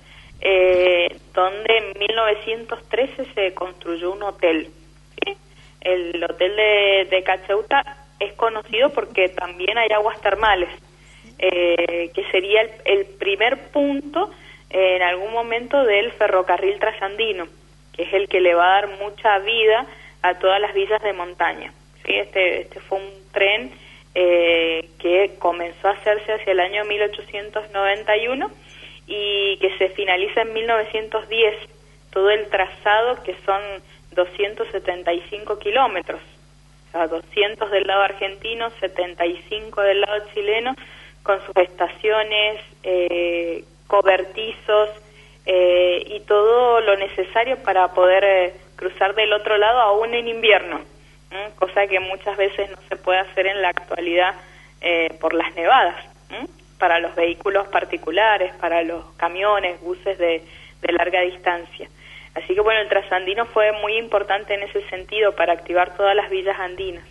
eh, 0.41 1.17
donde 1.33 1.79
en 1.79 1.99
1913 1.99 3.27
se 3.35 3.55
construyó 3.55 4.13
un 4.13 4.23
hotel. 4.23 4.71
El 5.81 6.25
hotel 6.25 6.57
de, 6.57 7.09
de 7.11 7.23
Cacheuta 7.23 8.05
es 8.19 8.33
conocido 8.35 8.91
porque 8.91 9.29
también 9.29 9.77
hay 9.79 9.91
aguas 9.93 10.21
termales, 10.21 10.71
eh, 11.39 12.11
que 12.15 12.25
sería 12.31 12.63
el, 12.85 13.07
primer 13.19 13.71
punto 13.71 14.31
en 14.71 15.03
algún 15.03 15.33
momento 15.33 15.85
del 15.85 16.13
ferrocarril 16.13 16.79
trasandino, 16.79 17.47
que 17.93 18.05
es 18.05 18.13
el 18.13 18.29
que 18.29 18.41
le 18.41 18.55
va 18.55 18.67
a 18.67 18.81
dar 18.81 18.99
mucha 18.99 19.39
vida 19.41 19.87
a 20.23 20.35
todas 20.39 20.61
las 20.61 20.75
villas 20.75 21.03
de 21.03 21.13
montaña. 21.13 21.73
¿sí? 22.05 22.15
Este, 22.15 22.63
este 22.63 22.81
fue 22.81 22.99
un 22.99 23.11
tren 23.33 23.73
eh, 24.15 24.89
que 24.99 25.37
comenzó 25.39 25.89
a 25.89 25.93
hacerse 25.93 26.33
hacia 26.33 26.53
el 26.53 26.61
año 26.61 26.85
1891 26.85 28.51
y 29.07 29.59
que 29.59 29.77
se 29.79 29.91
finaliza 29.91 30.43
en 30.43 30.53
1910 30.53 31.55
todo 32.11 32.31
el 32.31 32.47
trazado 32.49 33.23
que 33.23 33.35
son 33.45 33.61
275 34.13 35.59
kilómetros, 35.59 36.21
o 36.89 36.93
sea, 36.93 37.09
200 37.09 37.71
del 37.71 37.87
lado 37.87 38.03
argentino, 38.03 38.71
75 38.81 39.81
del 39.83 40.01
lado 40.01 40.25
chileno, 40.33 40.75
con 41.23 41.45
sus 41.45 41.57
estaciones, 41.57 42.61
eh, 42.83 43.65
cobertizos 43.87 44.91
eh, 45.47 46.05
y 46.07 46.21
todo 46.21 46.81
lo 46.81 46.97
necesario 46.97 47.59
para 47.59 47.93
poder 47.93 48.25
eh, 48.25 48.55
cruzar 48.77 49.15
del 49.15 49.33
otro 49.33 49.57
lado 49.59 49.81
aún 49.81 50.15
en 50.15 50.29
invierno, 50.29 50.81
cosa 51.59 51.87
que 51.87 52.01
muchas 52.01 52.37
veces 52.37 52.71
no 52.71 52.77
se 52.89 52.97
puede 52.97 53.19
hacer 53.19 53.47
en 53.47 53.61
la 53.61 53.69
actualidad 53.69 54.35
eh, 54.81 55.17
por 55.21 55.35
las 55.35 55.55
nevadas. 55.55 55.97
Para 56.79 56.99
los 56.99 57.15
vehículos 57.15 57.67
particulares, 57.69 58.55
para 58.61 58.83
los 58.83 59.05
camiones, 59.17 59.81
buses 59.81 60.19
de, 60.19 60.43
de 60.83 60.93
larga 60.93 61.21
distancia. 61.23 61.89
Así 62.35 62.55
que 62.55 62.61
bueno, 62.61 62.81
el 62.81 62.89
trasandino 62.89 63.47
fue 63.47 63.73
muy 63.81 63.97
importante 63.97 64.55
en 64.55 64.63
ese 64.65 64.83
sentido 64.89 65.33
para 65.37 65.53
activar 65.53 65.97
todas 65.97 66.17
las 66.17 66.29
villas 66.31 66.59
andinas. 66.59 67.05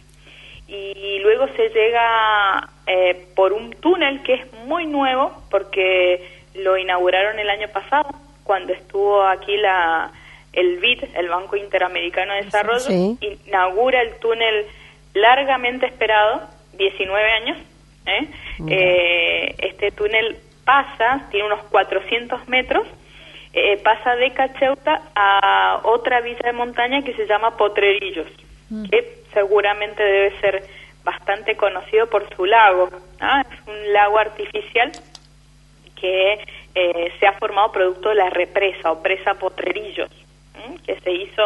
Y 0.67 1.19
luego 1.19 1.47
se 1.55 1.69
llega 1.69 2.69
eh, 2.87 3.25
por 3.35 3.53
un 3.53 3.71
túnel 3.75 4.21
que 4.23 4.33
es 4.35 4.53
muy 4.65 4.85
nuevo 4.85 5.31
porque 5.49 6.27
lo 6.55 6.77
inauguraron 6.77 7.39
el 7.39 7.49
año 7.49 7.67
pasado 7.69 8.09
cuando 8.43 8.73
estuvo 8.73 9.23
aquí 9.23 9.55
la 9.57 10.11
el 10.53 10.77
BID, 10.77 11.03
el 11.15 11.29
Banco 11.29 11.55
Interamericano 11.55 12.33
de 12.35 12.43
Desarrollo, 12.43 12.79
Sí. 12.79 13.17
inaugura 13.47 14.01
el 14.01 14.19
túnel 14.19 14.67
largamente 15.15 15.87
esperado, 15.87 16.41
19 16.73 17.31
años. 17.31 17.57
¿Eh? 18.05 18.27
Eh, 18.67 19.55
este 19.57 19.91
túnel 19.91 20.37
pasa, 20.65 21.27
tiene 21.31 21.47
unos 21.47 21.63
400 21.65 22.47
metros, 22.47 22.87
eh, 23.53 23.77
pasa 23.77 24.15
de 24.15 24.31
Cacheuta 24.31 25.01
a 25.15 25.81
otra 25.83 26.21
villa 26.21 26.41
de 26.43 26.53
montaña 26.53 27.03
que 27.03 27.13
se 27.13 27.27
llama 27.27 27.55
Potrerillos, 27.57 28.27
que 28.89 29.23
seguramente 29.33 30.03
debe 30.03 30.39
ser 30.39 30.63
bastante 31.03 31.55
conocido 31.55 32.07
por 32.07 32.27
su 32.35 32.45
lago. 32.45 32.89
Es 33.19 33.67
un 33.67 33.93
lago 33.93 34.17
artificial 34.17 34.91
que 35.99 36.39
eh, 36.75 37.13
se 37.19 37.27
ha 37.27 37.33
formado 37.33 37.71
producto 37.71 38.09
de 38.09 38.15
la 38.15 38.29
represa 38.29 38.91
o 38.91 39.03
presa 39.03 39.35
Potrerillos, 39.35 40.09
que 40.85 40.99
se 40.99 41.11
hizo 41.11 41.43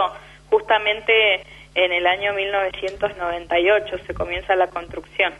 justamente 0.49 1.43
en 1.75 1.91
el 1.91 2.07
año 2.07 2.33
1998, 2.33 3.97
se 4.07 4.13
comienza 4.13 4.55
la 4.55 4.67
construcción. 4.67 5.33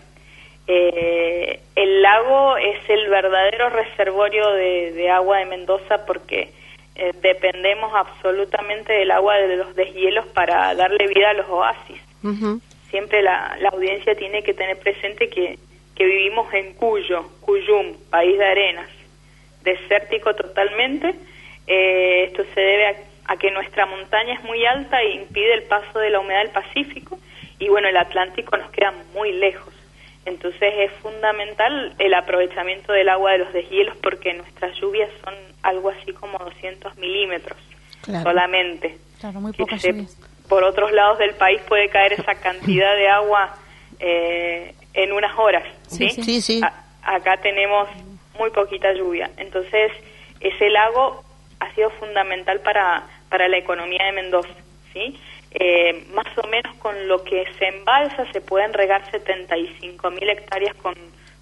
Eh, 0.68 1.62
el 1.76 2.02
lago 2.02 2.58
es 2.58 2.78
el 2.90 3.08
verdadero 3.08 3.70
reservorio 3.70 4.52
de, 4.52 4.92
de 4.92 5.10
agua 5.10 5.38
de 5.38 5.46
Mendoza 5.46 6.06
porque 6.06 6.52
eh, 6.96 7.14
dependemos 7.22 7.94
absolutamente 7.96 8.92
del 8.92 9.12
agua 9.12 9.36
de 9.38 9.56
los 9.56 9.76
deshielos 9.76 10.26
para 10.28 10.74
darle 10.76 11.08
vida 11.08 11.30
a 11.30 11.34
los 11.34 11.48
oasis. 11.48 12.02
Siempre 12.90 13.22
la, 13.22 13.56
la 13.60 13.70
audiencia 13.70 14.16
tiene 14.16 14.44
que 14.44 14.54
tener 14.54 14.78
presente 14.80 15.30
que, 15.30 15.58
que 15.96 16.06
vivimos 16.06 16.54
en 16.54 16.74
Cuyo, 16.74 17.30
Cuyum, 17.42 17.96
país 18.10 18.38
de 18.38 18.46
arenas, 18.46 18.90
desértico 19.64 20.34
totalmente. 20.36 21.14
Eh, 21.68 22.26
esto 22.26 22.44
se 22.54 22.60
debe 22.60 22.88
a, 22.88 22.96
a 23.28 23.38
que 23.38 23.52
nuestra 23.52 23.86
montaña 23.86 24.34
es 24.34 24.44
muy 24.44 24.66
alta 24.66 25.02
e 25.02 25.12
impide 25.12 25.54
el 25.54 25.64
paso 25.64 26.00
de 26.00 26.10
la 26.10 26.20
humedad 26.20 26.42
del 26.42 26.52
Pacífico 26.52 27.20
y 27.60 27.70
bueno, 27.70 27.88
el 27.88 27.98
Atlántico 27.98 28.58
nos 28.58 28.72
queda 28.72 28.94
muy 29.14 29.32
lejos. 29.34 29.74
Entonces 30.28 30.74
es 30.78 30.92
fundamental 31.02 31.96
el 32.00 32.14
aprovechamiento 32.14 32.92
del 32.92 33.08
agua 33.08 33.32
de 33.32 33.38
los 33.40 33.54
deshielos 33.54 33.96
porque 34.04 34.34
nuestras 34.34 34.76
lluvias 34.80 35.10
son 35.24 35.34
algo 35.64 35.90
así 35.90 36.12
como 36.12 36.38
200 36.38 36.98
milímetros 36.98 37.58
solamente. 38.24 38.98
Claro, 39.22 39.40
muy 39.40 39.54
pocas 39.54 39.82
se- 39.82 39.92
lluvias. 39.94 40.18
por 40.50 40.64
otros 40.66 40.92
lados 40.92 41.18
del 41.20 41.34
país 41.36 41.62
puede 41.68 41.88
caer 41.90 42.14
esa 42.14 42.36
cantidad 42.36 42.94
de 42.96 43.08
agua 43.08 43.56
eh, 44.00 44.76
en 44.94 45.14
unas 45.14 45.38
horas. 45.40 45.64
Sí, 45.88 46.10
¿sí? 46.10 46.22
sí. 46.22 46.24
Sí, 46.24 46.42
sí. 46.42 46.62
A- 46.62 46.84
acá 47.16 47.38
tenemos 47.38 47.88
muy 48.38 48.50
poquita 48.52 48.92
lluvia. 48.94 49.32
Entonces, 49.38 49.92
ese 50.42 50.70
lago 50.70 51.24
ha 51.62 51.74
sido 51.74 51.90
fundamental 51.92 52.60
para, 52.60 53.04
para 53.30 53.48
la 53.48 53.58
economía 53.58 54.04
de 54.06 54.12
Mendoza. 54.12 54.50
¿sí? 54.94 55.18
Eh, 55.52 56.06
más 56.14 56.28
o 56.38 56.48
menos 56.48 56.76
con 56.78 57.08
lo 57.08 57.24
que 57.24 57.46
se 57.58 57.68
embalsa 57.68 58.30
se 58.32 58.42
pueden 58.42 58.74
regar 58.74 59.10
75 59.10 60.12
mil 60.12 60.30
hectáreas 60.30 60.76
con 60.76 60.94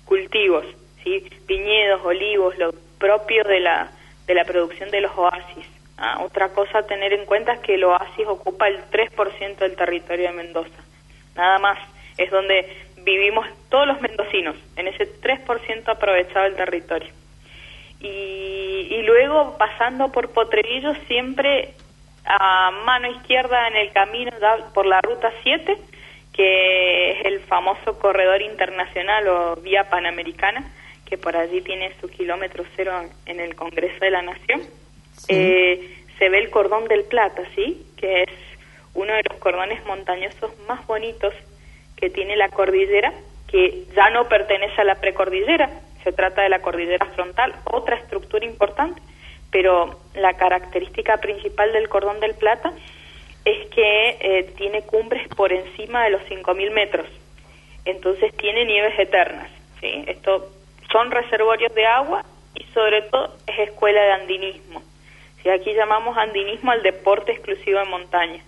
cultivos, 0.06 0.66
¿sí? 1.04 1.28
viñedos, 1.48 2.02
olivos, 2.06 2.58
lo 2.58 2.74
propio 3.00 3.44
de 3.44 3.60
la, 3.60 3.90
de 4.28 4.36
la 4.36 4.46
producción 4.46 4.90
de 4.92 5.02
los 5.02 5.12
oasis. 5.18 5.66
Ah, 5.98 6.22
otra 6.24 6.50
cosa 6.50 6.80
a 6.80 6.88
tener 6.88 7.14
en 7.14 7.26
cuenta 7.26 7.54
es 7.54 7.60
que 7.62 7.76
el 7.76 7.84
oasis 7.86 8.28
ocupa 8.28 8.68
el 8.68 8.80
3% 8.92 9.58
del 9.58 9.76
territorio 9.76 10.28
de 10.28 10.34
Mendoza. 10.34 10.84
Nada 11.36 11.58
más. 11.60 11.80
Es 12.18 12.32
donde 12.32 12.66
vivimos 13.04 13.46
todos 13.70 13.88
los 13.88 14.00
mendocinos, 14.00 14.56
en 14.78 14.88
ese 14.88 15.06
3% 15.22 15.84
aprovechado 15.88 16.46
del 16.46 16.56
territorio. 16.56 17.10
Y, 18.00 18.88
y 18.90 19.02
luego 19.04 19.58
pasando 19.58 20.12
por 20.14 20.30
Potrerillo 20.30 20.94
siempre 21.08 21.74
a 22.26 22.72
mano 22.86 23.10
izquierda 23.12 23.68
en 23.68 23.78
el 23.78 23.92
camino 23.92 24.32
por 24.74 24.86
la 24.86 25.02
ruta 25.02 25.32
7, 25.44 25.78
que 26.34 27.12
es 27.12 27.26
el 27.26 27.40
famoso 27.42 27.98
corredor 28.00 28.42
internacional 28.42 29.28
o 29.28 29.56
vía 29.58 29.90
panamericana, 29.90 30.64
que 31.06 31.18
por 31.18 31.38
allí 31.38 31.62
tiene 31.62 31.94
su 32.02 32.10
kilómetro 32.10 32.66
cero 32.76 32.92
en 33.26 33.40
el 33.40 33.56
Congreso 33.56 34.00
de 34.00 34.12
la 34.12 34.22
Nación. 34.22 34.62
Eh, 35.28 36.04
se 36.18 36.30
ve 36.30 36.40
el 36.40 36.50
cordón 36.50 36.88
del 36.88 37.04
Plata, 37.04 37.44
¿sí? 37.56 37.86
Que 37.96 38.24
es 38.24 38.30
uno 38.94 39.14
de 39.14 39.24
los 39.30 39.40
cordones 39.40 39.86
montañosos 39.86 40.52
más 40.68 40.86
bonitos 40.88 41.34
que 41.96 42.10
tiene 42.10 42.36
la 42.36 42.50
cordillera, 42.50 43.14
que 43.48 43.86
ya 43.96 44.10
no 44.10 44.28
pertenece 44.28 44.82
a 44.82 44.86
la 44.86 44.96
precordillera, 44.96 45.70
se 46.04 46.12
trata 46.12 46.42
de 46.42 46.50
la 46.50 46.62
cordillera 46.62 47.06
frontal, 47.08 47.54
otra 47.66 47.96
estructura 47.96 48.46
importante, 48.46 49.02
pero 49.56 49.98
la 50.16 50.34
característica 50.34 51.16
principal 51.16 51.72
del 51.72 51.88
cordón 51.88 52.20
del 52.20 52.34
Plata 52.34 52.74
es 53.46 53.68
que 53.70 54.18
eh, 54.20 54.52
tiene 54.58 54.82
cumbres 54.82 55.30
por 55.30 55.54
encima 55.54 56.04
de 56.04 56.10
los 56.10 56.22
5.000 56.24 56.72
metros, 56.72 57.08
entonces 57.86 58.36
tiene 58.36 58.66
nieves 58.66 59.00
eternas. 59.00 59.50
¿sí? 59.80 60.04
Esto 60.08 60.52
son 60.92 61.10
reservorios 61.10 61.74
de 61.74 61.86
agua 61.86 62.26
y 62.54 62.66
sobre 62.74 63.04
todo 63.04 63.34
es 63.48 63.70
escuela 63.70 64.02
de 64.02 64.12
andinismo. 64.12 64.84
¿sí? 65.42 65.48
Aquí 65.48 65.74
llamamos 65.74 66.18
andinismo 66.18 66.72
al 66.72 66.84
deporte 66.84 67.32
exclusivo 67.32 67.80
de 67.80 67.86
montaña 67.86 68.44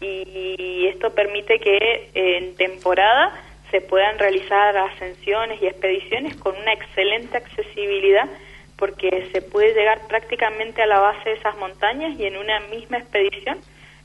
y 0.00 0.86
esto 0.86 1.14
permite 1.14 1.58
que 1.58 1.76
eh, 1.76 2.38
en 2.38 2.56
temporada 2.56 3.38
se 3.70 3.82
puedan 3.82 4.18
realizar 4.18 4.74
ascensiones 4.78 5.60
y 5.60 5.66
expediciones 5.66 6.36
con 6.36 6.56
una 6.56 6.72
excelente 6.72 7.36
accesibilidad 7.36 8.30
porque 8.78 9.28
se 9.32 9.42
puede 9.42 9.74
llegar 9.74 10.06
prácticamente 10.08 10.82
a 10.82 10.86
la 10.86 11.00
base 11.00 11.30
de 11.30 11.36
esas 11.36 11.56
montañas 11.58 12.18
y 12.18 12.24
en 12.24 12.36
una 12.36 12.60
misma 12.60 12.98
expedición 12.98 13.58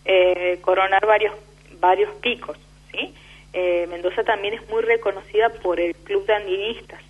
eh, 0.06 0.60
coronar 0.62 1.06
varios 1.06 1.34
varios 1.80 2.14
picos 2.16 2.58
¿sí? 2.92 3.14
Eh, 3.54 3.88
Mendoza 3.90 4.24
también 4.24 4.56
es 4.56 4.68
muy 4.70 4.82
reconocida 4.82 5.50
por 5.50 5.80
el 5.80 5.96
club 5.96 6.26
de 6.26 6.34
andinistas 6.34 7.02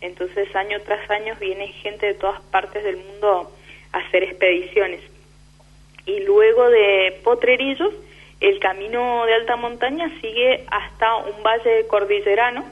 entonces 0.00 0.54
año 0.54 0.80
tras 0.82 1.10
año 1.10 1.34
viene 1.40 1.68
gente 1.68 2.06
de 2.06 2.14
todas 2.14 2.40
partes 2.42 2.82
del 2.84 2.96
mundo 2.96 3.52
a 3.92 3.98
hacer 3.98 4.22
expediciones 4.22 5.00
y 6.06 6.20
luego 6.20 6.70
de 6.70 7.20
Potrerillos 7.24 7.92
el 8.40 8.58
camino 8.58 9.26
de 9.26 9.34
alta 9.34 9.56
montaña 9.56 10.10
sigue 10.20 10.64
hasta 10.70 11.16
un 11.16 11.42
valle 11.42 11.86
cordillerano 11.86 12.64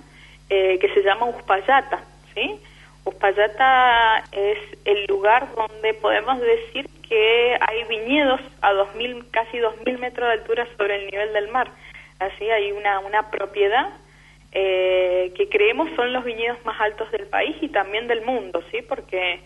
eh, 0.49 0.79
que 0.81 0.89
se 0.95 1.03
llama 1.03 1.27
Uspallata, 1.27 2.03
¿sí? 2.35 2.59
Uspallata 3.09 4.25
es 4.33 4.59
el 4.85 5.07
lugar 5.07 5.49
donde 5.55 5.95
podemos 5.95 6.41
decir 6.41 6.89
que 7.09 7.57
hay 7.61 7.85
viñedos 7.85 8.41
a 8.61 8.73
2000, 8.73 9.31
casi 9.31 9.59
2.000 9.59 9.99
metros 9.99 10.29
de 10.29 10.35
altura 10.35 10.67
sobre 10.77 10.97
el 10.97 11.11
nivel 11.11 11.33
del 11.33 11.49
mar. 11.49 11.71
Así 12.19 12.51
hay 12.51 12.73
una, 12.73 13.01
una 13.01 13.31
propiedad 13.31 13.89
eh, 14.53 15.33
que 15.37 15.49
creemos 15.49 15.91
son 15.95 16.13
los 16.13 16.25
viñedos 16.25 16.65
más 16.65 16.81
altos 16.81 17.11
del 17.13 17.27
país 17.27 17.57
y 17.61 17.69
también 17.69 18.09
del 18.09 18.23
mundo, 18.23 18.63
¿sí? 18.71 18.83
Porque 18.83 19.41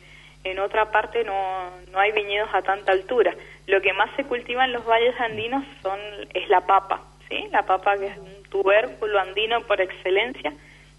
en 0.45 0.59
otra 0.59 0.91
parte 0.91 1.25
no, 1.25 1.71
no 1.91 1.99
hay 1.99 2.13
viñedos 2.13 2.51
a 2.53 2.63
tanta 2.63 2.93
altura. 2.93 3.35
Lo 3.67 3.81
que 3.81 3.93
más 3.93 4.11
se 4.17 4.25
cultiva 4.25 4.65
en 4.65 4.73
los 4.73 4.85
valles 4.85 5.19
andinos 5.21 5.65
son 5.83 5.99
es 6.35 6.49
la 6.49 6.61
papa, 6.67 7.03
¿sí? 7.29 7.49
La 7.51 7.63
papa 7.63 7.97
que 7.99 8.07
es 8.07 8.19
un 8.19 8.43
tubérculo 8.49 9.19
andino 9.19 9.61
por 9.63 9.81
excelencia 9.81 10.53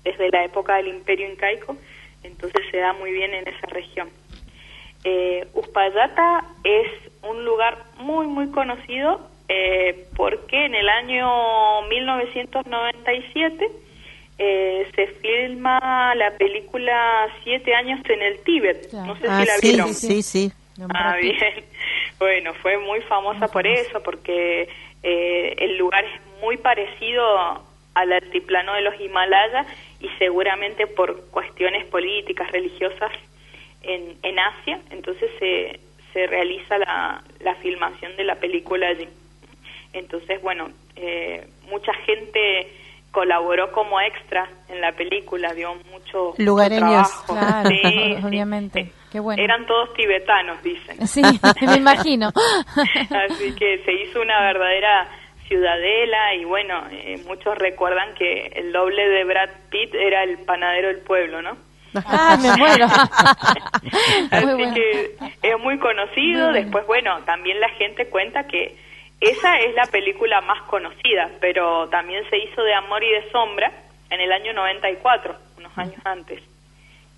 desde 0.03 0.29
la 0.29 0.43
época 0.43 0.75
del 0.75 0.89
Imperio 0.89 1.29
Incaico, 1.29 1.77
entonces 2.23 2.61
se 2.71 2.77
da 2.77 2.93
muy 2.93 3.11
bien 3.11 3.33
en 3.33 3.47
esa 3.47 3.67
región. 3.67 4.09
Eh, 5.03 5.45
Uspallata 5.53 6.45
es 6.63 6.87
un 7.23 7.43
lugar 7.45 7.77
muy 7.97 8.25
muy 8.27 8.49
conocido 8.51 9.19
eh, 9.49 10.05
porque 10.15 10.65
en 10.65 10.75
el 10.75 10.87
año 10.87 11.81
1997 11.89 13.67
eh, 14.39 14.87
se 14.95 15.07
filma 15.07 16.13
la 16.15 16.31
película 16.37 17.27
Siete 17.43 17.75
años 17.75 17.99
en 18.09 18.21
el 18.21 18.39
Tíbet. 18.43 18.89
Claro. 18.89 19.07
No 19.07 19.15
sé 19.17 19.27
Ah, 19.29 19.39
si 19.41 19.45
la 19.45 19.53
sí, 19.57 19.67
vieron. 19.71 19.93
sí, 19.93 20.21
sí. 20.21 20.51
Ah, 20.93 21.15
bien. 21.21 21.37
Bueno, 22.19 22.53
fue 22.61 22.77
muy 22.77 23.01
famosa 23.01 23.49
por 23.49 23.67
eso, 23.67 24.01
porque 24.01 24.69
eh, 25.03 25.55
el 25.57 25.77
lugar 25.77 26.05
es 26.05 26.21
muy 26.41 26.55
parecido 26.55 27.21
al 27.95 28.13
altiplano 28.13 28.73
de 28.75 28.81
los 28.81 28.97
Himalayas 29.01 29.67
y 30.03 30.09
seguramente 30.19 30.85
por 30.85 31.25
cuestiones 31.31 31.85
políticas, 31.87 32.51
religiosas 32.51 33.11
en, 33.81 34.15
en 34.21 34.37
Asia, 34.39 34.79
entonces 34.91 35.31
se, 35.39 35.79
se 36.13 36.27
realiza 36.27 36.77
la, 36.77 37.23
la 37.39 37.55
filmación 37.55 38.15
de 38.17 38.23
la 38.25 38.35
película 38.35 38.87
allí. 38.89 39.07
Entonces, 39.93 40.41
bueno, 40.41 40.69
eh, 40.95 41.47
mucha 41.69 41.93
gente 42.05 42.67
colaboró 43.11 43.71
como 43.71 44.01
extra 44.01 44.49
en 44.69 44.81
la 44.81 44.91
película, 44.91 45.53
dio 45.53 45.73
mucho, 45.91 46.31
mucho 46.31 46.33
Lugareños. 46.43 47.25
trabajo. 47.25 47.33
Claro, 47.33 47.69
Sí, 47.69 47.79
sí. 47.83 48.25
obviamente. 48.25 48.91
Qué 49.11 49.19
bueno. 49.19 49.41
Eran 49.43 49.65
todos 49.67 49.93
tibetanos, 49.93 50.61
dicen. 50.63 51.07
Sí, 51.07 51.21
me 51.67 51.75
imagino. 51.77 52.29
Así 52.75 53.53
que 53.55 53.77
se 53.85 53.93
hizo 53.93 54.19
una 54.21 54.39
verdadera 54.41 55.07
ciudadela 55.53 56.33
y 56.35 56.45
bueno, 56.45 56.83
eh, 56.91 57.21
muchos 57.27 57.55
recuerdan 57.57 58.15
que 58.15 58.51
el 58.55 58.71
doble 58.71 59.07
de 59.07 59.23
Brad 59.23 59.49
Pitt 59.69 59.93
era 59.93 60.23
el 60.23 60.39
panadero 60.39 60.87
del 60.87 61.01
pueblo, 61.01 61.41
¿no? 61.43 61.55
Ah, 61.93 62.37
me 62.41 62.57
muero. 62.57 62.85
Así 64.31 64.45
Muy 64.45 64.55
bueno. 64.55 64.73
que 64.73 65.15
es 65.43 65.59
muy 65.59 65.77
conocido. 65.77 66.49
Muy. 66.49 66.63
Después, 66.63 66.87
bueno, 66.87 67.19
también 67.25 67.59
la 67.59 67.69
gente 67.69 68.07
cuenta 68.07 68.47
que 68.47 68.75
esa 69.21 69.59
es 69.59 69.75
la 69.75 69.85
película 69.85 70.41
más 70.41 70.63
conocida, 70.63 71.29
pero 71.39 71.87
también 71.89 72.27
se 72.31 72.37
hizo 72.39 72.63
de 72.63 72.73
Amor 72.73 73.03
y 73.03 73.11
de 73.11 73.29
Sombra 73.31 73.71
en 74.09 74.21
el 74.21 74.31
año 74.31 74.53
94, 74.53 75.35
unos 75.59 75.77
años 75.77 76.01
antes, 76.03 76.41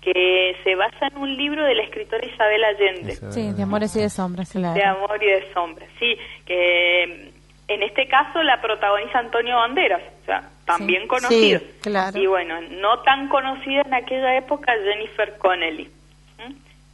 que 0.02 0.56
se 0.62 0.74
basa 0.74 1.06
en 1.06 1.16
un 1.16 1.34
libro 1.36 1.64
de 1.64 1.74
la 1.74 1.84
escritora 1.84 2.24
Isabel 2.26 2.64
Allende. 2.64 3.16
Sí, 3.30 3.50
de 3.52 3.62
amores 3.62 3.96
y 3.96 4.00
de 4.00 4.10
sombras, 4.10 4.52
claro. 4.52 4.74
De 4.74 4.84
amor 4.84 5.22
y 5.22 5.26
de 5.26 5.52
sombra. 5.54 5.86
Sí, 5.98 6.18
que 6.44 7.32
en 7.68 7.82
este 7.82 8.06
caso 8.08 8.42
la 8.42 8.60
protagoniza 8.60 9.18
Antonio 9.18 9.56
Banderas, 9.56 10.02
o 10.22 10.26
sea, 10.26 10.42
también 10.64 11.02
Sí. 11.02 11.08
conocido. 11.08 11.58
Sí, 11.60 11.66
claro. 11.82 12.18
Y 12.18 12.26
bueno, 12.26 12.60
no 12.80 13.00
tan 13.00 13.28
conocida 13.28 13.82
en 13.82 13.94
aquella 13.94 14.36
época 14.36 14.72
Jennifer 14.84 15.36
Connelly. 15.38 15.88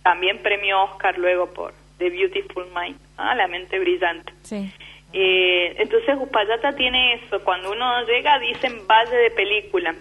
También 0.02 0.38
premio 0.42 0.82
Oscar 0.82 1.16
luego 1.16 1.46
por 1.52 1.72
The 1.98 2.10
Beautiful 2.10 2.66
Mind, 2.74 2.98
¿ah? 3.18 3.34
La 3.36 3.46
mente 3.46 3.78
brillante. 3.78 4.32
Sí. 4.42 4.68
Eh, 5.12 5.74
entonces 5.78 6.16
Uspallata 6.18 6.72
tiene 6.74 7.14
eso, 7.14 7.42
cuando 7.44 7.70
uno 7.70 8.02
llega 8.06 8.38
dicen 8.40 8.84
valle 8.88 9.16
de 9.16 9.30
película. 9.30 9.94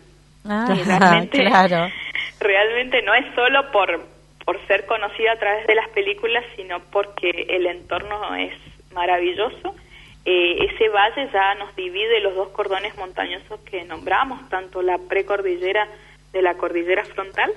Ah, 0.48 0.74
Y 0.76 0.82
realmente, 0.84 1.44
claro. 1.46 1.88
realmente 2.40 3.02
no 3.04 3.14
es 3.14 3.26
solo 3.36 3.72
por, 3.72 4.02
por 4.44 4.60
ser 4.66 4.86
conocida 4.88 5.34
a 5.34 5.40
través 5.40 5.68
de 5.68 5.76
las 5.76 5.88
películas, 5.90 6.44
sino 6.56 6.80
porque 6.92 7.30
el 7.50 7.68
entorno 7.68 8.34
es 8.36 8.54
maravilloso. 8.94 9.76
Eh, 10.26 10.66
ese 10.66 10.90
valle 10.90 11.30
ya 11.34 11.56
nos 11.56 11.76
divide 11.76 12.20
los 12.20 12.36
dos 12.36 12.50
cordones 12.50 12.96
montañosos 12.98 13.60
que 13.62 13.84
nombramos, 13.86 14.48
tanto 14.50 14.82
la 14.82 14.98
precordillera 14.98 15.88
de 16.32 16.42
la 16.42 16.56
cordillera 16.56 17.04
frontal 17.06 17.52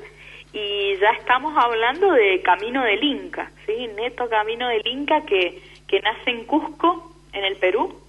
y 0.53 0.97
ya 0.97 1.11
estamos 1.11 1.55
hablando 1.57 2.13
de 2.13 2.41
Camino 2.43 2.83
del 2.85 3.03
Inca, 3.03 3.51
¿sí? 3.67 3.89
Neto 3.97 4.29
Camino 4.29 4.69
del 4.69 4.87
Inca 4.87 5.27
que, 5.27 5.61
que 5.87 6.01
nace 6.01 6.31
en 6.31 6.45
Cusco, 6.45 7.13
en 7.33 7.45
el 7.45 7.57
Perú, 7.57 8.01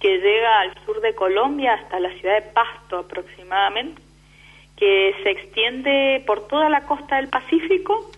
que 0.00 0.18
llega 0.18 0.60
al 0.60 0.74
sur 0.84 1.00
de 1.00 1.14
Colombia 1.14 1.74
hasta 1.74 2.00
la 2.00 2.10
ciudad 2.10 2.34
de 2.34 2.50
Pasto 2.50 2.98
aproximadamente 2.98 4.02
que 4.76 5.14
se 5.22 5.30
extiende 5.30 6.22
por 6.26 6.48
toda 6.48 6.68
la 6.68 6.84
costa 6.84 7.16
del 7.16 7.28
Pacífico, 7.28 8.10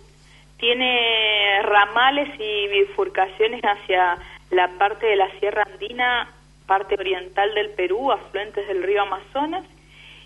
tiene 0.59 1.61
ramales 1.63 2.29
y 2.41 2.69
bifurcaciones 2.69 3.61
hacia 3.63 4.17
la 4.51 4.69
parte 4.79 5.07
de 5.07 5.17
la 5.17 5.31
Sierra 5.39 5.67
Andina, 5.71 6.33
parte 6.67 6.95
oriental 6.99 7.55
del 7.55 7.71
Perú, 7.71 8.13
afluentes 8.13 8.67
del 8.69 8.83
río 8.83 9.03
Amazonas, 9.03 9.65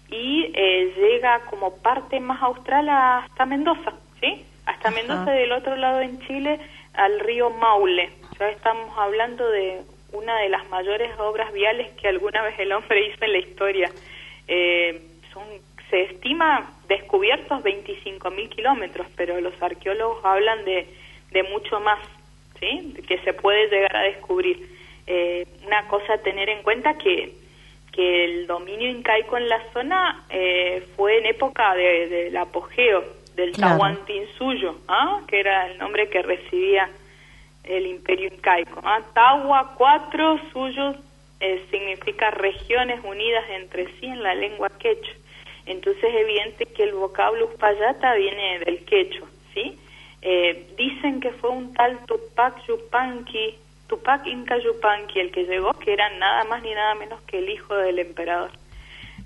y 0.08 0.50
eh, 0.54 0.92
llega 0.96 1.40
como 1.46 1.76
parte 1.82 2.18
más 2.20 2.42
austral 2.42 2.88
hasta 2.88 3.46
Mendoza, 3.46 3.92
¿sí? 4.20 4.44
Hasta 4.66 4.88
Ajá. 4.88 4.96
Mendoza 4.96 5.30
del 5.30 5.52
otro 5.52 5.76
lado 5.76 6.00
en 6.00 6.20
Chile, 6.26 6.58
al 6.94 7.20
río 7.20 7.50
Maule. 7.50 8.10
Ya 8.38 8.48
estamos 8.48 8.96
hablando 8.98 9.48
de 9.48 9.82
una 10.12 10.36
de 10.38 10.48
las 10.48 10.68
mayores 10.68 11.10
obras 11.18 11.52
viales 11.52 11.90
que 12.00 12.08
alguna 12.08 12.42
vez 12.42 12.58
el 12.58 12.72
hombre 12.72 13.08
hizo 13.08 13.24
en 13.24 13.32
la 13.32 13.38
historia. 13.38 13.90
Eh, 14.48 15.00
son, 15.32 15.44
se 15.90 16.02
estima 16.02 16.72
descubiertos 16.88 17.62
25.000 17.62 18.48
kilómetros, 18.48 19.06
pero 19.16 19.40
los 19.40 19.60
arqueólogos 19.62 20.24
hablan 20.24 20.64
de, 20.64 20.88
de 21.30 21.42
mucho 21.44 21.80
más, 21.80 21.98
¿sí? 22.60 22.92
De 22.94 23.02
que 23.02 23.18
se 23.18 23.32
puede 23.32 23.68
llegar 23.68 23.96
a 23.96 24.02
descubrir. 24.02 24.68
Eh, 25.06 25.46
una 25.66 25.88
cosa 25.88 26.14
a 26.14 26.18
tener 26.18 26.48
en 26.48 26.62
cuenta 26.62 26.96
que 26.98 27.32
que 27.92 28.24
el 28.24 28.46
dominio 28.46 28.88
incaico 28.88 29.36
en 29.36 29.48
la 29.48 29.60
zona 29.72 30.24
eh, 30.30 30.86
fue 30.94 31.18
en 31.18 31.26
época 31.26 31.74
de- 31.74 32.06
del 32.06 32.36
apogeo 32.36 33.02
del 33.34 33.50
Claro. 33.50 33.78
Tahuantinsuyo, 33.78 34.76
¿ah? 34.86 35.22
que 35.26 35.40
era 35.40 35.66
el 35.66 35.78
nombre 35.78 36.08
que 36.08 36.22
recibía 36.22 36.88
el 37.64 37.86
imperio 37.88 38.28
incaico. 38.32 38.80
¿ah? 38.84 39.00
Tawa, 39.12 39.74
cuatro, 39.76 40.38
suyo 40.52 40.94
eh, 41.40 41.64
significa 41.72 42.30
regiones 42.30 43.00
unidas 43.02 43.44
entre 43.50 43.86
sí 43.98 44.06
en 44.06 44.22
la 44.22 44.34
lengua 44.36 44.70
quechua. 44.78 45.14
Entonces 45.66 46.04
es 46.04 46.14
evidente 46.14 46.66
que 46.66 46.84
el 46.84 46.92
vocablo 46.92 47.46
uspallata 47.46 48.14
viene 48.14 48.60
del 48.60 48.84
quechua, 48.84 49.26
¿sí? 49.52 49.76
Eh, 50.22 50.66
dicen 50.76 51.20
que 51.20 51.30
fue 51.30 51.50
un 51.50 51.72
tal 51.72 52.04
Tupac 52.06 52.66
Yupanqui, 52.66 53.58
Tupac 53.88 54.26
Inca 54.26 54.58
Yupanqui 54.58 55.18
el 55.18 55.32
que 55.32 55.44
llegó, 55.44 55.72
que 55.74 55.92
era 55.92 56.10
nada 56.18 56.44
más 56.44 56.62
ni 56.62 56.74
nada 56.74 56.94
menos 56.94 57.20
que 57.22 57.38
el 57.38 57.48
hijo 57.48 57.74
del 57.74 57.98
emperador 57.98 58.50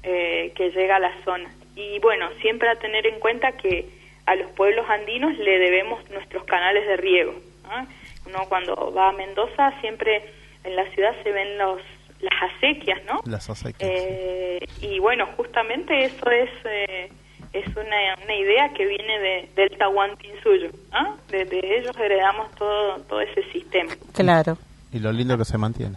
eh, 0.02 0.52
que 0.54 0.70
llega 0.70 0.96
a 0.96 1.00
la 1.00 1.12
zona. 1.24 1.52
Y 1.74 1.98
bueno, 1.98 2.28
siempre 2.40 2.68
a 2.68 2.76
tener 2.76 3.06
en 3.06 3.18
cuenta 3.18 3.52
que 3.52 3.88
a 4.26 4.36
los 4.36 4.50
pueblos 4.52 4.88
andinos 4.88 5.36
le 5.38 5.58
debemos 5.58 6.08
nuestros 6.10 6.44
canales 6.44 6.86
de 6.86 6.96
riego. 6.96 7.34
¿ah? 7.64 7.86
Uno 8.26 8.46
cuando 8.48 8.92
va 8.94 9.08
a 9.08 9.12
Mendoza 9.12 9.72
siempre 9.80 10.22
en 10.62 10.76
la 10.76 10.86
ciudad 10.90 11.14
se 11.22 11.32
ven 11.32 11.58
los 11.58 11.80
las 12.20 12.52
acequias, 12.54 13.04
¿no? 13.04 13.20
Las 13.26 13.50
acequias. 13.50 13.90
Eh, 13.90 14.60
y 14.80 14.98
bueno, 14.98 15.26
justamente 15.36 16.04
eso 16.04 16.30
es 16.30 16.50
eh, 16.64 17.10
es 17.54 17.66
una, 17.76 18.14
una 18.24 18.34
idea 18.36 18.68
que 18.76 18.84
viene 18.86 19.18
de, 19.18 19.48
del 19.54 19.70
Tahuantinsuyo. 19.78 20.70
¿ah? 20.92 21.14
De, 21.30 21.44
de 21.46 21.78
ellos 21.78 21.96
heredamos 21.98 22.54
todo 22.56 22.98
todo 23.08 23.20
ese 23.20 23.42
sistema. 23.52 23.92
Claro. 24.12 24.58
Y 24.92 24.98
lo 24.98 25.10
lindo 25.12 25.38
que 25.38 25.44
se 25.44 25.56
mantiene. 25.58 25.96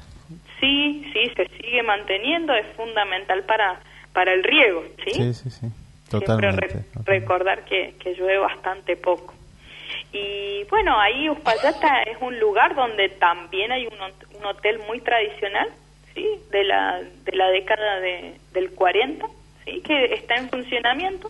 Sí, 0.59 1.03
sí, 1.13 1.31
se 1.35 1.47
sigue 1.57 1.83
manteniendo, 1.83 2.53
es 2.53 2.65
fundamental 2.75 3.43
para 3.43 3.79
para 4.13 4.33
el 4.33 4.43
riego, 4.43 4.83
¿sí? 5.05 5.11
Sí, 5.13 5.33
sí, 5.33 5.49
sí. 5.51 5.59
Siempre 5.59 6.19
Totalmente. 6.27 6.61
re- 6.61 6.67
totalmente. 6.67 7.11
recordar 7.11 7.65
que, 7.65 7.93
que 7.99 8.13
llueve 8.15 8.39
bastante 8.39 8.95
poco. 8.95 9.33
Y 10.11 10.63
bueno, 10.69 10.97
ahí 10.99 11.29
Uspallata 11.29 12.01
es 12.03 12.17
un 12.21 12.39
lugar 12.39 12.73
donde 12.75 13.09
también 13.09 13.71
hay 13.71 13.85
un, 13.85 13.93
un 14.39 14.45
hotel 14.45 14.79
muy 14.87 15.01
tradicional, 15.01 15.67
¿sí? 16.15 16.25
De 16.49 16.63
la, 16.63 17.01
de 17.25 17.31
la 17.35 17.49
década 17.49 17.99
de, 17.99 18.35
del 18.53 18.71
40, 18.71 19.25
¿sí? 19.65 19.81
Que 19.81 20.13
está 20.15 20.35
en 20.35 20.49
funcionamiento. 20.49 21.29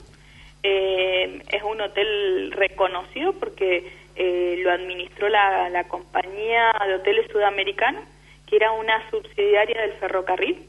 Eh, 0.70 1.44
es 1.50 1.64
un 1.64 1.80
hotel 1.80 2.52
reconocido 2.52 3.32
porque 3.32 3.90
eh, 4.18 4.60
lo 4.62 4.70
administró 4.70 5.30
la, 5.30 5.70
la 5.70 5.86
compañía 5.86 6.74
de 6.86 6.96
hoteles 6.96 7.32
sudamericana, 7.32 8.02
que 8.46 8.58
era 8.58 8.74
una 8.74 9.10
subsidiaria 9.10 9.80
del 9.80 9.94
ferrocarril. 9.94 10.62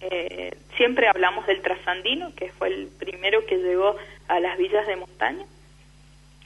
Eh, 0.00 0.56
siempre 0.78 1.06
hablamos 1.06 1.46
del 1.46 1.60
trasandino, 1.60 2.34
que 2.34 2.50
fue 2.52 2.68
el 2.68 2.88
primero 2.98 3.44
que 3.44 3.58
llegó 3.58 3.96
a 4.28 4.40
las 4.40 4.56
villas 4.56 4.86
de 4.86 4.96
montaña. 4.96 5.44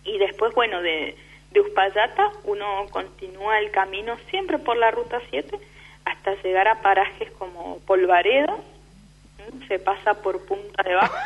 Y 0.02 0.18
después, 0.18 0.52
bueno, 0.54 0.82
de, 0.82 1.14
de 1.52 1.60
Uspallata 1.60 2.32
uno 2.42 2.88
continúa 2.90 3.60
el 3.60 3.70
camino 3.70 4.16
siempre 4.30 4.58
por 4.58 4.76
la 4.76 4.90
Ruta 4.90 5.20
7 5.30 5.56
hasta 6.06 6.34
llegar 6.42 6.66
a 6.66 6.82
parajes 6.82 7.30
como 7.38 7.78
Polvaredo, 7.86 8.58
se 9.68 9.78
pasa 9.78 10.14
por 10.14 10.44
Punta 10.44 10.82
de 10.82 10.94
Vacas. 10.96 11.24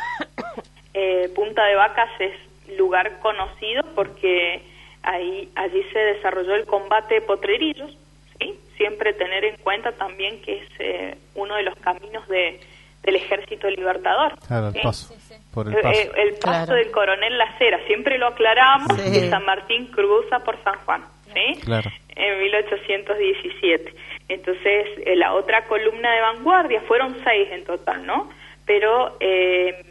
Eh, 0.97 1.29
Punta 1.35 1.65
de 1.65 1.75
Vacas 1.75 2.09
es 2.19 2.33
lugar 2.77 3.19
conocido 3.19 3.83
porque 3.95 4.61
ahí 5.03 5.49
allí 5.55 5.83
se 5.91 5.99
desarrolló 5.99 6.55
el 6.55 6.65
combate 6.65 7.15
de 7.15 7.21
potrerillos, 7.21 7.97
¿sí? 8.39 8.57
Siempre 8.77 9.13
tener 9.13 9.43
en 9.45 9.57
cuenta 9.57 9.91
también 9.91 10.41
que 10.41 10.59
es 10.59 10.69
eh, 10.79 11.17
uno 11.35 11.55
de 11.55 11.63
los 11.63 11.75
caminos 11.75 12.25
de, 12.29 12.59
del 13.03 13.15
Ejército 13.17 13.69
Libertador. 13.69 14.33
Claro, 14.47 14.67
el 14.69 14.73
¿sí? 14.73 14.79
paso. 14.83 15.13
Por 15.53 15.67
el 15.67 15.73
Eh, 15.75 15.79
paso. 15.81 15.99
eh, 15.99 16.11
el 16.15 16.29
paso 16.35 16.41
Claro. 16.65 16.73
del 16.75 16.91
coronel 16.91 17.37
Lacera, 17.37 17.79
siempre 17.87 18.17
lo 18.17 18.27
aclaramos, 18.27 18.97
Sí. 18.97 19.11
que 19.11 19.29
San 19.29 19.45
Martín 19.45 19.87
cruza 19.87 20.39
por 20.39 20.61
San 20.63 20.75
Juan, 20.85 21.03
¿sí? 21.33 21.59
Claro. 21.61 21.89
En 22.15 22.39
1817. 22.39 23.93
Entonces, 24.29 24.87
eh, 25.05 25.15
la 25.15 25.33
otra 25.33 25.65
columna 25.65 26.11
de 26.13 26.21
vanguardia, 26.21 26.81
fueron 26.87 27.15
seis 27.23 27.49
en 27.51 27.63
total, 27.65 28.05
¿no? 28.05 28.29
Pero 28.65 29.17
eh, 29.19 29.83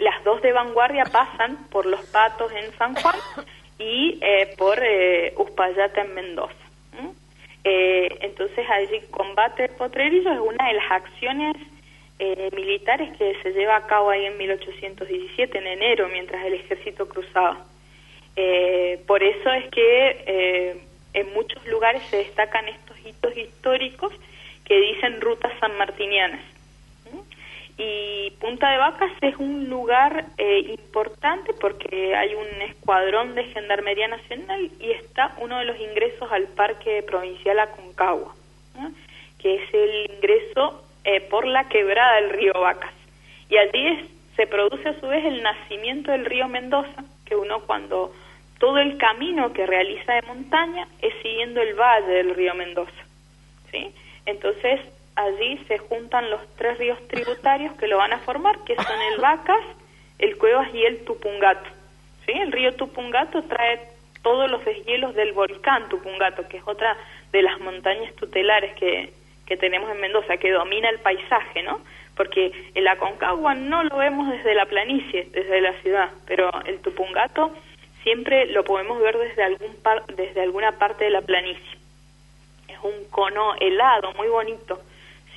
las 0.00 0.22
dos 0.24 0.42
de 0.42 0.52
vanguardia 0.52 1.04
pasan 1.04 1.56
por 1.70 1.86
Los 1.86 2.04
Patos 2.06 2.52
en 2.52 2.72
San 2.76 2.94
Juan 2.94 3.16
y 3.78 4.18
eh, 4.20 4.54
por 4.58 4.78
eh, 4.82 5.32
Uspallata 5.36 6.02
en 6.02 6.14
Mendoza. 6.14 6.54
¿m? 6.98 7.10
Eh, 7.64 8.18
entonces, 8.22 8.68
allí 8.68 9.00
combate 9.10 9.62
de 9.62 9.68
potrerillos 9.68 10.34
es 10.34 10.40
una 10.40 10.68
de 10.68 10.74
las 10.74 10.90
acciones 10.90 11.56
eh, 12.18 12.50
militares 12.54 13.16
que 13.16 13.34
se 13.42 13.52
lleva 13.52 13.76
a 13.76 13.86
cabo 13.86 14.10
ahí 14.10 14.26
en 14.26 14.36
1817, 14.36 15.56
en 15.56 15.66
enero, 15.66 16.06
mientras 16.08 16.44
el 16.44 16.52
ejército 16.52 17.08
cruzaba. 17.08 17.64
Eh, 18.36 19.00
por 19.06 19.22
eso 19.22 19.50
es 19.50 19.70
que 19.70 20.24
eh, 20.26 20.76
en 21.14 21.32
muchos 21.32 21.66
lugares 21.66 22.02
se 22.10 22.18
destacan 22.18 22.68
estos 22.68 22.98
hitos 23.06 23.36
históricos 23.36 24.12
que 24.64 24.78
dicen 24.80 25.20
rutas 25.20 25.52
sanmartinianas. 25.60 26.42
Y 27.82 28.30
Punta 28.32 28.70
de 28.70 28.76
Vacas 28.76 29.10
es 29.22 29.34
un 29.38 29.70
lugar 29.70 30.26
eh, 30.36 30.58
importante 30.78 31.54
porque 31.54 32.14
hay 32.14 32.34
un 32.34 32.60
escuadrón 32.60 33.34
de 33.34 33.44
Gendarmería 33.44 34.06
Nacional 34.06 34.70
y 34.78 34.90
está 34.90 35.34
uno 35.38 35.58
de 35.58 35.64
los 35.64 35.80
ingresos 35.80 36.30
al 36.30 36.44
Parque 36.48 37.02
Provincial 37.02 37.58
Aconcagua, 37.58 38.34
¿no? 38.78 38.92
que 39.38 39.54
es 39.54 39.72
el 39.72 40.10
ingreso 40.14 40.84
eh, 41.04 41.22
por 41.22 41.46
la 41.46 41.68
quebrada 41.70 42.16
del 42.16 42.30
río 42.30 42.52
Vacas. 42.52 42.92
Y 43.48 43.56
allí 43.56 43.86
es- 43.86 44.08
se 44.36 44.46
produce 44.46 44.86
a 44.90 45.00
su 45.00 45.06
vez 45.08 45.24
el 45.24 45.42
nacimiento 45.42 46.12
del 46.12 46.26
río 46.26 46.48
Mendoza, 46.48 47.04
que 47.24 47.34
uno 47.34 47.60
cuando 47.60 48.12
todo 48.58 48.76
el 48.78 48.98
camino 48.98 49.54
que 49.54 49.64
realiza 49.66 50.14
de 50.14 50.22
montaña 50.22 50.86
es 51.00 51.14
siguiendo 51.22 51.62
el 51.62 51.74
valle 51.74 52.08
del 52.12 52.34
río 52.34 52.54
Mendoza. 52.54 53.02
¿sí? 53.70 53.90
Entonces 54.26 54.80
allí 55.22 55.58
se 55.68 55.78
juntan 55.78 56.30
los 56.30 56.40
tres 56.56 56.78
ríos 56.78 56.98
tributarios 57.08 57.74
que 57.76 57.86
lo 57.86 57.98
van 57.98 58.12
a 58.12 58.18
formar, 58.18 58.58
que 58.64 58.74
son 58.76 59.00
el 59.12 59.20
Vacas, 59.20 59.62
el 60.18 60.36
Cuevas 60.38 60.68
y 60.74 60.84
el 60.84 61.04
Tupungato. 61.04 61.68
¿sí? 62.26 62.32
El 62.32 62.52
río 62.52 62.74
Tupungato 62.74 63.42
trae 63.44 63.80
todos 64.22 64.50
los 64.50 64.64
deshielos 64.64 65.14
del 65.14 65.32
volcán 65.32 65.88
Tupungato, 65.88 66.46
que 66.48 66.58
es 66.58 66.62
otra 66.66 66.96
de 67.32 67.42
las 67.42 67.58
montañas 67.60 68.14
tutelares 68.16 68.74
que, 68.74 69.12
que 69.46 69.56
tenemos 69.56 69.90
en 69.90 70.00
Mendoza, 70.00 70.36
que 70.36 70.50
domina 70.50 70.90
el 70.90 70.98
paisaje, 70.98 71.62
¿no? 71.62 71.80
Porque 72.16 72.52
el 72.74 72.86
Aconcagua 72.86 73.54
no 73.54 73.82
lo 73.84 73.96
vemos 73.96 74.28
desde 74.30 74.54
la 74.54 74.66
planicie, 74.66 75.28
desde 75.32 75.60
la 75.60 75.72
ciudad, 75.80 76.10
pero 76.26 76.50
el 76.66 76.78
Tupungato 76.80 77.52
siempre 78.02 78.46
lo 78.46 78.64
podemos 78.64 79.00
ver 79.00 79.16
desde, 79.16 79.42
algún 79.42 79.74
par- 79.82 80.04
desde 80.06 80.42
alguna 80.42 80.72
parte 80.72 81.04
de 81.04 81.10
la 81.10 81.22
planicie 81.22 81.78
es 82.68 82.78
un 82.82 83.04
cono 83.10 83.54
helado, 83.58 84.12
muy 84.14 84.28
bonito, 84.28 84.80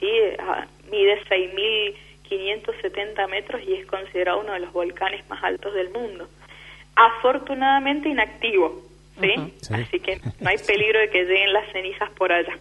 ¿sí? 0.03 0.09
Mide 0.91 1.19
6.570 2.29 3.29
metros 3.29 3.61
y 3.65 3.73
es 3.73 3.85
considerado 3.85 4.41
uno 4.41 4.53
de 4.53 4.59
los 4.59 4.73
volcanes 4.73 5.27
más 5.29 5.43
altos 5.43 5.73
del 5.73 5.89
mundo. 5.89 6.27
Afortunadamente 6.95 8.09
inactivo, 8.09 8.81
¿sí? 9.19 9.33
Sí. 9.61 9.73
Así 9.73 9.99
que 9.99 10.19
no 10.39 10.49
hay 10.49 10.57
peligro 10.57 10.99
de 10.99 11.09
que 11.09 11.23
lleguen 11.23 11.53
las 11.53 11.71
cenizas 11.71 12.09
por 12.11 12.31
allá. 12.31 12.57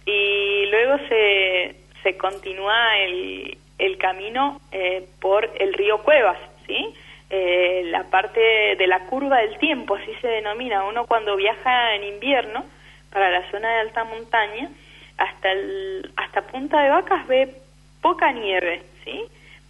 Y 0.04 0.66
luego 0.72 0.98
se, 1.10 1.76
se 2.02 2.18
continúa 2.18 2.98
el, 2.98 3.56
el 3.78 3.98
camino 3.98 4.60
eh, 4.72 5.06
por 5.20 5.48
el 5.60 5.74
río 5.74 6.00
Cuevas, 6.00 6.40
¿sí? 6.66 6.96
Eh, 7.30 7.84
la 7.86 8.10
parte 8.10 8.40
de 8.78 8.88
la 8.88 9.06
curva 9.06 9.38
del 9.38 9.58
tiempo, 9.60 9.96
así 9.96 10.12
se 10.22 10.28
denomina. 10.28 10.86
Uno 10.86 11.06
cuando 11.06 11.36
viaja 11.36 11.96
en 11.96 12.04
invierno 12.04 12.66
para 13.12 13.30
la 13.30 13.50
zona 13.52 13.70
de 13.70 13.80
alta 13.82 14.04
montaña, 14.04 14.70
hasta, 15.22 15.52
el, 15.52 16.12
hasta 16.16 16.42
Punta 16.48 16.82
de 16.82 16.90
Vacas 16.90 17.28
ve 17.28 17.56
poca 18.02 18.32
nieve, 18.32 18.82
¿sí? 19.04 19.24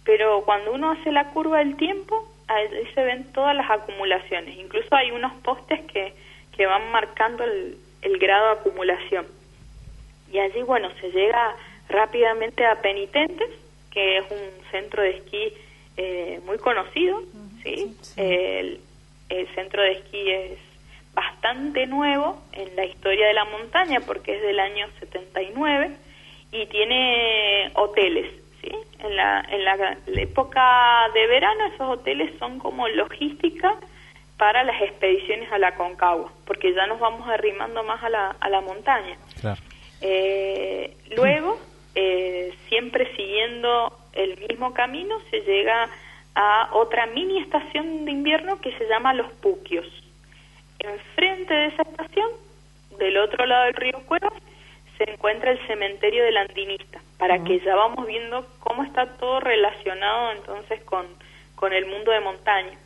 pero 0.04 0.42
cuando 0.44 0.72
uno 0.72 0.92
hace 0.92 1.12
la 1.12 1.28
curva 1.28 1.58
del 1.58 1.76
tiempo, 1.76 2.28
ahí 2.48 2.68
se 2.94 3.02
ven 3.02 3.30
todas 3.32 3.54
las 3.54 3.70
acumulaciones. 3.70 4.56
Incluso 4.56 4.94
hay 4.94 5.10
unos 5.10 5.32
postes 5.42 5.80
que, 5.92 6.14
que 6.56 6.66
van 6.66 6.90
marcando 6.90 7.44
el, 7.44 7.76
el 8.00 8.18
grado 8.18 8.46
de 8.46 8.60
acumulación. 8.60 9.26
Y 10.32 10.38
allí, 10.38 10.62
bueno, 10.62 10.88
se 11.00 11.10
llega 11.10 11.54
rápidamente 11.88 12.64
a 12.64 12.80
Penitentes, 12.80 13.50
que 13.90 14.18
es 14.18 14.24
un 14.30 14.70
centro 14.70 15.02
de 15.02 15.10
esquí 15.10 15.52
eh, 15.98 16.40
muy 16.46 16.56
conocido, 16.58 17.22
¿sí? 17.62 17.94
El, 18.16 18.80
el 19.28 19.48
centro 19.54 19.82
de 19.82 19.92
esquí 19.92 20.30
es 20.30 20.58
bastante 21.14 21.86
nuevo 21.86 22.40
en 22.52 22.74
la 22.76 22.84
historia 22.84 23.26
de 23.26 23.34
la 23.34 23.44
montaña 23.44 24.00
porque 24.00 24.36
es 24.36 24.42
del 24.42 24.60
año 24.60 24.86
79 25.00 25.90
y 26.52 26.66
tiene 26.66 27.70
hoteles, 27.74 28.32
¿sí? 28.60 28.70
En 28.98 29.16
la, 29.16 29.40
en 29.50 29.64
la, 29.64 29.96
época 30.06 31.08
de 31.14 31.26
verano 31.26 31.66
esos 31.66 31.98
hoteles 31.98 32.38
son 32.38 32.58
como 32.58 32.88
logística 32.88 33.74
para 34.36 34.64
las 34.64 34.80
expediciones 34.82 35.50
a 35.52 35.58
la 35.58 35.74
Concagua, 35.74 36.32
porque 36.46 36.74
ya 36.74 36.86
nos 36.86 37.00
vamos 37.00 37.28
arrimando 37.28 37.82
más 37.84 38.02
a 38.02 38.08
la, 38.08 38.36
a 38.40 38.48
la 38.48 38.60
montaña. 38.60 39.16
Eh, 40.00 40.96
luego, 41.16 41.58
eh, 41.94 42.54
siempre 42.68 43.14
siguiendo 43.14 43.96
el 44.12 44.38
mismo 44.48 44.74
camino, 44.74 45.16
se 45.30 45.40
llega 45.40 45.88
a 46.34 46.70
otra 46.72 47.06
mini 47.06 47.38
estación 47.38 48.04
de 48.04 48.10
invierno 48.10 48.60
que 48.60 48.76
se 48.78 48.88
llama 48.88 49.14
Los 49.14 49.30
Puquios. 49.34 49.86
Enfrente 50.82 51.54
de 51.54 51.66
esa 51.66 51.82
estación, 51.82 52.28
del 52.98 53.16
otro 53.18 53.46
lado 53.46 53.64
del 53.64 53.74
río 53.74 54.00
Cuevas, 54.06 54.32
se 54.98 55.10
encuentra 55.10 55.52
el 55.52 55.66
cementerio 55.66 56.24
del 56.24 56.36
Andinista, 56.36 57.00
para 57.18 57.42
que 57.42 57.60
ya 57.60 57.74
vamos 57.74 58.06
viendo 58.06 58.46
cómo 58.60 58.84
está 58.84 59.06
todo 59.16 59.40
relacionado 59.40 60.32
entonces 60.32 60.82
con, 60.84 61.06
con 61.54 61.72
el 61.72 61.86
mundo 61.86 62.10
de 62.10 62.20
montaña. 62.20 62.78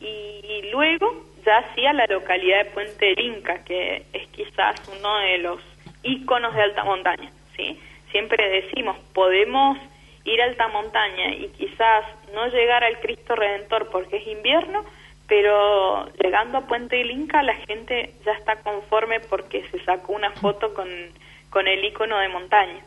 Y, 0.00 0.70
luego 0.72 1.26
ya 1.44 1.58
hacia 1.58 1.92
la 1.92 2.06
localidad 2.06 2.64
de 2.64 2.70
Puente 2.70 3.06
del 3.06 3.20
Inca, 3.20 3.64
que 3.64 4.04
es 4.12 4.28
quizás 4.28 4.76
uno 4.98 5.18
de 5.18 5.38
los 5.38 5.60
íconos 6.02 6.54
de 6.54 6.62
alta 6.62 6.84
montaña. 6.84 7.30
¿sí? 7.56 7.78
Siempre 8.10 8.48
decimos, 8.62 8.96
podemos 9.12 9.78
ir 10.24 10.40
a 10.40 10.44
alta 10.44 10.68
montaña 10.68 11.34
y 11.34 11.48
quizás 11.58 12.04
no 12.34 12.46
llegar 12.48 12.84
al 12.84 13.00
Cristo 13.00 13.34
Redentor 13.34 13.90
porque 13.90 14.18
es 14.18 14.26
invierno, 14.26 14.84
pero 15.30 16.12
llegando 16.20 16.58
a 16.58 16.66
Puente 16.66 16.96
del 16.96 17.12
Inca 17.12 17.40
la 17.44 17.54
gente 17.54 18.14
ya 18.26 18.32
está 18.32 18.56
conforme 18.56 19.20
porque 19.20 19.64
se 19.70 19.78
sacó 19.84 20.14
una 20.14 20.32
foto 20.32 20.74
con, 20.74 20.88
con 21.50 21.68
el 21.68 21.84
icono 21.84 22.18
de 22.18 22.28
montaña. 22.28 22.82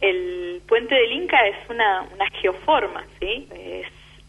El 0.00 0.62
Puente 0.68 0.94
del 0.94 1.10
Inca 1.10 1.44
es 1.48 1.56
una, 1.68 2.02
una 2.14 2.30
geoforma, 2.30 3.04
¿sí? 3.18 3.48
Es 3.52 3.88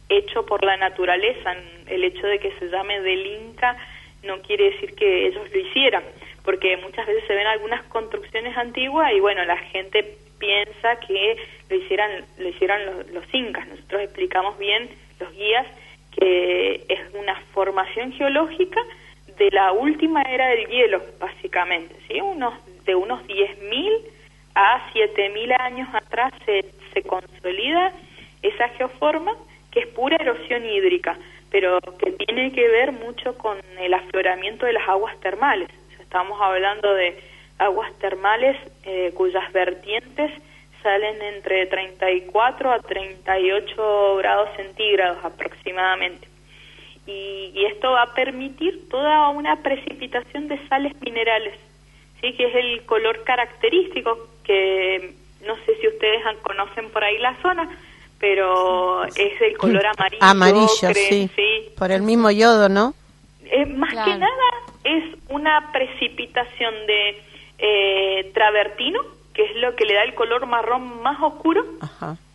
hecho 0.10 0.44
por 0.48 0.64
la 0.64 0.76
naturaleza, 0.78 1.56
el 1.86 2.04
hecho 2.04 2.26
de 2.26 2.40
que 2.40 2.52
se 2.54 2.68
llame 2.68 3.00
del 3.02 3.28
Inca 3.28 3.78
no 4.24 4.42
quiere 4.42 4.72
decir 4.72 4.96
que 4.96 5.28
ellos 5.28 5.48
lo 5.54 5.60
hicieran, 5.60 6.04
porque 6.44 6.78
muchas 6.78 7.06
veces 7.06 7.26
se 7.28 7.36
ven 7.36 7.46
algunas 7.46 7.84
construcciones 7.84 8.58
antiguas 8.58 9.14
y 9.14 9.20
bueno, 9.20 9.46
la 9.46 9.58
gente 9.58 10.18
piensa 10.40 11.00
que 11.02 11.38
lo 11.70 11.76
hicieran 11.76 12.26
lo 12.40 12.50
hicieran 12.50 12.86
los, 12.88 13.08
los 13.12 13.34
incas. 13.36 13.68
Nosotros 13.68 14.02
explicamos 14.02 14.58
bien 14.58 14.90
los 15.20 15.32
guías 15.34 15.68
que 16.20 16.86
es 16.90 17.00
una 17.14 17.36
formación 17.54 18.12
geológica 18.14 18.82
de 19.38 19.50
la 19.52 19.72
última 19.72 20.22
era 20.24 20.48
del 20.48 20.68
hielo, 20.68 21.02
básicamente, 21.20 21.96
¿sí? 22.08 22.20
Unos, 22.22 22.54
de 22.86 22.96
unos 22.96 23.22
10.000 23.28 24.02
a 24.56 24.92
7.000 24.94 25.56
años 25.60 25.88
atrás 25.94 26.34
se, 26.46 26.66
se 26.94 27.04
consolida 27.04 27.94
esa 28.42 28.70
geoforma, 28.70 29.34
que 29.72 29.82
es 29.82 29.88
pura 29.88 30.18
erosión 30.20 30.66
hídrica, 30.66 31.18
pero 31.52 31.80
que 32.00 32.12
tiene 32.12 32.52
que 32.52 32.68
ver 32.68 32.92
mucho 32.92 33.38
con 33.38 33.58
el 33.80 33.94
afloramiento 33.94 34.66
de 34.66 34.74
las 34.74 34.88
aguas 34.90 35.18
termales. 35.20 35.70
estamos 36.00 36.40
hablando 36.42 36.94
de 36.94 37.20
aguas 37.60 37.92
termales 38.00 38.58
eh, 38.84 39.12
cuyas 39.14 39.52
vertientes 39.54 40.32
salen 40.88 41.22
entre 41.22 41.66
34 41.66 42.72
a 42.72 42.80
38 42.80 44.16
grados 44.16 44.50
centígrados 44.56 45.18
aproximadamente. 45.22 46.26
Y, 47.06 47.66
esto 47.74 47.92
va 47.92 48.04
a 48.04 48.14
permitir 48.14 48.88
toda 48.90 49.30
una 49.30 49.58
precipitación 49.62 50.48
de 50.48 50.58
sales 50.70 50.94
minerales, 51.02 51.56
¿sí? 52.22 52.32
que 52.34 52.46
es 52.46 52.56
el 52.56 52.86
color 52.86 53.24
característico 53.26 54.30
que 54.46 55.14
no 55.46 55.56
sé 55.66 55.76
si 55.82 55.88
ustedes 55.88 56.22
conocen 56.42 56.90
por 56.92 57.04
ahí 57.04 57.18
la 57.18 57.36
zona, 57.42 57.70
pero 58.20 59.04
es 59.04 59.42
el 59.42 59.58
color 59.58 59.86
amarillo. 59.86 60.22
Amarillo, 60.22 60.94
sí. 60.94 61.30
Por 61.78 61.92
el 61.92 62.04
mismo 62.04 62.32
yodo, 62.32 62.70
¿no? 62.70 62.94
Eh, 63.44 63.66
más 63.66 63.92
que 63.92 64.16
nada 64.18 64.48
es 64.86 65.04
una 65.30 65.70
precipitación 65.74 66.74
de 66.88 67.22
eh, 67.58 68.32
travertino, 68.34 69.02
que 69.38 69.44
es 69.44 69.56
lo 69.58 69.76
que 69.76 69.86
le 69.86 69.94
da 69.94 70.04
el 70.04 70.16
color 70.16 70.48
marrón 70.48 71.04
más 71.04 71.22
oscuro, 71.22 71.64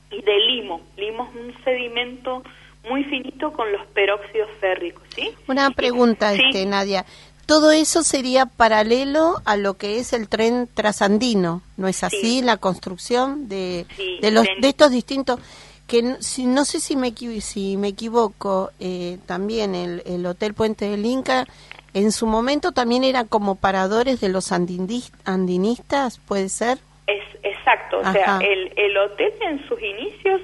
y 0.09 0.23
de 0.23 0.39
limo. 0.39 0.81
Limo 0.97 1.29
es 1.29 1.41
un 1.41 1.65
sedimento 1.65 2.45
muy 2.89 3.03
finito 3.05 3.53
con 3.53 3.73
los 3.73 3.85
peróxidos 3.89 4.49
férricos, 4.61 5.03
¿sí? 5.13 5.31
Una 5.49 5.71
pregunta, 5.73 6.33
este, 6.33 6.65
Nadia. 6.65 7.05
Todo 7.45 7.73
eso 7.73 8.05
sería 8.05 8.47
paralelo 8.47 9.43
a 9.45 9.57
lo 9.57 9.75
que 9.75 9.99
es 9.99 10.13
el 10.13 10.29
tren 10.29 10.69
trasandino, 10.73 11.63
¿no 11.77 11.89
es 11.89 12.05
así? 12.05 12.41
La 12.41 12.57
construcción 12.59 13.49
de, 13.49 13.85
de, 14.21 14.31
los, 14.31 14.47
de 14.61 14.69
estos 14.69 14.93
distintos 14.93 15.41
que 15.89 16.17
si, 16.21 16.47
no 16.47 16.65
sé 16.65 16.79
si 16.79 16.95
me, 16.95 17.13
si 17.41 17.77
me 17.77 17.89
equivoco, 17.89 18.71
eh, 18.79 19.19
también 19.27 19.75
el, 19.75 20.05
el, 20.07 20.25
Hotel 20.25 20.55
Puente 20.55 20.89
del 20.89 21.05
Inca 21.05 21.49
en 21.95 22.13
su 22.13 22.27
momento 22.27 22.71
también 22.71 23.03
era 23.03 23.25
como 23.25 23.57
paradores 23.57 24.21
de 24.21 24.29
los 24.29 24.53
andinistas, 24.53 26.19
¿puede 26.21 26.49
ser? 26.49 26.79
Es 27.13 27.25
exacto, 27.43 27.99
o 27.99 28.13
sea, 28.13 28.39
el, 28.41 28.73
el 28.77 28.97
hotel 28.97 29.33
en 29.41 29.69
sus 29.69 29.81
inicios 29.83 30.41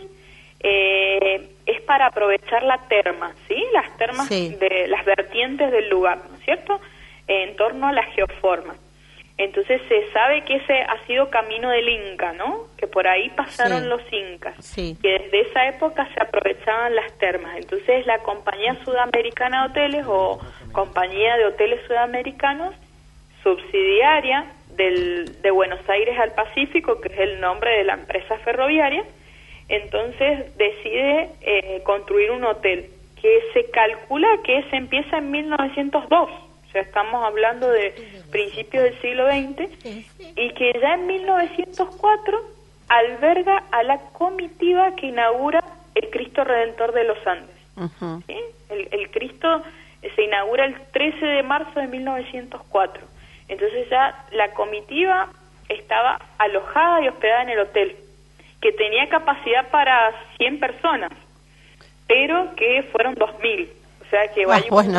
eh, 0.60 1.48
es 1.66 1.80
para 1.82 2.06
aprovechar 2.06 2.62
la 2.62 2.78
terma, 2.88 3.32
¿sí? 3.46 3.62
Las 3.72 3.96
termas 3.96 4.28
de 4.28 4.86
las 4.88 5.04
vertientes 5.04 5.70
del 5.70 5.88
lugar, 5.88 6.18
¿no 6.28 6.36
es 6.36 6.44
cierto? 6.44 6.80
En 7.26 7.56
torno 7.56 7.86
a 7.86 7.92
la 7.92 8.02
geoforma. 8.02 8.74
Entonces 9.36 9.80
se 9.88 10.10
sabe 10.12 10.42
que 10.44 10.56
ese 10.56 10.80
ha 10.80 10.98
sido 11.06 11.30
camino 11.30 11.70
del 11.70 11.88
Inca, 11.88 12.32
¿no? 12.32 12.66
Que 12.76 12.88
por 12.88 13.06
ahí 13.06 13.30
pasaron 13.30 13.88
los 13.88 14.02
incas, 14.12 14.74
que 14.74 14.96
desde 15.00 15.42
esa 15.42 15.68
época 15.68 16.08
se 16.12 16.20
aprovechaban 16.20 16.96
las 16.96 17.16
termas. 17.18 17.56
Entonces 17.56 18.04
la 18.04 18.18
compañía 18.18 18.76
sudamericana 18.84 19.62
de 19.62 19.70
hoteles 19.70 20.06
o 20.08 20.40
compañía 20.72 21.36
de 21.36 21.44
hoteles 21.44 21.80
sudamericanos 21.86 22.74
subsidiaria 23.44 24.44
del, 24.78 25.42
de 25.42 25.50
Buenos 25.50 25.86
Aires 25.88 26.18
al 26.18 26.32
Pacífico, 26.32 27.00
que 27.00 27.08
es 27.12 27.18
el 27.18 27.40
nombre 27.40 27.70
de 27.76 27.84
la 27.84 27.94
empresa 27.94 28.38
ferroviaria, 28.38 29.04
entonces 29.68 30.56
decide 30.56 31.28
eh, 31.42 31.82
construir 31.84 32.30
un 32.30 32.44
hotel 32.44 32.88
que 33.20 33.40
se 33.52 33.70
calcula 33.70 34.28
que 34.44 34.62
se 34.70 34.76
empieza 34.76 35.18
en 35.18 35.30
1902, 35.30 36.30
o 36.30 36.72
sea, 36.72 36.82
estamos 36.82 37.22
hablando 37.24 37.68
de 37.68 37.92
principios 38.30 38.84
del 38.84 39.00
siglo 39.00 39.26
XX, 39.26 39.68
y 40.36 40.50
que 40.54 40.72
ya 40.80 40.94
en 40.94 41.06
1904 41.08 42.38
alberga 42.88 43.64
a 43.72 43.82
la 43.82 43.98
comitiva 44.12 44.94
que 44.94 45.06
inaugura 45.06 45.62
el 45.94 46.08
Cristo 46.10 46.44
Redentor 46.44 46.92
de 46.92 47.04
los 47.04 47.18
Andes. 47.26 47.56
el, 48.70 48.88
el 48.92 49.10
Cristo 49.10 49.62
se 50.14 50.22
inaugura 50.22 50.64
el 50.64 50.76
13 50.92 51.26
de 51.26 51.42
marzo 51.42 51.80
de 51.80 51.88
1904 51.88 53.17
entonces 53.48 53.88
ya 53.90 54.24
la 54.32 54.52
comitiva 54.52 55.28
estaba 55.68 56.18
alojada 56.38 57.02
y 57.02 57.08
hospedada 57.08 57.42
en 57.42 57.50
el 57.50 57.58
hotel, 57.60 57.96
que 58.60 58.72
tenía 58.72 59.08
capacidad 59.08 59.68
para 59.70 60.12
100 60.38 60.60
personas, 60.60 61.12
pero 62.06 62.54
que 62.56 62.82
fueron 62.92 63.14
2.000. 63.14 63.68
O 64.00 64.10
sea 64.10 64.28
que 64.28 64.40
hay, 64.50 64.64
un 64.70 64.96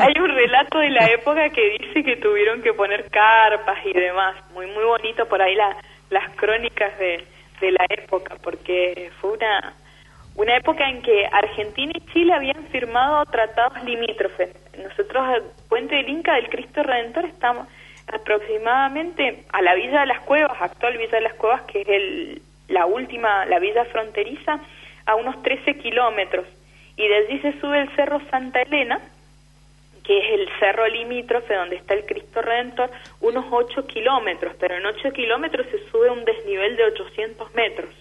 hay, 0.00 0.14
un 0.20 0.28
relato 0.28 0.78
de 0.78 0.90
la 0.90 1.06
época 1.10 1.48
que 1.50 1.78
dice 1.78 2.02
que 2.02 2.16
tuvieron 2.16 2.62
que 2.62 2.72
poner 2.72 3.08
carpas 3.10 3.78
y 3.84 3.92
demás. 3.92 4.34
Muy 4.52 4.66
muy 4.66 4.84
bonito 4.84 5.26
por 5.26 5.40
ahí 5.40 5.54
la, 5.54 5.76
las 6.10 6.28
crónicas 6.34 6.98
de, 6.98 7.24
de 7.60 7.70
la 7.70 7.86
época, 7.88 8.36
porque 8.42 9.12
fue 9.20 9.32
una 9.32 9.74
una 10.40 10.56
época 10.56 10.88
en 10.88 11.02
que 11.02 11.26
Argentina 11.30 11.92
y 11.94 12.12
Chile 12.12 12.32
habían 12.32 12.64
firmado 12.68 13.26
tratados 13.26 13.84
limítrofes. 13.84 14.48
Nosotros, 14.82 15.42
Puente 15.68 15.96
del 15.96 16.08
Inca 16.08 16.34
del 16.36 16.48
Cristo 16.48 16.82
Redentor, 16.82 17.26
estamos 17.26 17.68
aproximadamente 18.06 19.44
a 19.52 19.60
la 19.60 19.74
Villa 19.74 20.00
de 20.00 20.06
las 20.06 20.20
Cuevas, 20.20 20.56
actual 20.58 20.96
Villa 20.96 21.18
de 21.18 21.20
las 21.20 21.34
Cuevas, 21.34 21.60
que 21.62 21.82
es 21.82 21.88
el, 21.88 22.42
la 22.68 22.86
última, 22.86 23.44
la 23.44 23.58
villa 23.58 23.84
fronteriza, 23.84 24.60
a 25.04 25.14
unos 25.14 25.42
13 25.42 25.76
kilómetros. 25.76 26.46
Y 26.96 27.06
de 27.06 27.16
allí 27.16 27.38
se 27.40 27.60
sube 27.60 27.78
el 27.78 27.94
Cerro 27.94 28.22
Santa 28.30 28.62
Elena, 28.62 28.98
que 30.02 30.18
es 30.20 30.40
el 30.40 30.48
cerro 30.58 30.88
limítrofe 30.88 31.54
donde 31.54 31.76
está 31.76 31.92
el 31.92 32.06
Cristo 32.06 32.40
Redentor, 32.40 32.90
unos 33.20 33.44
8 33.50 33.86
kilómetros, 33.86 34.54
pero 34.58 34.74
en 34.74 34.86
8 34.86 35.12
kilómetros 35.12 35.66
se 35.70 35.86
sube 35.90 36.08
un 36.08 36.24
desnivel 36.24 36.76
de 36.76 36.84
800 36.84 37.54
metros. 37.54 37.99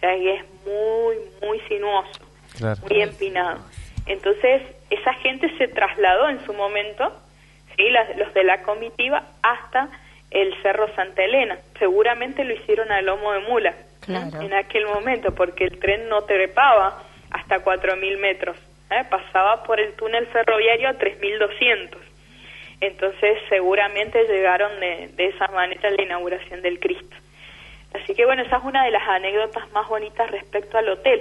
O 0.00 0.02
sea, 0.02 0.16
y 0.16 0.28
es 0.30 0.44
muy, 0.64 1.16
muy 1.46 1.60
sinuoso, 1.68 2.20
Claro. 2.56 2.80
muy 2.88 3.02
empinado. 3.02 3.60
Entonces, 4.06 4.62
esa 4.88 5.12
gente 5.14 5.54
se 5.58 5.68
trasladó 5.68 6.30
en 6.30 6.42
su 6.46 6.54
momento, 6.54 7.12
¿sí? 7.76 7.90
Las- 7.90 8.16
los 8.16 8.32
de 8.32 8.44
la 8.44 8.62
comitiva, 8.62 9.24
hasta 9.42 9.90
el 10.30 10.54
Cerro 10.62 10.88
Santa 10.94 11.22
Elena. 11.22 11.58
Seguramente 11.78 12.44
lo 12.44 12.54
hicieron 12.54 12.90
a 12.90 13.02
lomo 13.02 13.32
de 13.32 13.40
mula 13.40 13.74
Claro. 14.00 14.40
en 14.40 14.54
aquel 14.54 14.86
momento, 14.86 15.34
porque 15.34 15.64
el 15.64 15.78
tren 15.78 16.08
no 16.08 16.22
trepaba 16.22 17.02
hasta 17.30 17.58
4.000 17.62 18.16
metros, 18.16 18.56
¿eh? 18.90 19.04
pasaba 19.10 19.62
por 19.64 19.80
el 19.80 19.92
túnel 19.92 20.26
ferroviario 20.28 20.88
a 20.88 20.94
3.200. 20.94 21.98
Entonces, 22.80 23.38
seguramente 23.50 24.24
llegaron 24.24 24.80
de, 24.80 25.08
de 25.14 25.26
esa 25.26 25.46
manera 25.48 25.88
a 25.88 25.92
la 25.92 26.02
inauguración 26.02 26.62
del 26.62 26.80
Cristo. 26.80 27.14
Así 27.94 28.14
que 28.14 28.24
bueno, 28.24 28.42
esa 28.42 28.58
es 28.58 28.64
una 28.64 28.84
de 28.84 28.90
las 28.90 29.06
anécdotas 29.08 29.70
más 29.72 29.88
bonitas 29.88 30.30
respecto 30.30 30.78
al 30.78 30.88
hotel. 30.88 31.20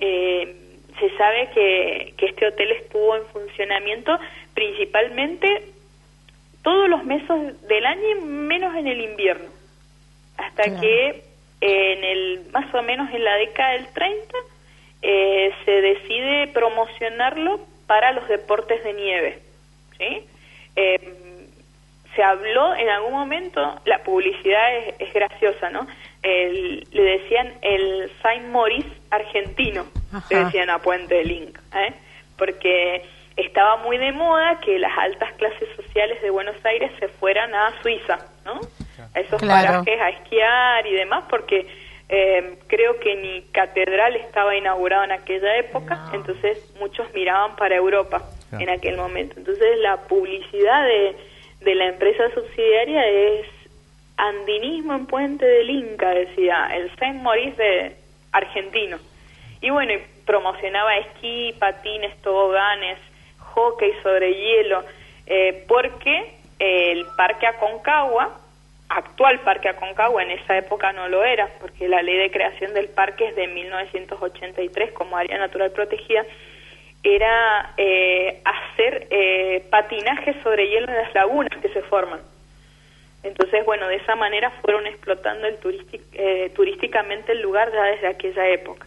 Eh, 0.00 0.56
se 0.98 1.16
sabe 1.16 1.48
que, 1.54 2.14
que 2.16 2.26
este 2.26 2.46
hotel 2.46 2.70
estuvo 2.72 3.16
en 3.16 3.24
funcionamiento 3.26 4.18
principalmente 4.54 5.68
todos 6.62 6.88
los 6.88 7.04
meses 7.04 7.60
del 7.68 7.84
año, 7.86 8.20
menos 8.22 8.74
en 8.76 8.86
el 8.86 9.00
invierno, 9.00 9.48
hasta 10.36 10.64
Claro. 10.64 10.80
que 10.80 11.24
en 11.60 12.04
el 12.04 12.40
más 12.52 12.72
o 12.74 12.82
menos 12.82 13.12
en 13.12 13.24
la 13.24 13.36
década 13.36 13.72
del 13.72 13.86
30 13.88 14.36
eh, 15.02 15.52
se 15.64 15.70
decide 15.70 16.48
promocionarlo 16.48 17.60
para 17.86 18.12
los 18.12 18.26
deportes 18.28 18.82
de 18.84 18.92
nieve. 18.94 19.38
¿sí? 19.98 20.26
Eh, 20.76 21.23
se 22.14 22.22
habló 22.22 22.74
en 22.74 22.88
algún 22.88 23.12
momento, 23.12 23.80
la 23.84 23.98
publicidad 24.02 24.76
es, 24.76 24.94
es 25.00 25.12
graciosa, 25.12 25.70
¿no? 25.70 25.86
El- 26.22 26.86
le 26.92 27.02
decían 27.02 27.52
el 27.62 28.10
Saint 28.22 28.46
Maurice 28.46 28.88
argentino, 29.10 29.84
le 30.30 30.36
Ajá. 30.36 30.44
decían 30.46 30.70
a 30.70 30.78
Puente 30.78 31.14
del 31.14 31.30
Inca, 31.30 31.60
¿eh? 31.86 31.92
porque 32.36 33.04
estaba 33.36 33.76
muy 33.78 33.98
de 33.98 34.12
moda 34.12 34.60
que 34.60 34.78
las 34.78 34.96
altas 34.98 35.32
clases 35.34 35.68
sociales 35.76 36.20
de 36.22 36.30
Buenos 36.30 36.56
Aires 36.64 36.90
se 37.00 37.08
fueran 37.08 37.54
a 37.54 37.72
Suiza, 37.82 38.18
¿no? 38.44 38.60
A 39.14 39.20
esos 39.20 39.40
Claro. 39.40 39.82
parajes 39.84 40.00
a 40.00 40.08
esquiar 40.10 40.86
y 40.86 40.92
demás, 40.94 41.24
porque 41.28 41.66
eh, 42.08 42.58
creo 42.68 42.98
que 43.00 43.16
ni 43.16 43.42
catedral 43.52 44.14
estaba 44.16 44.54
inaugurado 44.54 45.04
en 45.04 45.12
aquella 45.12 45.56
época, 45.56 45.98
entonces 46.12 46.58
muchos 46.78 47.12
miraban 47.14 47.56
para 47.56 47.74
Europa 47.76 48.22
Claro. 48.50 48.62
en 48.64 48.70
aquel 48.70 48.96
momento. 48.96 49.34
Entonces 49.38 49.78
la 49.80 49.96
publicidad 50.02 50.84
de, 50.84 51.16
de 51.64 51.74
la 51.74 51.86
empresa 51.86 52.30
subsidiaria 52.34 53.06
es 53.08 53.46
andinismo 54.16 54.94
en 54.94 55.06
Puente 55.06 55.44
del 55.44 55.70
Inca, 55.70 56.10
decía, 56.10 56.68
el 56.74 56.94
Saint 56.96 57.22
Maurice 57.22 57.62
de 57.62 57.96
argentino. 58.32 58.98
Y 59.60 59.70
bueno, 59.70 59.94
promocionaba 60.26 60.96
esquí, 60.98 61.54
patines, 61.58 62.16
toboganes, 62.22 62.98
hockey 63.38 63.92
sobre 64.02 64.34
hielo, 64.34 64.84
eh, 65.26 65.64
porque 65.66 66.34
eh, 66.58 66.92
el 66.92 67.06
Parque 67.16 67.46
Aconcagua, 67.46 68.38
actual 68.88 69.40
Parque 69.40 69.68
Aconcagua, 69.68 70.22
en 70.22 70.32
esa 70.32 70.56
época 70.58 70.92
no 70.92 71.08
lo 71.08 71.24
era, 71.24 71.48
porque 71.60 71.88
la 71.88 72.02
ley 72.02 72.16
de 72.18 72.30
creación 72.30 72.74
del 72.74 72.88
parque 72.88 73.28
es 73.28 73.36
de 73.36 73.48
1983 73.48 74.92
como 74.92 75.16
área 75.16 75.38
natural 75.38 75.70
protegida, 75.72 76.24
era 77.04 77.74
eh, 77.76 78.42
hacer 78.44 79.06
eh, 79.10 79.64
patinaje 79.70 80.42
sobre 80.42 80.68
hielo 80.68 80.88
en 80.88 80.96
las 80.96 81.14
lagunas 81.14 81.56
que 81.60 81.68
se 81.68 81.82
forman. 81.82 82.20
Entonces, 83.22 83.64
bueno, 83.64 83.86
de 83.88 83.96
esa 83.96 84.16
manera 84.16 84.50
fueron 84.62 84.86
explotando 84.86 85.46
el 85.46 85.58
eh, 86.12 86.50
turísticamente 86.54 87.32
el 87.32 87.42
lugar 87.42 87.70
ya 87.72 87.82
desde 87.84 88.08
aquella 88.08 88.48
época. 88.48 88.86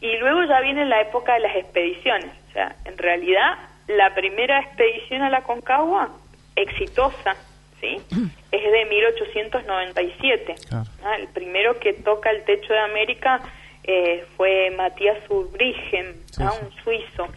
Y 0.00 0.16
luego 0.16 0.44
ya 0.44 0.60
viene 0.60 0.84
la 0.86 1.00
época 1.02 1.34
de 1.34 1.40
las 1.40 1.56
expediciones. 1.56 2.30
O 2.48 2.52
sea, 2.52 2.74
en 2.86 2.98
realidad, 2.98 3.58
la 3.86 4.14
primera 4.14 4.60
expedición 4.60 5.22
a 5.22 5.30
la 5.30 5.42
Concagua, 5.42 6.10
exitosa, 6.56 7.36
¿sí? 7.80 8.00
Es 8.52 8.70
de 8.70 8.84
1897. 8.84 10.54
Claro. 10.68 10.84
Ah, 11.02 11.16
El 11.18 11.28
primero 11.28 11.78
que 11.80 11.94
toca 11.94 12.30
el 12.30 12.44
techo 12.44 12.74
de 12.74 12.80
América 12.80 13.40
eh, 13.84 14.24
fue 14.36 14.70
Matías 14.76 15.18
Urbrigen, 15.30 16.14
Sí, 16.26 16.42
ah, 16.42 16.52
un 16.62 16.70
suizo. 16.84 17.28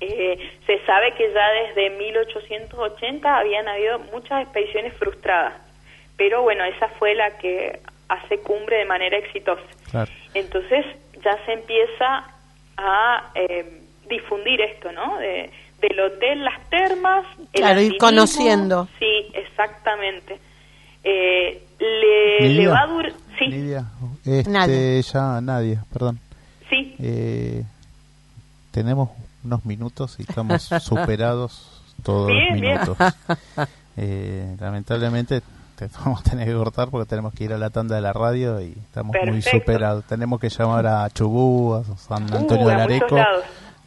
Eh, 0.00 0.38
se 0.66 0.78
sabe 0.86 1.12
que 1.14 1.32
ya 1.32 1.48
desde 1.66 1.90
1880 1.90 3.36
habían 3.38 3.66
habido 3.68 3.98
muchas 4.12 4.42
expediciones 4.42 4.94
frustradas, 4.94 5.54
pero 6.16 6.42
bueno, 6.42 6.64
esa 6.64 6.88
fue 6.98 7.14
la 7.14 7.36
que 7.38 7.80
hace 8.08 8.38
cumbre 8.38 8.76
de 8.78 8.84
manera 8.84 9.18
exitosa. 9.18 9.62
Claro. 9.90 10.10
Entonces 10.34 10.84
ya 11.24 11.36
se 11.44 11.52
empieza 11.52 12.24
a 12.76 13.30
eh, 13.34 13.80
difundir 14.08 14.60
esto, 14.60 14.92
¿no? 14.92 15.18
De- 15.18 15.50
del 15.80 16.00
hotel, 16.00 16.44
las 16.44 16.58
termas, 16.70 17.24
el 17.52 17.60
Claro, 17.60 17.80
ir 17.80 17.96
conociendo. 17.98 18.88
Sí, 18.98 19.30
exactamente. 19.32 20.38
Eh, 21.04 21.62
le, 21.78 22.66
va 22.66 22.80
a 22.82 22.86
durar... 22.88 23.12
Sí, 23.38 23.44
Lidia, 23.46 23.84
este, 24.26 24.50
Nadia. 24.50 25.00
ya 25.00 25.40
Nadia, 25.40 25.84
perdón. 25.92 26.18
sí. 26.68 26.96
Eh, 27.00 27.62
tenemos 28.72 29.10
unos 29.44 29.64
minutos 29.64 30.16
y 30.18 30.22
estamos 30.22 30.62
superados 30.80 31.82
todos 32.02 32.28
Bien, 32.28 32.52
los 32.52 32.60
minutos. 32.60 32.98
Eh, 34.00 34.56
lamentablemente 34.60 35.42
te 35.74 35.88
vamos 36.04 36.20
a 36.20 36.30
tener 36.30 36.46
que 36.46 36.54
cortar 36.54 36.88
porque 36.88 37.08
tenemos 37.08 37.34
que 37.34 37.44
ir 37.44 37.52
a 37.52 37.58
la 37.58 37.70
tanda 37.70 37.96
de 37.96 38.00
la 38.00 38.12
radio 38.12 38.60
y 38.60 38.72
estamos 38.72 39.16
muy 39.26 39.42
superados. 39.42 40.04
Tenemos 40.04 40.38
que 40.40 40.48
llamar 40.50 40.86
a 40.86 41.10
Chubú, 41.10 41.74
a 41.74 41.82
San 41.96 42.32
Antonio 42.32 42.64
Uh, 42.64 42.68
del 42.68 42.80
a 42.80 42.86
muchos 42.86 43.02
Areco 43.12 43.16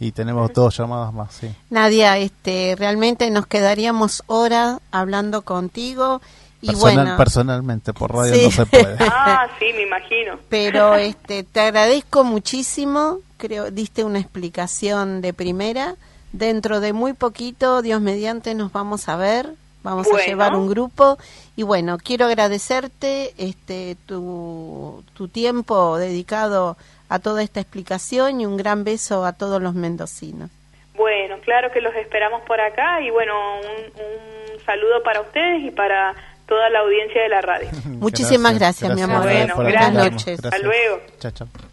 y 0.02 0.12
tenemos 0.12 0.52
dos 0.54 0.76
llamadas 0.78 1.14
más, 1.14 1.34
sí. 1.34 1.50
Nadia, 1.70 2.18
este, 2.18 2.76
realmente 2.78 3.30
nos 3.32 3.46
quedaríamos 3.48 4.24
horas 4.28 4.80
hablando 4.92 5.44
contigo 5.44 6.22
y 6.62 6.68
Personal- 6.68 6.96
bueno, 6.96 7.18
personalmente, 7.18 7.94
por 7.94 8.14
radio 8.14 8.34
Sí. 8.36 8.42
no 8.46 8.52
se 8.52 8.66
puede. 8.66 8.96
Ah, 9.00 9.48
sí, 9.60 9.66
me 9.76 9.84
imagino. 9.84 10.38
pero 10.50 10.96
este, 10.96 11.44
te 11.44 11.60
agradezco 11.62 12.24
muchísimo, 12.26 13.20
creo, 13.42 13.72
diste 13.72 14.04
una 14.04 14.20
explicación 14.20 15.22
de 15.22 15.34
primera. 15.34 15.96
Dentro 16.32 16.80
de 16.80 16.94
muy 16.94 17.14
poquito, 17.14 17.82
Dios 17.82 18.00
mediante, 18.00 18.54
nos 18.54 18.72
vamos 18.72 19.10
a 19.10 19.18
ver, 19.18 19.50
vamos 19.84 20.08
a 20.14 20.26
llevar 20.26 20.56
un 20.56 20.70
grupo 20.70 21.18
y 21.58 21.64
bueno, 21.64 21.98
quiero 21.98 22.28
agradecerte 22.28 23.34
este 23.38 23.98
tu, 24.06 25.04
tu 25.14 25.28
tiempo 25.28 25.98
dedicado 25.98 26.78
a 27.10 27.20
toda 27.20 27.44
esta 27.44 27.60
explicación 27.60 28.40
y 28.40 28.46
un 28.46 28.56
gran 28.56 28.86
beso 28.86 29.26
a 29.26 29.34
todos 29.34 29.62
los 29.62 29.74
mendocinos. 29.74 30.50
Bueno, 30.96 31.38
claro 31.42 31.72
que 31.72 31.82
los 31.82 31.96
esperamos 31.96 32.44
por 32.44 32.62
acá 32.62 33.02
y 33.02 33.10
bueno, 33.10 33.34
un, 33.60 34.02
un 34.02 34.66
saludo 34.66 35.04
para 35.04 35.22
ustedes 35.22 35.64
y 35.64 35.72
para 35.72 36.16
toda 36.48 36.70
la 36.70 36.80
audiencia 36.80 37.24
de 37.24 37.30
la 37.30 37.42
radio. 37.42 37.70
Muchísimas 37.86 38.58
gracias, 38.60 38.94
mi 38.94 39.02
amor. 39.02 39.24
Bueno, 39.24 39.56
por 39.56 39.66
gracias. 39.66 39.84
atendernos. 39.84 40.26
noches. 40.26 40.46
Hasta 40.46 40.60
luego. 40.60 41.02
Chao, 41.20 41.32
chao. 41.32 41.71